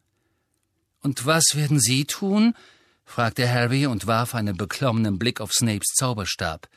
Und 1.01 1.27
was 1.27 1.55
werden 1.55 1.79
Sie 1.79 2.07
tun? 2.07 2.55
fragte 3.05 3.49
Harry 3.49 3.87
und 3.87 4.09
warf 4.09 4.35
einen 4.35 4.57
beklommenen 4.57 5.17
Blick 5.17 5.41
auf 5.41 5.53
Snapes 5.53 5.95
Zauberstab. 5.95 6.69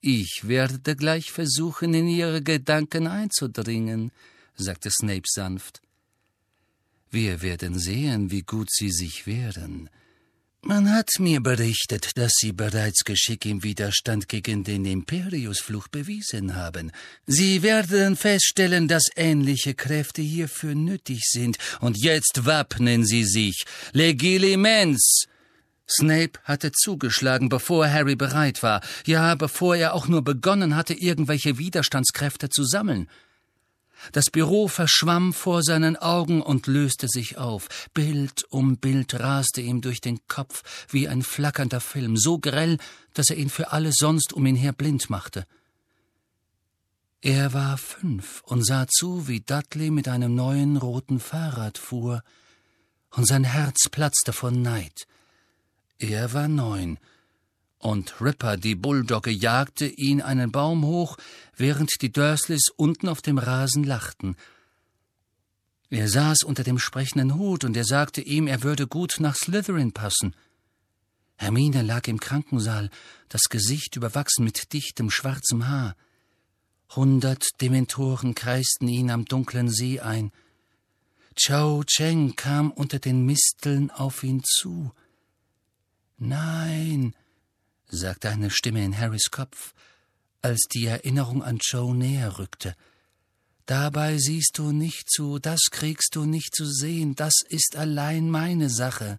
Ich 0.00 0.42
werde 0.44 0.94
gleich 0.94 1.32
versuchen, 1.32 1.92
in 1.94 2.06
Ihre 2.06 2.42
Gedanken 2.42 3.08
einzudringen, 3.08 4.12
sagte 4.54 4.92
Snape 4.92 5.26
sanft. 5.26 5.82
Wir 7.10 7.42
werden 7.42 7.76
sehen, 7.76 8.30
wie 8.30 8.42
gut 8.42 8.68
Sie 8.70 8.92
sich 8.92 9.26
wehren. 9.26 9.90
Man 10.62 10.92
hat 10.92 11.08
mir 11.20 11.40
berichtet, 11.40 12.16
dass 12.16 12.32
Sie 12.34 12.50
bereits 12.50 13.04
Geschick 13.04 13.46
im 13.46 13.62
Widerstand 13.62 14.28
gegen 14.28 14.64
den 14.64 14.84
Imperiusfluch 14.84 15.86
bewiesen 15.86 16.56
haben. 16.56 16.90
Sie 17.26 17.62
werden 17.62 18.16
feststellen, 18.16 18.88
dass 18.88 19.04
ähnliche 19.14 19.74
Kräfte 19.74 20.20
hierfür 20.20 20.74
nötig 20.74 21.20
sind, 21.30 21.58
und 21.80 21.96
jetzt 21.96 22.44
wappnen 22.44 23.06
Sie 23.06 23.24
sich. 23.24 23.64
Legilimens! 23.92 25.26
Snape 25.88 26.40
hatte 26.42 26.72
zugeschlagen, 26.72 27.48
bevor 27.48 27.88
Harry 27.88 28.16
bereit 28.16 28.62
war, 28.64 28.82
ja, 29.06 29.36
bevor 29.36 29.76
er 29.76 29.94
auch 29.94 30.08
nur 30.08 30.22
begonnen 30.22 30.74
hatte, 30.74 30.92
irgendwelche 30.92 31.56
Widerstandskräfte 31.58 32.48
zu 32.50 32.64
sammeln. 32.64 33.08
Das 34.12 34.26
Büro 34.30 34.68
verschwamm 34.68 35.32
vor 35.32 35.62
seinen 35.62 35.96
Augen 35.96 36.42
und 36.42 36.66
löste 36.66 37.08
sich 37.08 37.38
auf. 37.38 37.68
Bild 37.94 38.44
um 38.50 38.76
Bild 38.78 39.18
raste 39.18 39.60
ihm 39.60 39.80
durch 39.80 40.00
den 40.00 40.20
Kopf 40.28 40.86
wie 40.88 41.08
ein 41.08 41.22
flackernder 41.22 41.80
Film, 41.80 42.16
so 42.16 42.38
grell, 42.38 42.78
dass 43.14 43.30
er 43.30 43.36
ihn 43.36 43.50
für 43.50 43.72
alles 43.72 43.96
sonst 43.98 44.32
um 44.32 44.46
ihn 44.46 44.56
her 44.56 44.72
blind 44.72 45.10
machte. 45.10 45.46
Er 47.20 47.52
war 47.52 47.78
fünf 47.78 48.42
und 48.44 48.64
sah 48.64 48.86
zu, 48.86 49.26
wie 49.26 49.40
Dudley 49.40 49.90
mit 49.90 50.06
einem 50.06 50.34
neuen 50.34 50.76
roten 50.76 51.18
Fahrrad 51.18 51.78
fuhr, 51.78 52.22
und 53.10 53.26
sein 53.26 53.44
Herz 53.44 53.88
platzte 53.90 54.32
vor 54.32 54.50
Neid. 54.50 55.06
Er 55.98 56.32
war 56.34 56.46
neun 56.46 56.98
und 57.78 58.20
Ripper, 58.20 58.56
die 58.56 58.74
Bulldogge, 58.74 59.30
jagte 59.30 59.86
ihn 59.86 60.20
einen 60.20 60.50
Baum 60.50 60.84
hoch, 60.84 61.16
während 61.56 61.90
die 62.02 62.10
Dursleys 62.10 62.70
unten 62.76 63.08
auf 63.08 63.22
dem 63.22 63.38
Rasen 63.38 63.84
lachten. 63.84 64.36
Er 65.90 66.08
saß 66.08 66.42
unter 66.42 66.64
dem 66.64 66.78
sprechenden 66.78 67.36
Hut, 67.36 67.64
und 67.64 67.76
er 67.76 67.84
sagte 67.84 68.20
ihm, 68.20 68.46
er 68.46 68.62
würde 68.62 68.86
gut 68.86 69.16
nach 69.20 69.36
Slytherin 69.36 69.92
passen. 69.92 70.34
Hermine 71.36 71.82
lag 71.82 72.08
im 72.08 72.18
Krankensaal, 72.18 72.90
das 73.28 73.42
Gesicht 73.48 73.96
überwachsen 73.96 74.44
mit 74.44 74.72
dichtem 74.72 75.10
schwarzem 75.10 75.68
Haar. 75.68 75.94
Hundert 76.96 77.44
Dementoren 77.60 78.34
kreisten 78.34 78.88
ihn 78.88 79.10
am 79.10 79.24
dunklen 79.24 79.70
See 79.70 80.00
ein. 80.00 80.32
Chao 81.36 81.84
Cheng 81.84 82.34
kam 82.34 82.72
unter 82.72 82.98
den 82.98 83.24
Misteln 83.24 83.90
auf 83.92 84.24
ihn 84.24 84.42
zu. 84.42 84.90
Nein, 86.16 87.14
sagte 87.88 88.28
eine 88.28 88.50
Stimme 88.50 88.84
in 88.84 88.96
Harrys 88.96 89.30
Kopf, 89.30 89.74
als 90.42 90.66
die 90.72 90.86
Erinnerung 90.86 91.42
an 91.42 91.58
Joe 91.60 91.94
näher 91.94 92.38
rückte. 92.38 92.74
Dabei 93.66 94.16
siehst 94.16 94.56
du 94.56 94.72
nicht 94.72 95.10
zu, 95.10 95.38
das 95.38 95.60
kriegst 95.70 96.14
du 96.14 96.24
nicht 96.24 96.54
zu 96.54 96.64
sehen, 96.64 97.14
das 97.14 97.34
ist 97.48 97.76
allein 97.76 98.30
meine 98.30 98.70
Sache. 98.70 99.18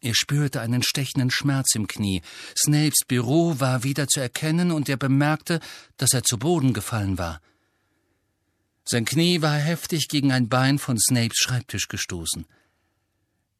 Er 0.00 0.14
spürte 0.14 0.60
einen 0.60 0.82
stechenden 0.82 1.30
Schmerz 1.30 1.74
im 1.74 1.88
Knie. 1.88 2.22
Snapes 2.56 3.00
Büro 3.08 3.58
war 3.58 3.82
wieder 3.82 4.06
zu 4.06 4.20
erkennen, 4.20 4.70
und 4.70 4.88
er 4.88 4.96
bemerkte, 4.96 5.58
dass 5.96 6.12
er 6.12 6.22
zu 6.22 6.38
Boden 6.38 6.72
gefallen 6.72 7.18
war. 7.18 7.40
Sein 8.84 9.04
Knie 9.04 9.42
war 9.42 9.56
heftig 9.56 10.06
gegen 10.06 10.30
ein 10.30 10.48
Bein 10.48 10.78
von 10.78 10.96
Snapes 10.96 11.38
Schreibtisch 11.38 11.88
gestoßen. 11.88 12.46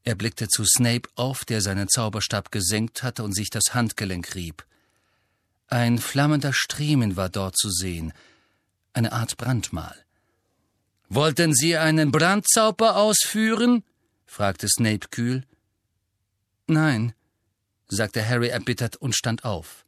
Er 0.07 0.15
blickte 0.15 0.47
zu 0.47 0.65
Snape 0.65 1.09
auf, 1.17 1.45
der 1.45 1.61
seinen 1.61 1.89
Zauberstab 1.89 2.53
gesenkt 2.53 3.03
hatte 3.03 3.25
und 3.25 3.35
sich 3.35 3.51
das 3.51 3.75
Handgelenk 3.75 4.37
rieb. 4.37 4.65
Ein 5.67 5.99
flammender 5.99 6.53
Striemen 6.53 7.17
war 7.17 7.29
dort 7.29 7.59
zu 7.59 7.71
sehen, 7.71 8.13
eine 8.93 9.11
Art 9.11 9.37
Brandmal. 9.37 9.97
Wollten 11.09 11.55
Sie 11.55 11.77
einen 11.77 12.13
Brandzauber 12.13 12.97
ausführen? 12.97 13.83
fragte 14.27 14.69
Snape 14.69 15.09
kühl. 15.11 15.45
Nein, 16.69 17.13
sagte 17.89 18.25
Harry 18.25 18.49
erbittert 18.49 18.95
und 18.95 19.17
stand 19.17 19.45
auf. 19.45 19.85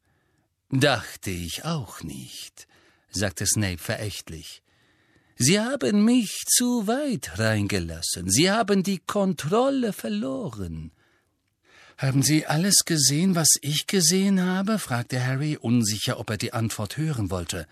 Dachte 0.70 1.30
ich 1.30 1.64
auch 1.64 2.02
nicht, 2.02 2.66
sagte 3.10 3.46
Snape 3.46 3.78
verächtlich. 3.78 4.62
Sie 5.41 5.61
haben 5.61 6.05
mich 6.05 6.43
zu 6.47 6.89
weit 6.89 7.39
reingelassen. 7.39 8.28
Sie 8.28 8.51
haben 8.51 8.82
die 8.82 8.99
Kontrolle 8.99 9.93
verloren. 9.93 10.91
Haben 11.97 12.22
Sie 12.22 12.45
alles 12.47 12.84
gesehen, 12.84 13.36
was 13.36 13.49
ich 13.61 13.86
gesehen 13.86 14.41
habe? 14.41 14.80
fragte 14.80 15.24
Harry, 15.24 15.57
unsicher, 15.57 16.18
ob 16.18 16.30
er 16.30 16.39
die 16.39 16.53
Antwort 16.53 16.97
hören 16.97 17.30
wollte. 17.30 17.68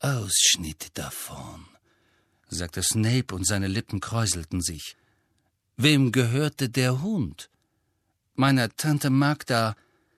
Ausschnitt 0.00 0.88
davon, 0.94 1.66
sagte 2.48 2.82
Snape, 2.82 3.32
und 3.34 3.46
seine 3.46 3.68
Lippen 3.68 4.00
kräuselten 4.00 4.60
sich. 4.60 4.96
Wem 5.76 6.10
gehörte 6.10 6.68
der 6.68 7.00
Hund? 7.02 7.48
Meiner 8.34 8.70
Tante 8.70 9.10
Magda, 9.10 9.76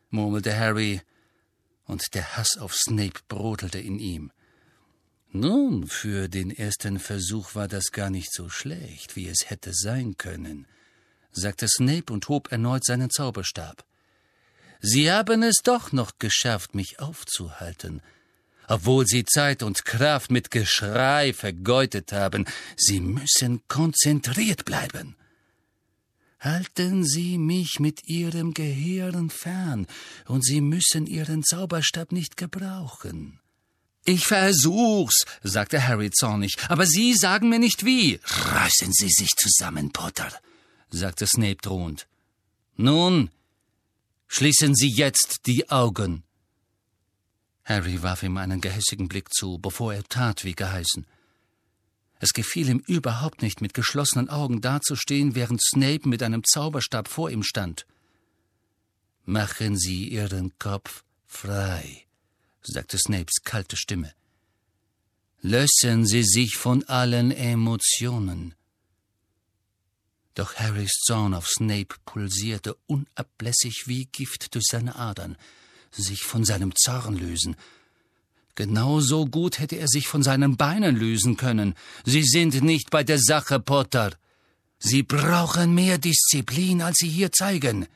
murmelte 0.09 0.59
Harry, 0.59 1.03
und 1.85 2.15
der 2.15 2.37
Hass 2.37 2.57
auf 2.57 2.75
Snape 2.75 3.21
brodelte 3.29 3.79
in 3.79 3.99
ihm. 3.99 4.33
Nun, 5.35 5.87
für 5.87 6.29
den 6.29 6.51
ersten 6.51 6.99
Versuch 6.99 7.55
war 7.55 7.67
das 7.67 7.91
gar 7.91 8.11
nicht 8.11 8.35
so 8.35 8.51
schlecht, 8.51 9.17
wie 9.17 9.29
es 9.29 9.49
hätte 9.49 9.73
sein 9.73 10.19
können, 10.19 10.67
sagte 11.31 11.69
Snape 11.69 12.13
und 12.13 12.29
hob 12.29 12.53
erneut 12.53 12.85
seinen 12.85 13.09
Zauberstab. 13.09 13.83
Sie 14.81 15.11
haben 15.11 15.43
es 15.43 15.63
doch 15.65 15.91
noch 15.91 16.19
geschafft, 16.19 16.75
mich 16.75 17.01
aufzuhalten. 17.01 18.03
Obwohl 18.69 19.07
Sie 19.07 19.25
Zeit 19.25 19.63
und 19.63 19.87
Kraft 19.87 20.31
mit 20.31 20.51
Geschrei 20.51 21.33
vergeudet 21.33 22.13
haben, 22.13 22.45
Sie 22.77 23.01
müssen 23.01 23.67
konzentriert 23.69 24.67
bleiben. 24.67 25.17
Halten 26.41 27.05
Sie 27.05 27.39
mich 27.39 27.81
mit 27.81 28.07
Ihrem 28.07 28.53
Gehirn 28.53 29.31
fern, 29.31 29.87
und 30.27 30.45
Sie 30.45 30.61
müssen 30.61 31.07
Ihren 31.07 31.43
Zauberstab 31.43 32.13
nicht 32.13 32.37
gebrauchen. 32.37 33.42
Ich 34.05 34.27
versuch's, 34.27 35.25
sagte 35.43 35.87
Harry 35.87 36.11
zornig, 36.11 36.57
aber 36.69 36.87
Sie 36.87 37.15
sagen 37.15 37.49
mir 37.49 37.61
nicht 37.61 37.85
wie. 37.85 38.21
Reißen 38.25 38.93
Sie 38.93 39.09
sich 39.09 39.31
zusammen, 39.37 39.93
Potter, 39.93 40.33
sagte 40.91 41.27
Snape 41.27 41.57
drohend. 41.63 42.09
Nun, 42.77 43.31
schließen 44.27 44.75
Sie 44.75 44.91
jetzt 44.91 45.47
die 45.47 45.71
Augen. 45.71 46.25
Harry 47.65 48.03
warf 48.03 48.25
ihm 48.25 48.39
einen 48.39 48.61
gehässigen 48.61 49.07
Blick 49.07 49.33
zu, 49.33 49.59
bevor 49.59 49.95
er 49.95 50.03
tat, 50.05 50.45
wie 50.45 50.55
geheißen. 50.55 51.07
Es 52.19 52.33
gefiel 52.33 52.69
ihm 52.69 52.83
überhaupt 52.87 53.43
nicht, 53.43 53.61
mit 53.61 53.75
geschlossenen 53.75 54.29
Augen 54.29 54.61
dazustehen, 54.61 55.35
während 55.35 55.61
Snape 55.63 56.09
mit 56.09 56.23
einem 56.23 56.43
Zauberstab 56.45 57.09
vor 57.09 57.31
ihm 57.31 57.43
stand. 57.43 57.87
Machen 59.25 59.77
Sie 59.77 60.09
Ihren 60.09 60.59
Kopf 60.59 61.05
frei, 61.27 62.05
sagte 62.63 62.99
Snapes 62.99 63.43
kalte 63.45 63.77
Stimme. 63.77 64.13
Lösen 65.41 66.07
Sie 66.07 66.23
sich 66.23 66.57
von 66.57 66.85
allen 66.85 67.31
Emotionen. 67.31 68.55
Doch 70.35 70.55
Harrys 70.55 70.93
Zorn 71.05 71.35
auf 71.35 71.49
Snape 71.49 71.95
pulsierte 72.05 72.77
unablässig 72.87 73.85
wie 73.87 74.07
Gift 74.07 74.55
durch 74.55 74.65
seine 74.71 74.97
Adern. 74.97 75.37
Sich 75.91 76.23
von 76.23 76.45
seinem 76.45 76.75
Zorn 76.75 77.19
lösen, 77.19 77.57
Genauso 78.55 79.27
gut 79.27 79.59
hätte 79.59 79.77
er 79.77 79.89
sich 79.89 80.07
von 80.07 80.23
seinen 80.23 80.57
Beinen 80.57 80.97
lösen 80.97 81.37
können. 81.37 81.75
Sie 82.05 82.23
sind 82.23 82.63
nicht 82.63 82.91
bei 82.91 83.03
der 83.03 83.19
Sache, 83.19 83.61
Potter. 83.61 84.13
Sie 84.79 85.03
brauchen 85.03 85.75
mehr 85.75 85.99
Disziplin, 85.99 86.83
als 86.83 86.99
Sie 86.99 87.09
hier 87.09 87.33
zeigen. 87.33 87.87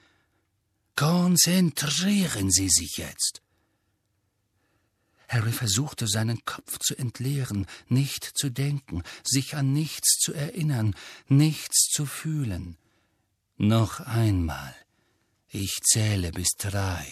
Konzentrieren 0.95 2.51
Sie 2.51 2.71
sich 2.71 2.97
jetzt. 2.97 3.43
Harry 5.29 5.53
versuchte 5.53 6.07
seinen 6.07 6.45
Kopf 6.45 6.79
zu 6.79 6.97
entleeren, 6.97 7.67
nicht 7.89 8.25
zu 8.25 8.51
denken, 8.51 9.03
sich 9.25 9.57
an 9.57 9.73
nichts 9.73 10.19
zu 10.19 10.33
erinnern, 10.33 10.95
nichts 11.29 11.89
zu 11.91 12.07
fühlen. 12.07 12.77
Noch 13.57 14.01
einmal. 14.01 14.75
Ich 15.49 15.79
zähle 15.83 16.33
bis 16.33 16.51
drei. 16.59 17.07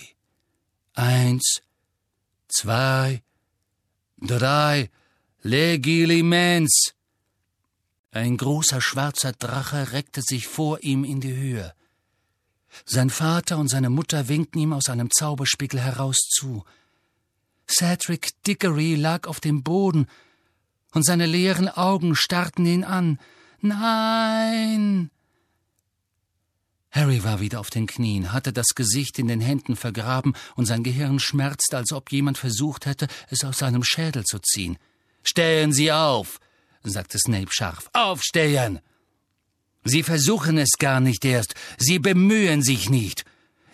Eins, 0.95 1.63
zwei, 2.49 3.23
Drei 4.27 4.91
Legilimens. 5.43 6.95
Ein 8.11 8.37
großer 8.37 8.81
schwarzer 8.81 9.33
Drache 9.33 9.93
reckte 9.93 10.23
sich 10.23 10.47
vor 10.47 10.83
ihm 10.83 11.05
in 11.05 11.21
die 11.21 11.35
Höhe. 11.35 11.75
Sein 12.87 13.11
Vater 13.11 13.59
und 13.59 13.69
seine 13.69 13.91
Mutter 13.91 14.29
winkten 14.29 14.59
ihm 14.59 14.73
aus 14.73 14.89
einem 14.89 15.11
Zauberspiegel 15.11 15.81
heraus 15.81 16.17
zu. 16.17 16.65
Cedric 17.69 18.31
Diggory 18.47 18.95
lag 18.95 19.27
auf 19.27 19.41
dem 19.41 19.63
Boden, 19.63 20.07
und 20.93 21.05
seine 21.05 21.27
leeren 21.27 21.69
Augen 21.69 22.15
starrten 22.15 22.65
ihn 22.67 22.85
an. 22.85 23.19
Nein! 23.61 25.11
Harry 26.91 27.25
war 27.25 27.41
wieder 27.41 27.59
auf 27.59 27.71
den 27.71 27.89
Knien, 27.89 28.33
hatte 28.33 28.53
das 28.53 28.69
Gesicht 28.77 29.19
in 29.19 29.27
den 29.27 29.41
Händen 29.41 29.75
vergraben 29.75 30.37
und 30.55 30.67
sein 30.67 30.85
Gehirn 30.85 31.19
schmerzte, 31.19 31.77
als 31.77 31.91
ob 31.91 32.13
jemand 32.13 32.39
versucht 32.39 32.87
hätte, 32.87 33.09
es 33.31 33.43
aus 33.43 33.59
seinem 33.59 33.83
Schädel 33.83 34.23
zu 34.23 34.39
ziehen. 34.39 34.79
Stehen 35.25 35.73
Sie 35.73 35.91
auf, 35.91 36.39
sagte 36.85 37.19
Snape 37.19 37.51
scharf. 37.51 37.91
Aufstehen! 37.93 38.79
Sie 39.83 40.05
versuchen 40.05 40.57
es 40.57 40.79
gar 40.79 41.01
nicht 41.01 41.25
erst, 41.25 41.55
Sie 41.79 41.99
bemühen 41.99 42.63
sich 42.63 42.89
nicht. 42.89 43.25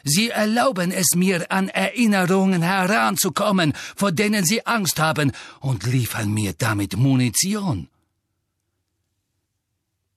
Sie 0.05 0.30
erlauben 0.30 0.92
es 0.92 1.09
mir, 1.14 1.51
an 1.51 1.68
Erinnerungen 1.68 2.62
heranzukommen, 2.62 3.74
vor 3.96 4.12
denen 4.12 4.44
Sie 4.44 4.66
Angst 4.66 4.98
haben, 4.98 5.32
und 5.61 5.84
liefern 5.84 6.32
mir 6.32 6.53
damit 6.55 6.96
Munition. 6.96 7.88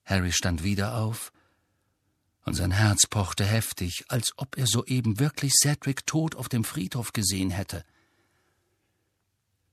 Harry 0.04 0.32
stand 0.32 0.62
wieder 0.62 0.96
auf, 0.96 1.32
und 2.44 2.54
sein 2.54 2.72
Herz 2.72 3.06
pochte 3.06 3.44
heftig, 3.44 4.04
als 4.08 4.32
ob 4.36 4.58
er 4.58 4.66
soeben 4.66 5.18
wirklich 5.18 5.52
Cedric 5.54 6.06
tot 6.06 6.34
auf 6.34 6.48
dem 6.48 6.64
Friedhof 6.64 7.12
gesehen 7.12 7.50
hätte. 7.50 7.84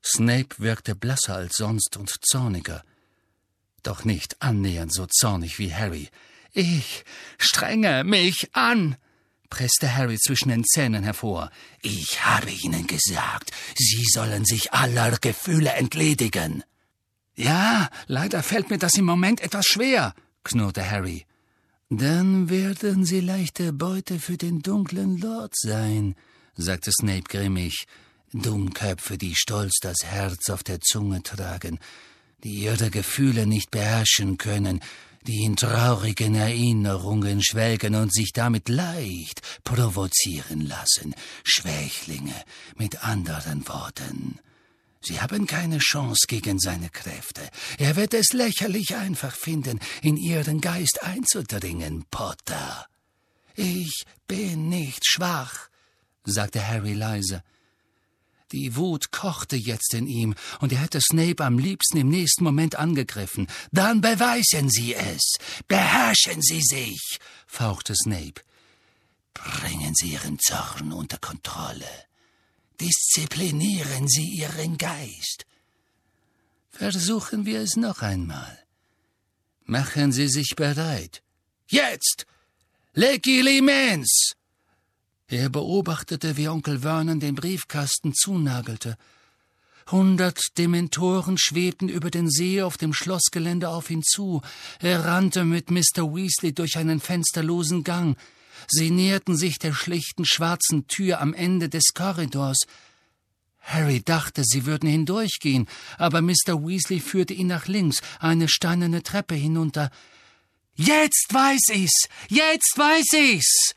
Snape 0.04 0.56
wirkte 0.58 0.96
blasser 0.96 1.36
als 1.36 1.58
sonst 1.58 1.98
und 1.98 2.12
zorniger, 2.26 2.84
doch 3.84 4.06
nicht 4.06 4.42
annähernd 4.42 4.94
so 4.94 5.06
zornig 5.06 5.60
wie 5.60 5.74
Harry. 5.74 6.10
Ich 6.54 7.04
strenge 7.38 8.04
mich 8.04 8.50
an, 8.54 8.98
presste 9.52 9.96
Harry 9.96 10.18
zwischen 10.18 10.50
den 10.50 10.64
Zähnen 10.64 11.04
hervor. 11.04 11.52
Ich 11.84 12.26
habe 12.26 12.50
Ihnen 12.50 12.88
gesagt, 12.88 13.52
Sie 13.76 14.04
sollen 14.12 14.46
sich 14.46 14.74
aller 14.74 15.16
Gefühle 15.20 15.74
entledigen. 15.74 16.64
Ja, 17.36 17.90
leider 18.08 18.42
fällt 18.42 18.72
mir 18.72 18.80
das 18.80 18.96
im 18.96 19.06
Moment 19.06 19.42
etwas 19.42 19.68
schwer, 19.68 20.16
knurrte 20.44 20.90
Harry. 20.90 21.28
Dann 21.90 22.50
werden 22.50 23.06
Sie 23.06 23.20
leichte 23.20 23.74
Beute 23.74 24.20
für 24.20 24.38
den 24.38 24.62
dunklen 24.62 25.18
Lord 25.18 25.54
sein, 25.56 26.16
sagte 26.56 26.92
Snape 26.92 27.24
grimmig. 27.30 27.86
Dummköpfe, 28.34 29.18
die 29.18 29.36
stolz 29.36 29.80
das 29.82 30.06
Herz 30.06 30.50
auf 30.50 30.64
der 30.64 30.80
Zunge 30.80 31.22
tragen, 31.22 31.80
die 32.44 32.54
ihre 32.54 32.90
Gefühle 32.90 33.46
nicht 33.46 33.72
beherrschen 33.72 34.38
können, 34.38 34.80
die 35.28 35.44
in 35.44 35.56
traurigen 35.56 36.36
Erinnerungen 36.36 37.44
schwelgen 37.44 37.96
und 37.96 38.14
sich 38.14 38.32
damit 38.34 38.70
leicht 38.70 39.42
provozieren 39.64 40.62
lassen. 40.62 41.16
Schwächlinge, 41.44 42.36
mit 42.76 43.04
anderen 43.04 43.68
Worten. 43.68 44.40
Sie 45.04 45.20
haben 45.20 45.48
keine 45.48 45.80
Chance 45.80 46.28
gegen 46.28 46.60
seine 46.60 46.90
Kräfte. 46.90 47.42
Er 47.80 47.96
wird 47.96 48.14
es 48.14 48.34
lächerlich 48.34 48.96
einfach 48.96 49.36
finden, 49.36 49.80
in 50.04 50.16
Ihren 50.16 50.62
Geist 50.62 51.02
einzudringen, 51.02 52.06
Potter. 52.12 52.86
Ich 53.56 54.06
bin 54.28 54.70
nicht 54.70 55.06
schwach, 55.06 55.70
sagte 56.24 56.66
Harry 56.66 56.94
leise. 56.94 57.44
Die 58.52 58.76
Wut 58.76 59.12
kochte 59.12 59.56
jetzt 59.56 59.94
in 59.94 60.08
ihm, 60.08 60.36
und 60.60 60.72
er 60.72 60.80
hätte 60.80 61.00
Snape 61.02 61.44
am 61.44 61.58
liebsten 61.58 61.98
im 61.98 62.10
nächsten 62.10 62.44
Moment 62.44 62.76
angegriffen. 62.76 63.48
Dann 63.72 64.02
beweisen 64.02 64.70
Sie 64.70 64.94
es. 64.94 65.36
Beherrschen 65.68 66.42
Sie 66.42 66.62
sich, 66.62 67.20
fauchte 67.48 67.96
Snape. 67.96 68.42
Bringen 69.34 69.94
Sie 69.96 70.14
Ihren 70.14 70.38
Zorn 70.40 70.92
unter 70.92 71.18
Kontrolle. 71.18 71.88
Disziplinieren 72.80 74.08
Sie 74.08 74.28
Ihren 74.28 74.78
Geist. 74.78 75.46
Versuchen 76.70 77.46
wir 77.46 77.62
es 77.62 77.76
noch 77.76 78.02
einmal. 78.02 78.58
Machen 79.66 80.12
Sie 80.12 80.28
sich 80.28 80.56
bereit. 80.56 81.22
Jetzt! 81.68 82.26
Legilimens! 82.94 84.36
Er 85.32 85.48
beobachtete, 85.48 86.36
wie 86.36 86.50
Onkel 86.50 86.80
Vernon 86.80 87.22
den 87.22 87.36
Briefkasten 87.36 88.14
zunagelte. 88.14 88.98
Hundert 89.90 90.58
Dementoren 90.58 91.38
schwebten 91.38 91.88
über 91.88 92.12
den 92.12 92.30
See 92.30 92.62
auf 92.62 92.76
dem 92.76 92.94
Schlossgelände 92.94 93.70
auf 93.70 93.90
ihn 93.90 94.04
zu. 94.04 94.42
Er 94.82 95.06
rannte 95.06 95.46
mit 95.46 95.72
Mr. 95.72 96.14
Weasley 96.14 96.52
durch 96.54 96.76
einen 96.76 97.00
fensterlosen 97.00 97.86
Gang. 97.86 98.18
Sie 98.68 98.92
näherten 98.92 99.38
sich 99.38 99.58
der 99.58 99.74
schlichten 99.74 100.26
schwarzen 100.26 100.88
Tür 100.88 101.22
am 101.22 101.34
Ende 101.34 101.70
des 101.70 101.94
Korridors. 101.94 102.60
Harry 103.62 104.02
dachte, 104.04 104.44
sie 104.44 104.66
würden 104.66 104.90
hindurchgehen, 104.90 105.66
aber 105.98 106.22
Mr. 106.22 106.62
Weasley 106.62 107.00
führte 107.00 107.34
ihn 107.34 107.48
nach 107.48 107.68
links, 107.68 108.02
eine 108.20 108.50
steinerne 108.50 109.02
Treppe 109.02 109.36
hinunter. 109.36 109.92
Jetzt 110.76 111.28
weiß 111.30 111.70
ich's! 111.74 112.10
Jetzt 112.28 112.78
weiß 112.78 113.14
ich's! 113.14 113.76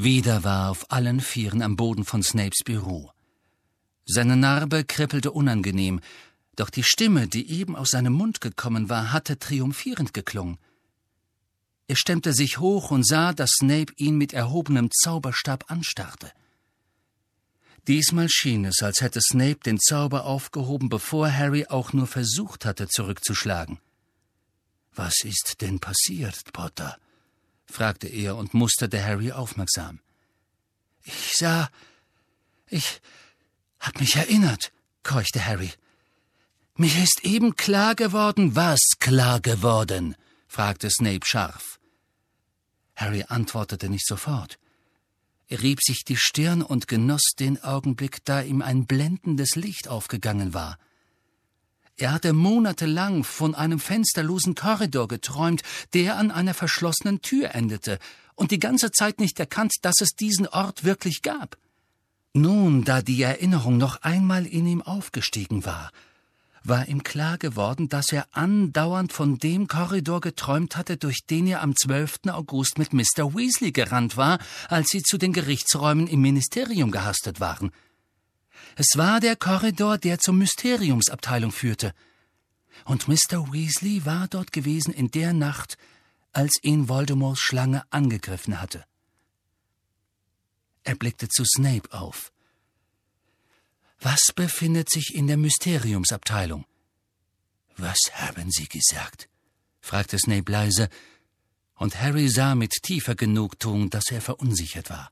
Wieder 0.00 0.44
war 0.44 0.70
auf 0.70 0.92
allen 0.92 1.20
Vieren 1.20 1.60
am 1.60 1.74
Boden 1.74 2.04
von 2.04 2.22
Snapes 2.22 2.62
Büro. 2.64 3.10
Seine 4.06 4.36
Narbe 4.36 4.84
kribbelte 4.84 5.32
unangenehm, 5.32 5.98
doch 6.54 6.70
die 6.70 6.84
Stimme, 6.84 7.26
die 7.26 7.50
eben 7.50 7.74
aus 7.74 7.90
seinem 7.90 8.12
Mund 8.12 8.40
gekommen 8.40 8.88
war, 8.88 9.12
hatte 9.12 9.40
triumphierend 9.40 10.14
geklungen. 10.14 10.58
Er 11.88 11.96
stemmte 11.96 12.32
sich 12.32 12.60
hoch 12.60 12.92
und 12.92 13.04
sah, 13.04 13.32
dass 13.32 13.50
Snape 13.58 13.92
ihn 13.96 14.16
mit 14.16 14.32
erhobenem 14.32 14.88
Zauberstab 14.92 15.68
anstarrte. 15.68 16.30
Diesmal 17.88 18.28
schien 18.28 18.66
es, 18.66 18.80
als 18.84 19.00
hätte 19.00 19.20
Snape 19.20 19.58
den 19.66 19.80
Zauber 19.80 20.26
aufgehoben, 20.26 20.90
bevor 20.90 21.28
Harry 21.28 21.66
auch 21.66 21.92
nur 21.92 22.06
versucht 22.06 22.64
hatte, 22.64 22.86
zurückzuschlagen. 22.86 23.80
Was 24.94 25.24
ist 25.24 25.56
denn 25.60 25.80
passiert, 25.80 26.52
Potter? 26.52 26.98
Fragte 27.70 28.08
er 28.08 28.36
und 28.36 28.54
musterte 28.54 29.04
Harry 29.04 29.32
aufmerksam. 29.32 30.00
Ich 31.04 31.36
sah. 31.36 31.70
Ich 32.68 33.00
hab 33.80 34.00
mich 34.00 34.16
erinnert, 34.16 34.72
keuchte 35.02 35.44
Harry. 35.44 35.72
Mir 36.76 36.94
ist 37.02 37.24
eben 37.24 37.56
klar 37.56 37.94
geworden, 37.94 38.54
was 38.56 38.80
klar 38.98 39.40
geworden? 39.40 40.16
fragte 40.46 40.90
Snape 40.90 41.24
scharf. 41.24 41.78
Harry 42.94 43.24
antwortete 43.28 43.88
nicht 43.88 44.06
sofort. 44.06 44.58
Er 45.46 45.62
rieb 45.62 45.80
sich 45.82 46.04
die 46.04 46.16
Stirn 46.16 46.62
und 46.62 46.88
genoss 46.88 47.32
den 47.38 47.62
Augenblick, 47.62 48.24
da 48.24 48.42
ihm 48.42 48.60
ein 48.60 48.86
blendendes 48.86 49.56
Licht 49.56 49.88
aufgegangen 49.88 50.52
war. 50.52 50.78
Er 51.98 52.12
hatte 52.12 52.32
monatelang 52.32 53.24
von 53.24 53.56
einem 53.56 53.80
fensterlosen 53.80 54.54
Korridor 54.54 55.08
geträumt, 55.08 55.62
der 55.94 56.16
an 56.16 56.30
einer 56.30 56.54
verschlossenen 56.54 57.22
Tür 57.22 57.56
endete, 57.56 57.98
und 58.36 58.52
die 58.52 58.60
ganze 58.60 58.92
Zeit 58.92 59.18
nicht 59.18 59.40
erkannt, 59.40 59.74
dass 59.82 60.00
es 60.00 60.10
diesen 60.10 60.46
Ort 60.46 60.84
wirklich 60.84 61.22
gab. 61.22 61.58
Nun, 62.34 62.84
da 62.84 63.02
die 63.02 63.20
Erinnerung 63.20 63.78
noch 63.78 64.02
einmal 64.02 64.46
in 64.46 64.68
ihm 64.68 64.80
aufgestiegen 64.80 65.64
war, 65.64 65.90
war 66.62 66.86
ihm 66.86 67.02
klar 67.02 67.36
geworden, 67.36 67.88
dass 67.88 68.12
er 68.12 68.26
andauernd 68.30 69.12
von 69.12 69.38
dem 69.38 69.66
Korridor 69.66 70.20
geträumt 70.20 70.76
hatte, 70.76 70.98
durch 70.98 71.26
den 71.28 71.48
er 71.48 71.62
am 71.62 71.74
12. 71.74 72.28
August 72.28 72.78
mit 72.78 72.92
Mr. 72.92 73.34
Weasley 73.34 73.72
gerannt 73.72 74.16
war, 74.16 74.38
als 74.68 74.90
sie 74.90 75.02
zu 75.02 75.18
den 75.18 75.32
Gerichtsräumen 75.32 76.06
im 76.06 76.20
Ministerium 76.20 76.92
gehastet 76.92 77.40
waren. 77.40 77.72
Es 78.80 78.96
war 78.96 79.18
der 79.18 79.34
Korridor, 79.34 79.98
der 79.98 80.20
zur 80.20 80.34
Mysteriumsabteilung 80.34 81.50
führte. 81.50 81.92
Und 82.84 83.08
Mr. 83.08 83.52
Weasley 83.52 84.06
war 84.06 84.28
dort 84.28 84.52
gewesen 84.52 84.94
in 84.94 85.10
der 85.10 85.32
Nacht, 85.32 85.76
als 86.32 86.60
ihn 86.62 86.88
Voldemorts 86.88 87.40
Schlange 87.40 87.82
angegriffen 87.90 88.60
hatte. 88.60 88.84
Er 90.84 90.94
blickte 90.94 91.28
zu 91.28 91.44
Snape 91.44 91.92
auf. 91.92 92.30
Was 93.98 94.32
befindet 94.32 94.88
sich 94.92 95.12
in 95.12 95.26
der 95.26 95.38
Mysteriumsabteilung? 95.38 96.64
Was 97.76 97.98
haben 98.12 98.48
Sie 98.52 98.68
gesagt? 98.68 99.28
fragte 99.80 100.20
Snape 100.20 100.52
leise, 100.52 100.88
und 101.74 102.00
Harry 102.00 102.28
sah 102.28 102.54
mit 102.54 102.70
tiefer 102.84 103.16
Genugtuung, 103.16 103.90
dass 103.90 104.12
er 104.12 104.20
verunsichert 104.20 104.88
war. 104.88 105.10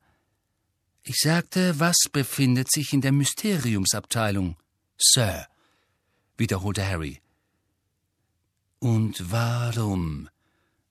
Ich 1.08 1.20
sagte, 1.20 1.78
was 1.78 1.94
befindet 2.10 2.68
sich 2.68 2.92
in 2.92 3.00
der 3.00 3.12
Mysteriumsabteilung, 3.12 4.56
Sir, 4.98 5.46
wiederholte 6.36 6.84
Harry. 6.84 7.20
Und 8.80 9.30
warum, 9.30 10.28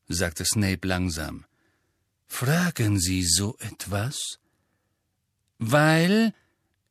sagte 0.08 0.46
Snape 0.46 0.88
langsam, 0.88 1.44
fragen 2.28 2.98
Sie 2.98 3.26
so 3.26 3.58
etwas? 3.60 4.40
Weil, 5.58 6.34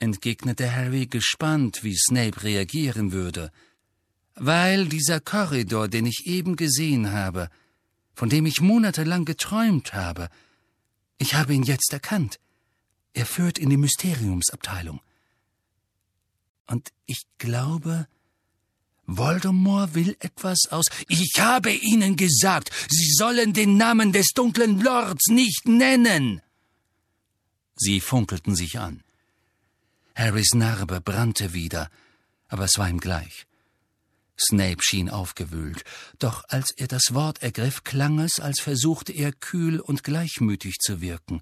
entgegnete 0.00 0.70
Harry 0.70 1.06
gespannt, 1.06 1.82
wie 1.82 1.96
Snape 1.96 2.42
reagieren 2.42 3.12
würde, 3.12 3.50
weil 4.34 4.86
dieser 4.86 5.20
Korridor, 5.20 5.88
den 5.88 6.04
ich 6.04 6.26
eben 6.26 6.56
gesehen 6.56 7.10
habe, 7.10 7.48
von 8.14 8.28
dem 8.28 8.44
ich 8.44 8.60
monatelang 8.60 9.24
geträumt 9.24 9.94
habe, 9.94 10.28
ich 11.16 11.32
habe 11.34 11.54
ihn 11.54 11.62
jetzt 11.62 11.90
erkannt. 11.90 12.38
Er 13.14 13.26
führt 13.26 13.58
in 13.58 13.70
die 13.70 13.76
Mysteriumsabteilung. 13.76 15.00
Und 16.66 16.92
ich 17.06 17.22
glaube, 17.38 18.06
Voldemort 19.06 19.94
will 19.94 20.16
etwas 20.20 20.68
aus. 20.70 20.86
Ich 21.08 21.34
habe 21.38 21.72
Ihnen 21.72 22.16
gesagt, 22.16 22.70
Sie 22.88 23.10
sollen 23.12 23.52
den 23.52 23.76
Namen 23.76 24.12
des 24.12 24.28
dunklen 24.34 24.80
Lords 24.80 25.28
nicht 25.28 25.66
nennen. 25.66 26.42
Sie 27.76 28.00
funkelten 28.00 28.54
sich 28.54 28.78
an. 28.78 29.02
Harrys 30.14 30.54
Narbe 30.54 31.00
brannte 31.00 31.54
wieder, 31.54 31.90
aber 32.48 32.64
es 32.64 32.78
war 32.78 32.88
ihm 32.88 33.00
gleich. 33.00 33.46
Snape 34.38 34.82
schien 34.82 35.10
aufgewühlt, 35.10 35.84
doch 36.18 36.44
als 36.48 36.72
er 36.76 36.88
das 36.88 37.14
Wort 37.14 37.42
ergriff, 37.42 37.84
klang 37.84 38.18
es, 38.18 38.40
als 38.40 38.60
versuchte 38.60 39.12
er 39.12 39.32
kühl 39.32 39.80
und 39.80 40.02
gleichmütig 40.02 40.78
zu 40.80 41.00
wirken. 41.00 41.40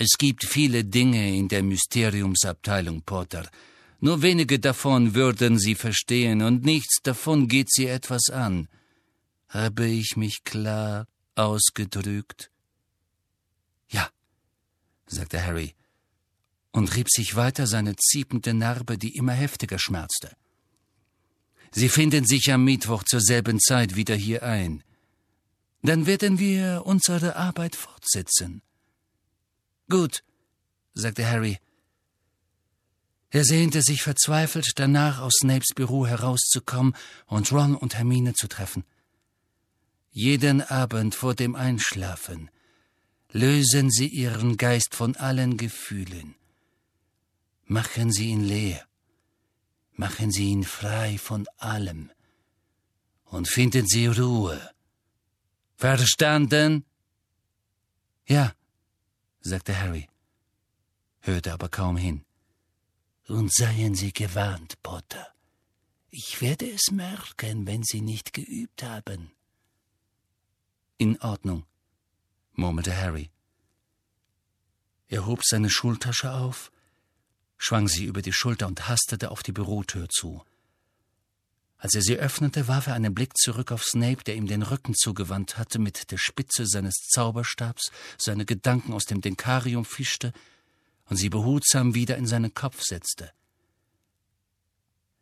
Es 0.00 0.16
gibt 0.16 0.44
viele 0.44 0.84
Dinge 0.84 1.36
in 1.36 1.48
der 1.48 1.64
Mysteriumsabteilung, 1.64 3.02
Potter. 3.02 3.50
Nur 3.98 4.22
wenige 4.22 4.60
davon 4.60 5.16
würden 5.16 5.58
Sie 5.58 5.74
verstehen, 5.74 6.40
und 6.42 6.64
nichts 6.64 7.02
davon 7.02 7.48
geht 7.48 7.68
Sie 7.68 7.86
etwas 7.86 8.30
an. 8.30 8.68
Habe 9.48 9.86
ich 9.86 10.16
mich 10.16 10.44
klar 10.44 11.08
ausgedrückt? 11.34 12.52
Ja, 13.88 14.08
sagte 15.06 15.44
Harry 15.44 15.74
und 16.70 16.94
rieb 16.94 17.08
sich 17.10 17.34
weiter 17.34 17.66
seine 17.66 17.96
ziepende 17.96 18.54
Narbe, 18.54 18.98
die 18.98 19.16
immer 19.16 19.32
heftiger 19.32 19.80
schmerzte. 19.80 20.36
Sie 21.72 21.88
finden 21.88 22.24
sich 22.24 22.52
am 22.52 22.62
Mittwoch 22.64 23.02
zur 23.02 23.20
selben 23.20 23.58
Zeit 23.58 23.96
wieder 23.96 24.14
hier 24.14 24.44
ein. 24.44 24.84
Dann 25.82 26.06
werden 26.06 26.38
wir 26.38 26.82
unsere 26.84 27.34
Arbeit 27.34 27.74
fortsetzen. 27.74 28.62
Gut, 29.88 30.22
sagte 30.94 31.28
Harry. 31.28 31.58
Er 33.30 33.44
sehnte 33.44 33.82
sich 33.82 34.02
verzweifelt 34.02 34.72
danach, 34.76 35.20
aus 35.20 35.34
Snapes 35.40 35.74
Büro 35.74 36.06
herauszukommen 36.06 36.94
und 37.26 37.52
Ron 37.52 37.74
und 37.74 37.94
Hermine 37.94 38.34
zu 38.34 38.48
treffen. 38.48 38.84
Jeden 40.10 40.62
Abend 40.62 41.14
vor 41.14 41.34
dem 41.34 41.54
Einschlafen 41.54 42.50
lösen 43.30 43.90
Sie 43.90 44.08
Ihren 44.08 44.56
Geist 44.56 44.94
von 44.94 45.16
allen 45.16 45.56
Gefühlen. 45.56 46.34
Machen 47.64 48.10
Sie 48.10 48.28
ihn 48.30 48.44
leer. 48.44 48.86
Machen 49.92 50.30
Sie 50.30 50.50
ihn 50.50 50.64
frei 50.64 51.18
von 51.18 51.46
allem. 51.58 52.10
Und 53.24 53.48
finden 53.48 53.86
Sie 53.86 54.06
Ruhe. 54.06 54.58
Verstanden? 55.76 56.86
Ja, 58.26 58.54
sagte 59.40 59.78
Harry, 59.78 60.08
hörte 61.20 61.52
aber 61.52 61.68
kaum 61.68 61.96
hin. 61.96 62.24
Und 63.26 63.52
seien 63.52 63.94
Sie 63.94 64.12
gewarnt, 64.12 64.82
Potter. 64.82 65.34
Ich 66.10 66.40
werde 66.40 66.70
es 66.70 66.90
merken, 66.90 67.66
wenn 67.66 67.82
Sie 67.82 68.00
nicht 68.00 68.32
geübt 68.32 68.82
haben. 68.82 69.32
In 70.96 71.20
Ordnung, 71.20 71.66
murmelte 72.54 72.96
Harry. 72.96 73.30
Er 75.08 75.26
hob 75.26 75.44
seine 75.44 75.70
Schultasche 75.70 76.32
auf, 76.32 76.70
schwang 77.56 77.88
sie 77.88 78.04
über 78.04 78.22
die 78.22 78.32
Schulter 78.32 78.66
und 78.66 78.88
hastete 78.88 79.30
auf 79.30 79.42
die 79.42 79.52
Bürotür 79.52 80.08
zu. 80.08 80.42
Als 81.78 81.94
er 81.94 82.02
sie 82.02 82.16
öffnete, 82.16 82.66
warf 82.66 82.88
er 82.88 82.94
einen 82.94 83.14
Blick 83.14 83.36
zurück 83.36 83.70
auf 83.70 83.84
Snape, 83.84 84.24
der 84.24 84.34
ihm 84.34 84.48
den 84.48 84.62
Rücken 84.62 84.94
zugewandt 84.94 85.58
hatte, 85.58 85.78
mit 85.78 86.10
der 86.10 86.18
Spitze 86.18 86.66
seines 86.66 87.06
Zauberstabs 87.08 87.92
seine 88.18 88.44
Gedanken 88.44 88.92
aus 88.92 89.04
dem 89.04 89.20
Denkarium 89.20 89.84
fischte 89.84 90.32
und 91.04 91.16
sie 91.16 91.28
behutsam 91.28 91.94
wieder 91.94 92.16
in 92.16 92.26
seinen 92.26 92.52
Kopf 92.52 92.82
setzte. 92.82 93.30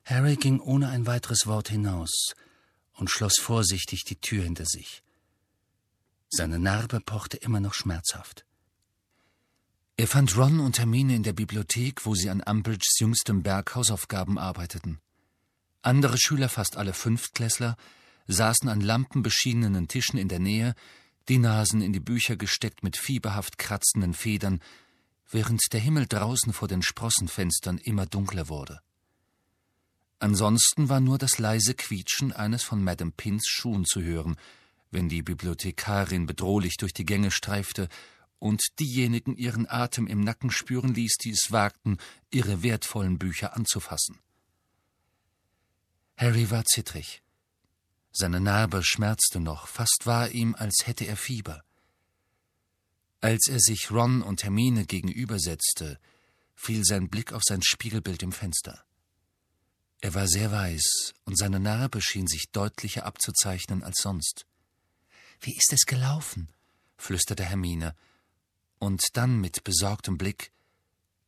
Harry 0.05 0.37
ging 0.37 0.61
ohne 0.61 0.89
ein 0.89 1.07
weiteres 1.07 1.47
Wort 1.47 1.69
hinaus 1.69 2.33
und 2.95 3.11
schloss 3.11 3.39
vorsichtig 3.39 4.05
die 4.05 4.17
Tür 4.17 4.43
hinter 4.43 4.65
sich. 4.65 5.03
Seine 6.31 6.59
Narbe 6.59 7.01
pochte 7.01 7.37
immer 7.37 7.61
noch 7.61 7.75
schmerzhaft. 7.75 8.47
Er 9.99 10.07
fand 10.07 10.37
Ron 10.37 10.61
und 10.61 10.79
Hermine 10.79 11.17
in 11.17 11.23
der 11.23 11.33
Bibliothek, 11.33 12.07
wo 12.07 12.15
sie 12.15 12.31
an 12.31 12.43
Umbridges 12.43 12.99
jüngstem 12.99 13.43
Berg 13.43 13.75
Hausaufgaben 13.75 14.39
arbeiteten. 14.39 15.01
Andere 15.87 16.18
Schüler, 16.18 16.49
fast 16.49 16.78
alle 16.78 16.93
Fünftklässler, 16.93 17.76
saßen 18.26 18.68
an 18.68 18.80
lampenbeschienenen 18.80 19.87
Tischen 19.87 20.18
in 20.18 20.26
der 20.26 20.41
Nähe, 20.41 20.74
die 21.28 21.39
Nasen 21.39 21.80
in 21.80 21.93
die 21.93 22.01
Bücher 22.01 22.34
gesteckt 22.34 22.82
mit 22.82 22.97
fieberhaft 22.97 23.57
kratzenden 23.57 24.12
Federn, 24.12 24.61
während 25.30 25.62
der 25.72 25.78
Himmel 25.78 26.09
draußen 26.09 26.53
vor 26.53 26.66
den 26.66 26.82
Sprossenfenstern 26.82 27.78
immer 27.78 28.05
dunkler 28.05 28.49
wurde. 28.49 28.80
Ansonsten 30.18 30.89
war 30.89 30.99
nur 30.99 31.18
das 31.18 31.39
leise 31.39 31.74
Quietschen 31.74 32.32
eines 32.32 32.64
von 32.64 32.82
Madame 32.82 33.12
Pins 33.16 33.47
Schuhen 33.47 33.84
zu 33.84 34.03
hören, 34.03 34.34
wenn 34.91 35.09
die 35.09 35.22
Bibliothekarin 35.22 36.26
bedrohlich 36.26 36.78
durch 36.78 36.95
die 36.95 37.07
Gänge 37.07 37.30
streifte 37.30 37.89
und 38.41 38.61
diejenigen 38.80 39.37
ihren 39.37 39.70
Atem 39.70 40.09
im 40.09 40.22
Nacken 40.22 40.51
spüren 40.51 40.95
ließ, 40.95 41.14
die 41.18 41.30
es 41.30 41.53
wagten, 41.53 41.99
ihre 42.32 42.64
wertvollen 42.64 43.18
Bücher 43.18 43.55
anzufassen. 43.55 44.18
Harry 46.17 46.51
war 46.51 46.64
zittrig. 46.64 47.23
Seine 48.11 48.41
Narbe 48.41 48.83
schmerzte 48.83 49.41
noch, 49.41 49.69
fast 49.69 50.07
war 50.07 50.31
ihm, 50.31 50.55
als 50.55 50.87
hätte 50.87 51.05
er 51.07 51.17
Fieber. 51.17 51.62
Als 53.21 53.49
er 53.49 53.61
sich 53.61 53.91
Ron 53.91 54.23
und 54.23 54.43
Hermine 54.43 54.87
gegenübersetzte, 54.87 55.99
fiel 56.55 56.85
sein 56.85 57.11
Blick 57.11 57.33
auf 57.33 57.43
sein 57.45 57.62
Spiegelbild 57.62 58.23
im 58.23 58.33
Fenster. 58.33 58.83
Er 60.01 60.14
war 60.14 60.27
sehr 60.27 60.51
weiß, 60.51 61.14
und 61.25 61.37
seine 61.37 61.61
Narbe 61.61 62.01
schien 62.01 62.27
sich 62.27 62.51
deutlicher 62.51 63.05
abzuzeichnen 63.05 63.83
als 63.83 63.99
sonst. 64.01 64.47
Wie 65.41 65.55
ist 65.55 65.73
es 65.73 65.85
gelaufen? 65.87 66.49
flüsterte 66.97 67.45
Hermine, 67.45 67.95
Und 68.79 69.03
dann 69.14 69.41
mit 69.41 69.64
besorgtem 69.64 70.17
Blick 70.17 70.53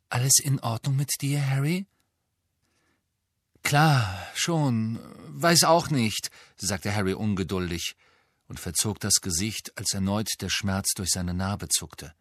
Alles 0.09 0.39
in 0.39 0.61
Ordnung 0.61 0.97
mit 0.97 1.11
dir, 1.21 1.47
Harry? 1.47 1.87
Klar, 3.63 4.27
schon. 4.35 4.99
Weiß 5.29 5.65
auch 5.65 5.91
nicht, 5.91 6.31
sagte 6.57 6.95
Harry 6.95 7.15
ungeduldig 7.15 7.95
und 8.49 8.59
verzog 8.59 8.99
das 9.01 9.21
Gesicht, 9.21 9.73
als 9.77 9.93
erneut 9.93 10.29
der 10.41 10.49
Schmerz 10.49 10.93
durch 10.97 11.11
seine 11.11 11.35
Narbe 11.35 11.69
zuckte. 11.69 12.15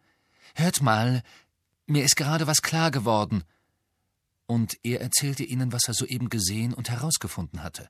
Hört 0.55 0.81
mal, 0.81 1.23
mir 1.85 2.03
ist 2.03 2.15
gerade 2.17 2.47
was 2.47 2.61
klar 2.61 2.91
geworden. 2.91 3.43
Und 4.45 4.75
er 4.83 5.01
erzählte 5.01 5.43
ihnen, 5.43 5.71
was 5.71 5.87
er 5.87 5.93
soeben 5.93 6.29
gesehen 6.29 6.73
und 6.73 6.89
herausgefunden 6.89 7.63
hatte. 7.63 7.89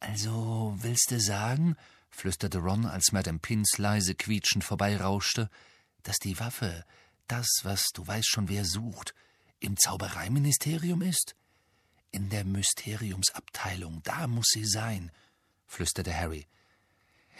Also, 0.00 0.74
willst 0.78 1.10
du 1.10 1.20
sagen, 1.20 1.76
flüsterte 2.10 2.58
Ron, 2.58 2.86
als 2.86 3.12
Madame 3.12 3.38
Pins 3.38 3.78
leise 3.78 4.14
quietschend 4.14 4.64
vorbeirauschte, 4.64 5.50
dass 6.02 6.18
die 6.18 6.38
Waffe, 6.38 6.84
das, 7.26 7.48
was 7.62 7.88
du 7.92 8.06
weißt 8.06 8.28
schon 8.28 8.48
wer 8.48 8.64
sucht, 8.64 9.14
im 9.58 9.76
Zaubereiministerium 9.76 11.02
ist? 11.02 11.34
In 12.10 12.30
der 12.30 12.44
Mysteriumsabteilung, 12.44 14.02
da 14.02 14.26
muss 14.26 14.48
sie 14.50 14.64
sein, 14.64 15.10
flüsterte 15.66 16.14
Harry. 16.14 16.46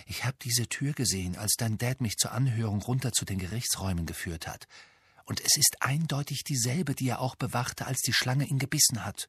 Ich 0.06 0.24
hab 0.24 0.38
diese 0.40 0.68
Tür 0.68 0.92
gesehen, 0.92 1.36
als 1.36 1.54
dein 1.56 1.78
Dad 1.78 2.00
mich 2.00 2.16
zur 2.16 2.32
Anhörung 2.32 2.82
runter 2.82 3.12
zu 3.12 3.24
den 3.24 3.38
Gerichtsräumen 3.38 4.06
geführt 4.06 4.46
hat. 4.46 4.68
Und 5.24 5.40
es 5.40 5.56
ist 5.56 5.76
eindeutig 5.80 6.44
dieselbe, 6.44 6.94
die 6.94 7.08
er 7.08 7.20
auch 7.20 7.36
bewachte, 7.36 7.86
als 7.86 8.00
die 8.00 8.12
Schlange 8.12 8.46
ihn 8.46 8.58
gebissen 8.58 9.04
hat. 9.04 9.28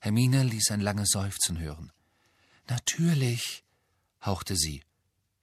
Hermine 0.00 0.44
ließ 0.44 0.70
ein 0.70 0.80
langes 0.80 1.10
Seufzen 1.10 1.58
hören. 1.58 1.92
Natürlich, 2.68 3.64
hauchte 4.24 4.56
sie. 4.56 4.82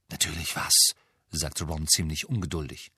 Natürlich 0.10 0.56
was? 0.56 0.74
sagte 1.32 1.66
Ron 1.66 1.88
ziemlich 1.88 2.28
ungeduldig. 2.30 2.92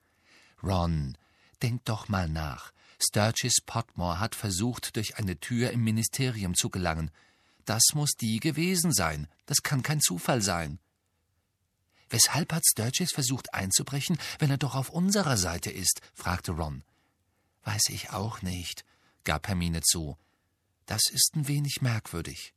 Ron, 0.62 1.16
denk 1.62 1.84
doch 1.84 2.08
mal 2.08 2.28
nach. 2.28 2.72
Sturgis 3.00 3.60
Potmore 3.64 4.18
hat 4.18 4.34
versucht, 4.34 4.96
durch 4.96 5.16
eine 5.16 5.38
Tür 5.38 5.70
im 5.70 5.84
Ministerium 5.84 6.54
zu 6.54 6.68
gelangen. 6.68 7.10
Das 7.64 7.82
muss 7.94 8.12
die 8.12 8.40
gewesen 8.40 8.92
sein. 8.92 9.28
Das 9.46 9.62
kann 9.62 9.82
kein 9.82 10.00
Zufall 10.00 10.42
sein. 10.42 10.78
Weshalb 12.10 12.52
hat 12.52 12.64
Sturgis 12.66 13.12
versucht 13.12 13.52
einzubrechen, 13.54 14.18
wenn 14.38 14.50
er 14.50 14.58
doch 14.58 14.74
auf 14.74 14.90
unserer 14.90 15.36
Seite 15.36 15.70
ist? 15.70 16.00
fragte 16.14 16.52
Ron. 16.52 16.82
Weiß 17.64 17.90
ich 17.90 18.10
auch 18.10 18.42
nicht, 18.42 18.84
gab 19.24 19.46
Hermine 19.46 19.82
zu. 19.82 20.16
Das 20.86 21.02
ist 21.10 21.36
ein 21.36 21.48
wenig 21.48 21.82
merkwürdig. 21.82 22.54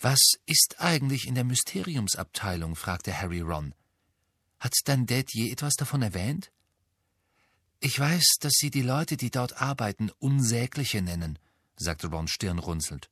Was 0.00 0.20
ist 0.46 0.76
eigentlich 0.78 1.26
in 1.26 1.34
der 1.34 1.44
Mysteriumsabteilung? 1.44 2.76
fragte 2.76 3.18
Harry 3.18 3.40
Ron. 3.40 3.74
Hat 4.60 4.74
dein 4.84 5.06
Dad 5.06 5.32
je 5.32 5.50
etwas 5.50 5.74
davon 5.74 6.02
erwähnt? 6.02 6.52
Ich 7.80 7.98
weiß, 7.98 8.38
dass 8.40 8.54
Sie 8.54 8.70
die 8.70 8.82
Leute, 8.82 9.16
die 9.16 9.30
dort 9.30 9.62
arbeiten, 9.62 10.10
Unsägliche 10.18 11.00
nennen, 11.00 11.38
sagte 11.76 12.08
Ron 12.08 12.26
stirnrunzelnd, 12.26 13.08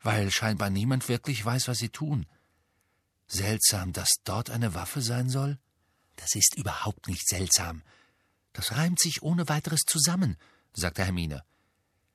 weil 0.00 0.30
scheinbar 0.30 0.70
niemand 0.70 1.08
wirklich 1.08 1.44
weiß, 1.44 1.68
was 1.68 1.78
sie 1.78 1.90
tun. 1.90 2.26
Seltsam, 3.26 3.92
dass 3.92 4.10
dort 4.24 4.50
eine 4.50 4.74
Waffe 4.74 5.00
sein 5.00 5.30
soll? 5.30 5.58
Das 6.16 6.34
ist 6.34 6.56
überhaupt 6.56 7.08
nicht 7.08 7.26
seltsam. 7.26 7.82
Das 8.52 8.72
reimt 8.72 9.00
sich 9.00 9.22
ohne 9.22 9.48
weiteres 9.48 9.80
zusammen, 9.86 10.36
sagte 10.72 11.04
Hermine. 11.04 11.44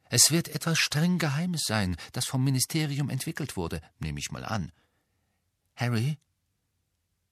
Es 0.09 0.31
wird 0.31 0.47
etwas 0.49 0.79
streng 0.79 1.17
Geheimes 1.17 1.63
sein, 1.65 1.95
das 2.13 2.25
vom 2.25 2.43
Ministerium 2.43 3.09
entwickelt 3.09 3.55
wurde, 3.57 3.81
nehme 3.99 4.19
ich 4.19 4.31
mal 4.31 4.45
an. 4.45 4.71
Harry, 5.75 6.17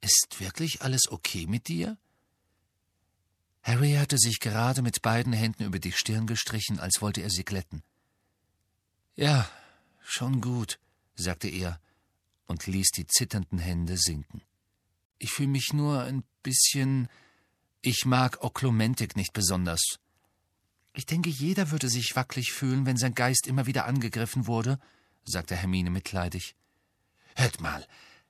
ist 0.01 0.39
wirklich 0.39 0.81
alles 0.81 1.09
okay 1.09 1.47
mit 1.47 1.67
dir? 1.67 1.97
Harry 3.67 3.95
hatte 3.95 4.17
sich 4.17 4.39
gerade 4.39 4.81
mit 4.81 5.01
beiden 5.01 5.33
Händen 5.33 5.65
über 5.65 5.77
die 5.77 5.91
Stirn 5.91 6.25
gestrichen, 6.25 6.79
als 6.79 7.01
wollte 7.01 7.21
er 7.21 7.29
sie 7.29 7.43
glätten. 7.43 7.83
Ja, 9.17 9.49
schon 10.01 10.39
gut, 10.39 10.79
sagte 11.15 11.49
er 11.49 11.81
und 12.45 12.65
ließ 12.65 12.91
die 12.91 13.05
zitternden 13.07 13.59
Hände 13.59 13.97
sinken. 13.97 14.41
Ich 15.19 15.31
fühle 15.31 15.49
mich 15.49 15.73
nur 15.73 16.01
ein 16.03 16.23
bisschen. 16.43 17.09
Ich 17.81 18.05
mag 18.05 18.41
Oklumentik 18.41 19.17
nicht 19.17 19.33
besonders. 19.33 19.99
Ich 20.93 21.05
denke, 21.05 21.29
jeder 21.29 21.69
würde 21.69 21.89
sich 21.89 22.15
wackelig 22.15 22.53
fühlen, 22.53 22.85
wenn 22.85 22.95
sein 22.95 23.15
Geist 23.15 23.47
immer 23.47 23.65
wieder 23.65 23.83
angegriffen 23.83 24.47
wurde, 24.47 24.79
sagte 25.25 25.57
Hermine 25.57 25.89
mitleidig. 25.89 26.55
Hört 27.35 27.59
mal, 27.59 27.85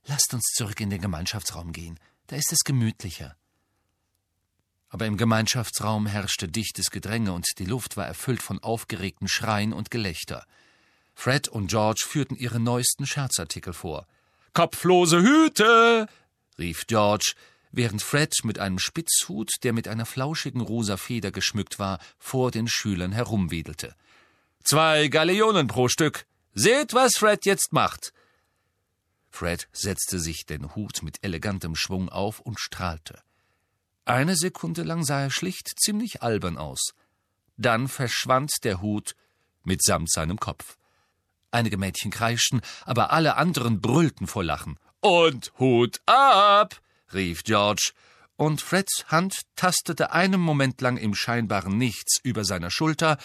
lasst 0.06 0.34
uns 0.34 0.46
zurück 0.56 0.80
in 0.82 0.90
den 0.90 1.02
Gemeinschaftsraum 1.02 1.74
gehen. 1.74 2.00
Da 2.26 2.38
ist 2.38 2.52
es 2.52 2.64
gemütlicher. 2.64 3.38
Aber 4.90 5.06
im 5.06 5.18
Gemeinschaftsraum 5.18 6.08
herrschte 6.08 6.48
dichtes 6.48 6.92
Gedränge 6.92 7.34
und 7.34 7.46
die 7.58 7.66
Luft 7.66 7.98
war 7.98 8.06
erfüllt 8.06 8.42
von 8.42 8.60
aufgeregten 8.60 9.28
Schreien 9.28 9.74
und 9.74 9.92
Gelächter. 9.92 10.46
Fred 11.14 11.48
und 11.48 11.68
George 11.68 12.06
führten 12.08 12.36
ihre 12.36 12.60
neuesten 12.60 13.06
Scherzartikel 13.06 13.74
vor. 13.74 14.08
Kopflose 14.54 15.22
Hüte! 15.22 16.08
rief 16.58 16.88
George, 16.88 17.34
während 17.72 18.02
Fred 18.02 18.34
mit 18.44 18.60
einem 18.60 18.80
Spitzhut, 18.80 19.52
der 19.64 19.74
mit 19.74 19.88
einer 19.88 20.06
flauschigen 20.06 20.62
rosa 20.62 20.98
Feder 20.98 21.32
geschmückt 21.32 21.80
war, 21.80 22.00
vor 22.18 22.52
den 22.52 22.68
Schülern 22.68 23.12
herumwedelte. 23.12 23.96
Zwei 24.64 25.08
Galeonen 25.08 25.68
pro 25.68 25.88
Stück. 25.88 26.26
Seht, 26.54 26.94
was 26.94 27.18
Fred 27.18 27.46
jetzt 27.46 27.72
macht. 27.72 28.14
Fred 29.30 29.68
setzte 29.72 30.20
sich 30.20 30.46
den 30.46 30.76
Hut 30.76 31.04
mit 31.04 31.24
elegantem 31.24 31.76
Schwung 31.76 32.10
auf 32.10 32.40
und 32.40 32.60
strahlte. 32.60 33.22
Eine 34.08 34.38
Sekunde 34.38 34.84
lang 34.84 35.03
sah 35.03 35.20
er 35.20 35.32
schlicht 35.32 35.70
ziemlich 35.78 36.24
albern 36.24 36.58
aus. 36.58 36.93
Dann 37.58 37.89
verschwand 37.89 38.53
der 38.64 38.82
Hut 38.82 39.16
mitsamt 39.66 40.10
seinem 40.10 40.39
Kopf. 40.39 40.78
Einige 41.51 41.78
Mädchen 41.78 42.10
kreischten, 42.10 42.62
aber 42.86 43.12
alle 43.12 43.36
anderen 43.36 43.82
brüllten 43.82 44.26
vor 44.26 44.45
Lachen. 44.45 44.80
Und 45.01 45.51
Hut 45.60 45.99
ab! 46.05 46.80
rief 47.14 47.43
George, 47.43 47.91
und 48.38 48.62
Freds 48.62 49.03
Hand 49.10 49.41
tastete 49.58 50.14
einen 50.14 50.39
Moment 50.39 50.80
lang 50.80 50.95
im 50.95 51.14
scheinbaren 51.14 51.78
Nichts 51.78 52.22
über 52.24 52.45
seiner 52.45 52.72
Schulter, 52.72 53.18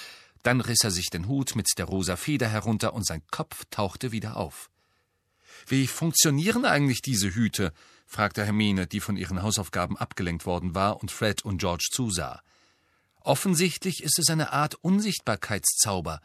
dann 0.42 0.60
riss 0.60 0.82
er 0.82 0.90
sich 0.90 1.10
den 1.10 1.28
Hut 1.28 1.54
mit 1.54 1.68
der 1.78 1.84
rosa 1.84 2.16
Feder 2.16 2.48
herunter 2.48 2.92
und 2.92 3.06
sein 3.06 3.22
Kopf 3.30 3.66
tauchte 3.70 4.10
wieder 4.10 4.36
auf. 4.36 4.68
Wie 5.68 5.86
funktionieren 5.86 6.64
eigentlich 6.64 7.02
diese 7.02 7.32
Hüte? 7.32 7.72
Fragte 8.12 8.44
Hermine, 8.44 8.86
die 8.86 9.00
von 9.00 9.16
ihren 9.16 9.42
Hausaufgaben 9.42 9.96
abgelenkt 9.96 10.44
worden 10.44 10.74
war 10.74 11.00
und 11.00 11.10
Fred 11.10 11.44
und 11.44 11.58
George 11.58 11.88
zusah. 11.90 12.42
Offensichtlich 13.20 14.02
ist 14.02 14.18
es 14.18 14.28
eine 14.28 14.52
Art 14.52 14.74
Unsichtbarkeitszauber, 14.74 16.20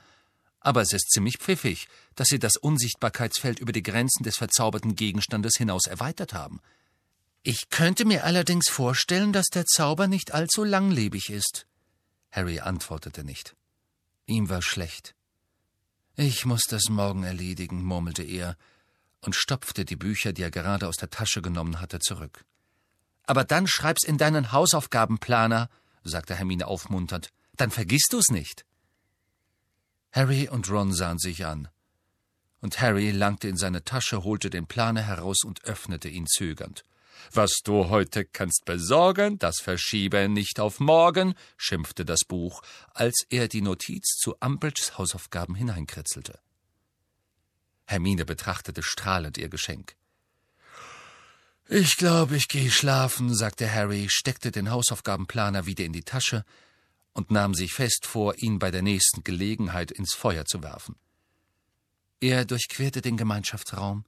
aber 0.60 0.82
es 0.82 0.92
ist 0.92 1.12
ziemlich 1.12 1.38
pfiffig, 1.38 1.88
dass 2.16 2.28
sie 2.28 2.40
das 2.40 2.58
Unsichtbarkeitsfeld 2.58 3.60
über 3.60 3.72
die 3.72 3.84
Grenzen 3.84 4.24
des 4.24 4.36
verzauberten 4.36 4.96
Gegenstandes 4.96 5.54
hinaus 5.58 5.88
erweitert 5.88 6.34
haben. 6.34 6.60
Ich 7.42 7.70
könnte 7.70 8.04
mir 8.04 8.26
allerdings 8.26 8.68
vorstellen, 8.70 9.32
dass 9.32 9.46
der 9.46 9.66
Zauber 9.66 10.08
nicht 10.08 10.34
allzu 10.34 10.66
langlebig 10.66 11.30
ist. 11.30 11.68
Harry 12.32 12.60
antwortete 12.60 13.24
nicht. 13.24 13.56
Ihm 14.26 14.50
war 14.50 14.62
schlecht. 14.62 15.16
Ich 16.18 16.46
muss 16.46 16.64
das 16.68 16.90
morgen 16.90 17.24
erledigen, 17.24 17.82
murmelte 17.82 18.24
er 18.24 18.58
und 19.22 19.36
stopfte 19.36 19.86
die 19.86 19.96
Bücher, 19.96 20.34
die 20.34 20.44
er 20.44 20.52
gerade 20.52 20.88
aus 20.88 20.98
der 20.98 21.10
Tasche 21.10 21.42
genommen 21.42 21.80
hatte, 21.82 22.00
zurück. 22.00 22.46
Aber 23.26 23.44
dann 23.44 23.68
schreib's 23.68 24.04
in 24.04 24.18
deinen 24.18 24.52
Hausaufgabenplaner, 24.52 25.70
sagte 26.04 26.36
Hermine 26.36 26.68
aufmunternd. 26.68 27.30
Dann 27.58 27.72
vergisst 27.72 28.14
du's 28.14 28.30
nicht. 28.30 28.66
Harry 30.12 30.48
und 30.48 30.70
Ron 30.70 30.94
sahen 30.94 31.20
sich 31.20 31.46
an. 31.46 31.68
Und 32.62 32.82
Harry 32.82 33.12
langte 33.12 33.48
in 33.48 33.58
seine 33.58 33.84
Tasche, 33.84 34.24
holte 34.24 34.50
den 34.50 34.66
Planer 34.66 35.02
heraus 35.02 35.44
und 35.44 35.64
öffnete 35.66 36.10
ihn 36.10 36.26
zögernd. 36.26 36.86
Was 37.34 37.60
du 37.64 37.90
heute 37.90 38.26
kannst 38.26 38.66
besorgen, 38.66 39.38
das 39.40 39.60
verschiebe 39.60 40.30
nicht 40.30 40.60
auf 40.60 40.80
morgen, 40.80 41.36
schimpfte 41.58 42.06
das 42.06 42.22
Buch, 42.28 42.62
als 42.94 43.26
er 43.30 43.48
die 43.48 43.62
Notiz 43.62 44.18
zu 44.18 44.36
Umbridges 44.40 44.98
Hausaufgaben 44.98 45.56
hineinkritzelte. 45.56 46.40
Hermine 47.88 48.26
betrachtete 48.26 48.84
strahlend 48.84 49.38
ihr 49.38 49.50
Geschenk. 49.50 49.96
Ich 51.70 51.98
glaube, 51.98 52.36
ich 52.36 52.48
gehe 52.48 52.70
schlafen, 52.70 53.34
sagte 53.34 53.72
Harry, 53.72 54.08
steckte 54.10 54.52
den 54.52 54.70
Hausaufgabenplaner 54.70 55.66
wieder 55.66 55.86
in 55.86 55.94
die 55.94 56.04
Tasche 56.04 56.46
und 57.14 57.32
nahm 57.32 57.54
sich 57.54 57.74
fest 57.74 58.06
vor, 58.06 58.38
ihn 58.38 58.60
bei 58.60 58.72
der 58.72 58.82
nächsten 58.82 59.24
Gelegenheit 59.24 59.92
ins 59.92 60.14
Feuer 60.14 60.46
zu 60.46 60.62
werfen. 60.62 60.96
Er 62.20 62.46
durchquerte 62.46 63.02
den 63.02 63.18
Gemeinschaftsraum, 63.18 64.06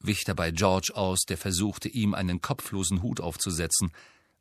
wich 0.00 0.24
dabei 0.24 0.50
George 0.50 0.92
aus, 0.94 1.22
der 1.22 1.38
versuchte, 1.38 1.88
ihm 1.88 2.14
einen 2.14 2.40
kopflosen 2.40 3.00
Hut 3.02 3.20
aufzusetzen, 3.20 3.92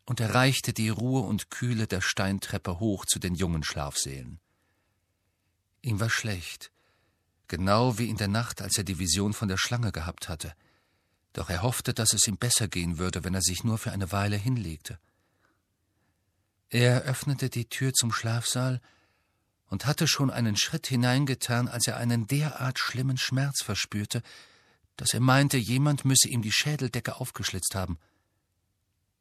und 0.05 0.19
erreichte 0.19 0.73
die 0.73 0.89
Ruhe 0.89 1.21
und 1.21 1.49
Kühle 1.49 1.87
der 1.87 2.01
Steintreppe 2.01 2.79
hoch 2.79 3.05
zu 3.05 3.19
den 3.19 3.35
jungen 3.35 3.63
Schlafsälen. 3.63 4.39
Ihm 5.81 5.99
war 5.99 6.09
schlecht, 6.09 6.72
genau 7.47 7.97
wie 7.97 8.09
in 8.09 8.17
der 8.17 8.27
Nacht, 8.27 8.61
als 8.61 8.77
er 8.77 8.83
die 8.83 8.99
Vision 8.99 9.33
von 9.33 9.47
der 9.47 9.57
Schlange 9.57 9.91
gehabt 9.91 10.29
hatte. 10.29 10.53
Doch 11.33 11.49
er 11.49 11.63
hoffte, 11.63 11.93
dass 11.93 12.13
es 12.13 12.27
ihm 12.27 12.37
besser 12.37 12.67
gehen 12.67 12.97
würde, 12.97 13.23
wenn 13.23 13.33
er 13.33 13.41
sich 13.41 13.63
nur 13.63 13.77
für 13.77 13.91
eine 13.91 14.11
Weile 14.11 14.37
hinlegte. 14.37 14.99
Er 16.69 17.01
öffnete 17.01 17.49
die 17.49 17.65
Tür 17.65 17.93
zum 17.93 18.11
Schlafsaal 18.11 18.81
und 19.67 19.85
hatte 19.85 20.07
schon 20.07 20.29
einen 20.29 20.57
Schritt 20.57 20.87
hineingetan, 20.87 21.67
als 21.67 21.87
er 21.87 21.97
einen 21.97 22.27
derart 22.27 22.79
schlimmen 22.79 23.17
Schmerz 23.17 23.63
verspürte, 23.63 24.21
dass 24.97 25.13
er 25.13 25.19
meinte, 25.19 25.57
jemand 25.57 26.05
müsse 26.05 26.29
ihm 26.29 26.41
die 26.41 26.51
Schädeldecke 26.51 27.15
aufgeschlitzt 27.15 27.73
haben. 27.75 27.97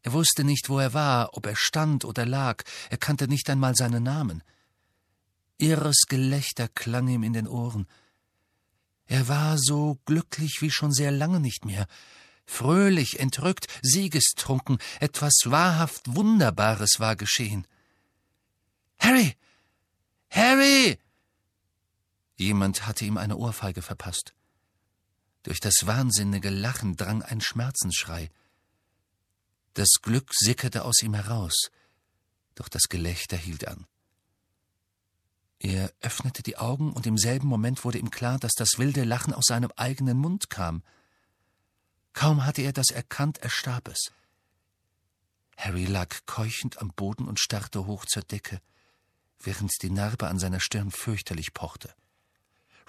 Er 0.03 0.13
wusste 0.13 0.45
nicht, 0.45 0.69
wo 0.69 0.79
er 0.79 0.93
war, 0.93 1.37
ob 1.37 1.47
er 1.47 1.57
stand 1.57 2.05
oder 2.05 2.27
lag, 2.27 2.65
er 2.91 2.99
kannte 2.99 3.29
nicht 3.29 3.49
einmal 3.49 3.75
seinen 3.75 4.03
Namen. 4.03 4.43
Irres 5.59 6.03
Gelächter 6.09 6.69
klang 6.69 7.09
ihm 7.09 7.23
in 7.23 7.33
den 7.33 7.47
Ohren. 7.47 7.87
Er 9.13 9.29
war 9.29 9.59
so 9.59 9.99
glücklich 10.07 10.63
wie 10.63 10.71
schon 10.71 10.91
sehr 10.91 11.11
lange 11.11 11.39
nicht 11.39 11.67
mehr, 11.67 11.87
fröhlich, 12.47 13.21
entrückt, 13.21 13.67
siegestrunken, 13.83 14.79
etwas 15.01 15.35
wahrhaft 15.45 16.15
Wunderbares 16.15 16.99
war 16.99 17.15
geschehen. 17.15 17.67
Harry. 18.99 19.37
Harry. 20.31 20.99
Jemand 22.37 22.87
hatte 22.87 23.05
ihm 23.05 23.19
eine 23.19 23.37
Ohrfeige 23.37 23.83
verpasst. 23.83 24.33
Durch 25.43 25.61
das 25.61 25.85
wahnsinnige 25.87 26.49
Lachen 26.49 26.97
drang 26.97 27.23
ein 27.23 27.43
Schmerzensschrei. 27.43 28.31
Das 29.75 29.91
Glück 30.01 30.31
sickerte 30.33 30.87
aus 30.87 31.03
ihm 31.03 31.13
heraus, 31.13 31.71
doch 32.55 32.71
das 32.71 32.85
Gelächter 32.89 33.37
hielt 33.37 33.69
an. 33.69 33.87
Er 35.63 35.93
öffnete 36.01 36.43
die 36.43 36.59
Augen, 36.59 36.93
und 36.93 37.07
im 37.07 37.17
selben 37.17 37.47
Moment 37.47 37.85
wurde 37.85 37.99
ihm 37.99 38.11
klar, 38.11 38.37
dass 38.41 38.51
das 38.57 38.79
wilde 38.79 39.05
Lachen 39.05 39.33
aus 39.33 39.45
seinem 39.47 39.71
eigenen 39.77 40.19
Mund 40.19 40.51
kam. 40.51 40.83
Kaum 42.15 42.45
hatte 42.45 42.63
er 42.63 42.73
das 42.73 42.91
erkannt, 42.91 43.39
erstarb 43.39 43.87
es. 43.87 44.11
Harry 45.57 45.85
lag 45.85 46.17
keuchend 46.27 46.79
am 46.79 46.89
Boden 46.89 47.29
und 47.29 47.39
starrte 47.39 47.87
hoch 47.87 48.05
zur 48.07 48.23
Decke, 48.23 48.61
während 49.39 49.71
die 49.83 49.91
Narbe 49.91 50.27
an 50.27 50.41
seiner 50.41 50.59
Stirn 50.59 50.91
fürchterlich 50.91 51.55
pochte. 51.55 51.95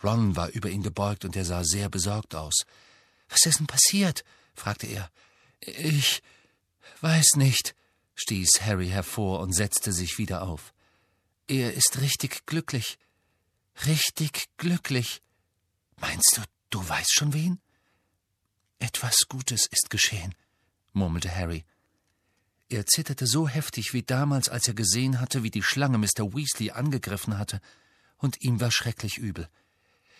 Ron 0.03 0.35
war 0.35 0.49
über 0.49 0.71
ihn 0.71 0.81
gebeugt 0.81 1.25
und 1.25 1.35
er 1.35 1.45
sah 1.45 1.63
sehr 1.63 1.89
besorgt 1.89 2.33
aus. 2.33 2.65
Was 3.29 3.45
ist 3.45 3.59
denn 3.59 3.67
passiert? 3.67 4.23
fragte 4.55 4.87
er. 4.87 5.11
Ich 5.59 6.23
weiß 7.01 7.35
nicht, 7.35 7.75
stieß 8.15 8.61
Harry 8.61 8.89
hervor 8.89 9.41
und 9.41 9.53
setzte 9.53 9.93
sich 9.93 10.17
wieder 10.17 10.41
auf. 10.41 10.72
Er 11.53 11.71
ist 11.75 12.01
richtig 12.01 12.47
glücklich. 12.47 12.97
Richtig 13.85 14.49
glücklich. 14.57 15.21
Meinst 15.97 16.35
du, 16.35 16.41
du 16.71 16.89
weißt 16.89 17.13
schon 17.13 17.33
wen? 17.33 17.61
Etwas 18.79 19.27
Gutes 19.29 19.67
ist 19.67 19.91
geschehen, 19.91 20.33
murmelte 20.93 21.29
Harry. 21.29 21.63
Er 22.69 22.87
zitterte 22.87 23.27
so 23.27 23.47
heftig 23.47 23.93
wie 23.93 24.01
damals, 24.01 24.49
als 24.49 24.67
er 24.67 24.73
gesehen 24.73 25.19
hatte, 25.19 25.43
wie 25.43 25.51
die 25.51 25.61
Schlange 25.61 25.99
Mr. 25.99 26.33
Weasley 26.33 26.71
angegriffen 26.71 27.37
hatte, 27.37 27.61
und 28.17 28.41
ihm 28.41 28.59
war 28.59 28.71
schrecklich 28.71 29.19
übel. 29.19 29.47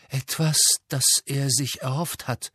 Etwas, 0.09 0.59
das 0.87 1.23
er 1.25 1.49
sich 1.49 1.81
erhofft 1.81 2.27
hat. 2.27 2.53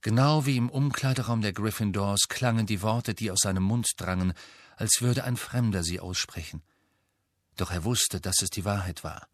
Genau 0.00 0.46
wie 0.46 0.58
im 0.58 0.70
Umkleideraum 0.70 1.42
der 1.42 1.54
Gryffindors 1.54 2.28
klangen 2.28 2.66
die 2.66 2.82
Worte, 2.82 3.14
die 3.14 3.32
aus 3.32 3.40
seinem 3.40 3.64
Mund 3.64 3.88
drangen, 3.96 4.32
als 4.76 5.00
würde 5.00 5.24
ein 5.24 5.36
Fremder 5.36 5.82
sie 5.82 6.00
aussprechen. 6.00 6.62
Doch 7.56 7.70
er 7.70 7.84
wusste, 7.84 8.20
dass 8.20 8.42
es 8.42 8.50
die 8.50 8.64
Wahrheit 8.64 9.04
war. 9.04 9.28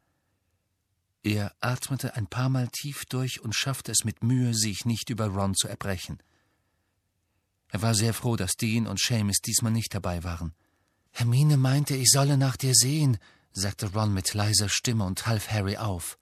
Er 1.23 1.55
atmete 1.61 2.15
ein 2.15 2.27
paar 2.27 2.49
Mal 2.49 2.69
tief 2.69 3.05
durch 3.07 3.41
und 3.41 3.55
schaffte 3.55 3.93
es 3.93 4.05
mit 4.05 4.23
Mühe, 4.23 4.55
sich 4.55 4.85
nicht 4.85 5.11
über 5.11 5.27
Ron 5.27 5.55
zu 5.55 5.69
erbrechen. 5.69 6.23
Er 7.71 7.83
war 7.83 7.95
sehr 7.95 8.15
froh, 8.15 8.37
dass 8.37 8.53
Dean 8.53 8.87
und 8.87 9.01
Seamus 9.01 9.41
diesmal 9.45 9.73
nicht 9.73 9.95
dabei 9.95 10.25
waren. 10.25 10.55
Hermine 11.11 11.57
meinte, 11.57 11.97
ich 11.97 12.11
solle 12.11 12.39
nach 12.39 12.57
dir 12.57 12.75
sehen, 12.75 13.19
sagte 13.53 13.93
Ron 13.93 14.15
mit 14.15 14.33
leiser 14.35 14.69
Stimme 14.69 15.05
und 15.05 15.27
half 15.27 15.51
Harry 15.51 15.77
auf. 15.77 16.19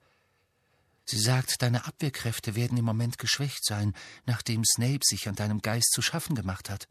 Sie 1.05 1.19
sagt, 1.19 1.61
deine 1.61 1.85
Abwehrkräfte 1.85 2.55
werden 2.55 2.77
im 2.77 2.83
Moment 2.83 3.17
geschwächt 3.17 3.63
sein, 3.63 3.93
nachdem 4.25 4.65
Snape 4.65 4.99
sich 5.03 5.29
an 5.29 5.35
deinem 5.35 5.61
Geist 5.61 5.91
zu 5.93 6.01
schaffen 6.01 6.35
gemacht 6.35 6.69
hat. 6.69 6.89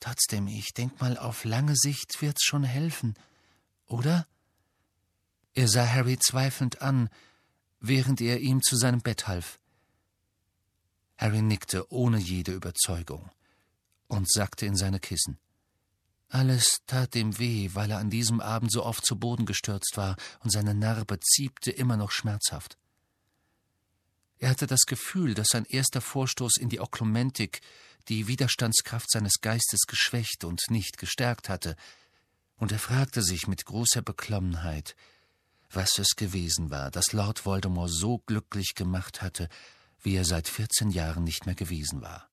Trotzdem, 0.00 0.46
ich 0.48 0.72
denk 0.72 1.00
mal, 1.00 1.18
auf 1.18 1.44
lange 1.44 1.76
Sicht 1.76 2.20
wird's 2.22 2.44
schon 2.44 2.64
helfen, 2.64 3.14
oder? 3.86 4.26
Er 5.52 5.68
sah 5.68 5.86
Harry 5.86 6.18
zweifelnd 6.18 6.80
an, 6.80 7.10
während 7.80 8.20
er 8.20 8.40
ihm 8.40 8.62
zu 8.62 8.76
seinem 8.76 9.00
Bett 9.02 9.28
half. 9.28 9.58
Harry 11.16 11.42
nickte 11.42 11.92
ohne 11.92 12.18
jede 12.18 12.52
Überzeugung 12.52 13.30
und 14.08 14.30
sackte 14.30 14.64
in 14.64 14.76
seine 14.76 15.00
Kissen. 15.00 15.38
Alles 16.28 16.78
tat 16.86 17.14
ihm 17.16 17.38
weh, 17.38 17.70
weil 17.74 17.90
er 17.90 17.98
an 17.98 18.08
diesem 18.08 18.40
Abend 18.40 18.72
so 18.72 18.84
oft 18.84 19.04
zu 19.04 19.18
Boden 19.18 19.46
gestürzt 19.46 19.96
war, 19.96 20.16
und 20.40 20.50
seine 20.50 20.74
Narbe 20.74 21.18
ziebte 21.20 21.72
immer 21.72 21.96
noch 21.96 22.12
schmerzhaft. 22.12 22.78
Er 24.38 24.48
hatte 24.48 24.66
das 24.66 24.86
Gefühl, 24.86 25.34
dass 25.34 25.48
sein 25.48 25.66
erster 25.66 26.00
Vorstoß 26.00 26.56
in 26.58 26.70
die 26.70 26.80
Oklumentik 26.80 27.60
die 28.10 28.26
Widerstandskraft 28.26 29.10
seines 29.10 29.40
Geistes 29.40 29.86
geschwächt 29.86 30.44
und 30.44 30.60
nicht 30.68 30.98
gestärkt 30.98 31.48
hatte, 31.48 31.76
und 32.56 32.72
er 32.72 32.78
fragte 32.78 33.22
sich 33.22 33.46
mit 33.46 33.64
großer 33.64 34.02
Beklommenheit, 34.02 34.94
was 35.70 35.98
es 35.98 36.16
gewesen 36.16 36.70
war, 36.70 36.90
das 36.90 37.12
Lord 37.12 37.46
Voldemort 37.46 37.90
so 37.90 38.18
glücklich 38.18 38.74
gemacht 38.74 39.22
hatte, 39.22 39.48
wie 40.02 40.14
er 40.14 40.26
seit 40.26 40.48
vierzehn 40.48 40.90
Jahren 40.90 41.24
nicht 41.24 41.46
mehr 41.46 41.54
gewesen 41.54 42.02
war. 42.02 42.29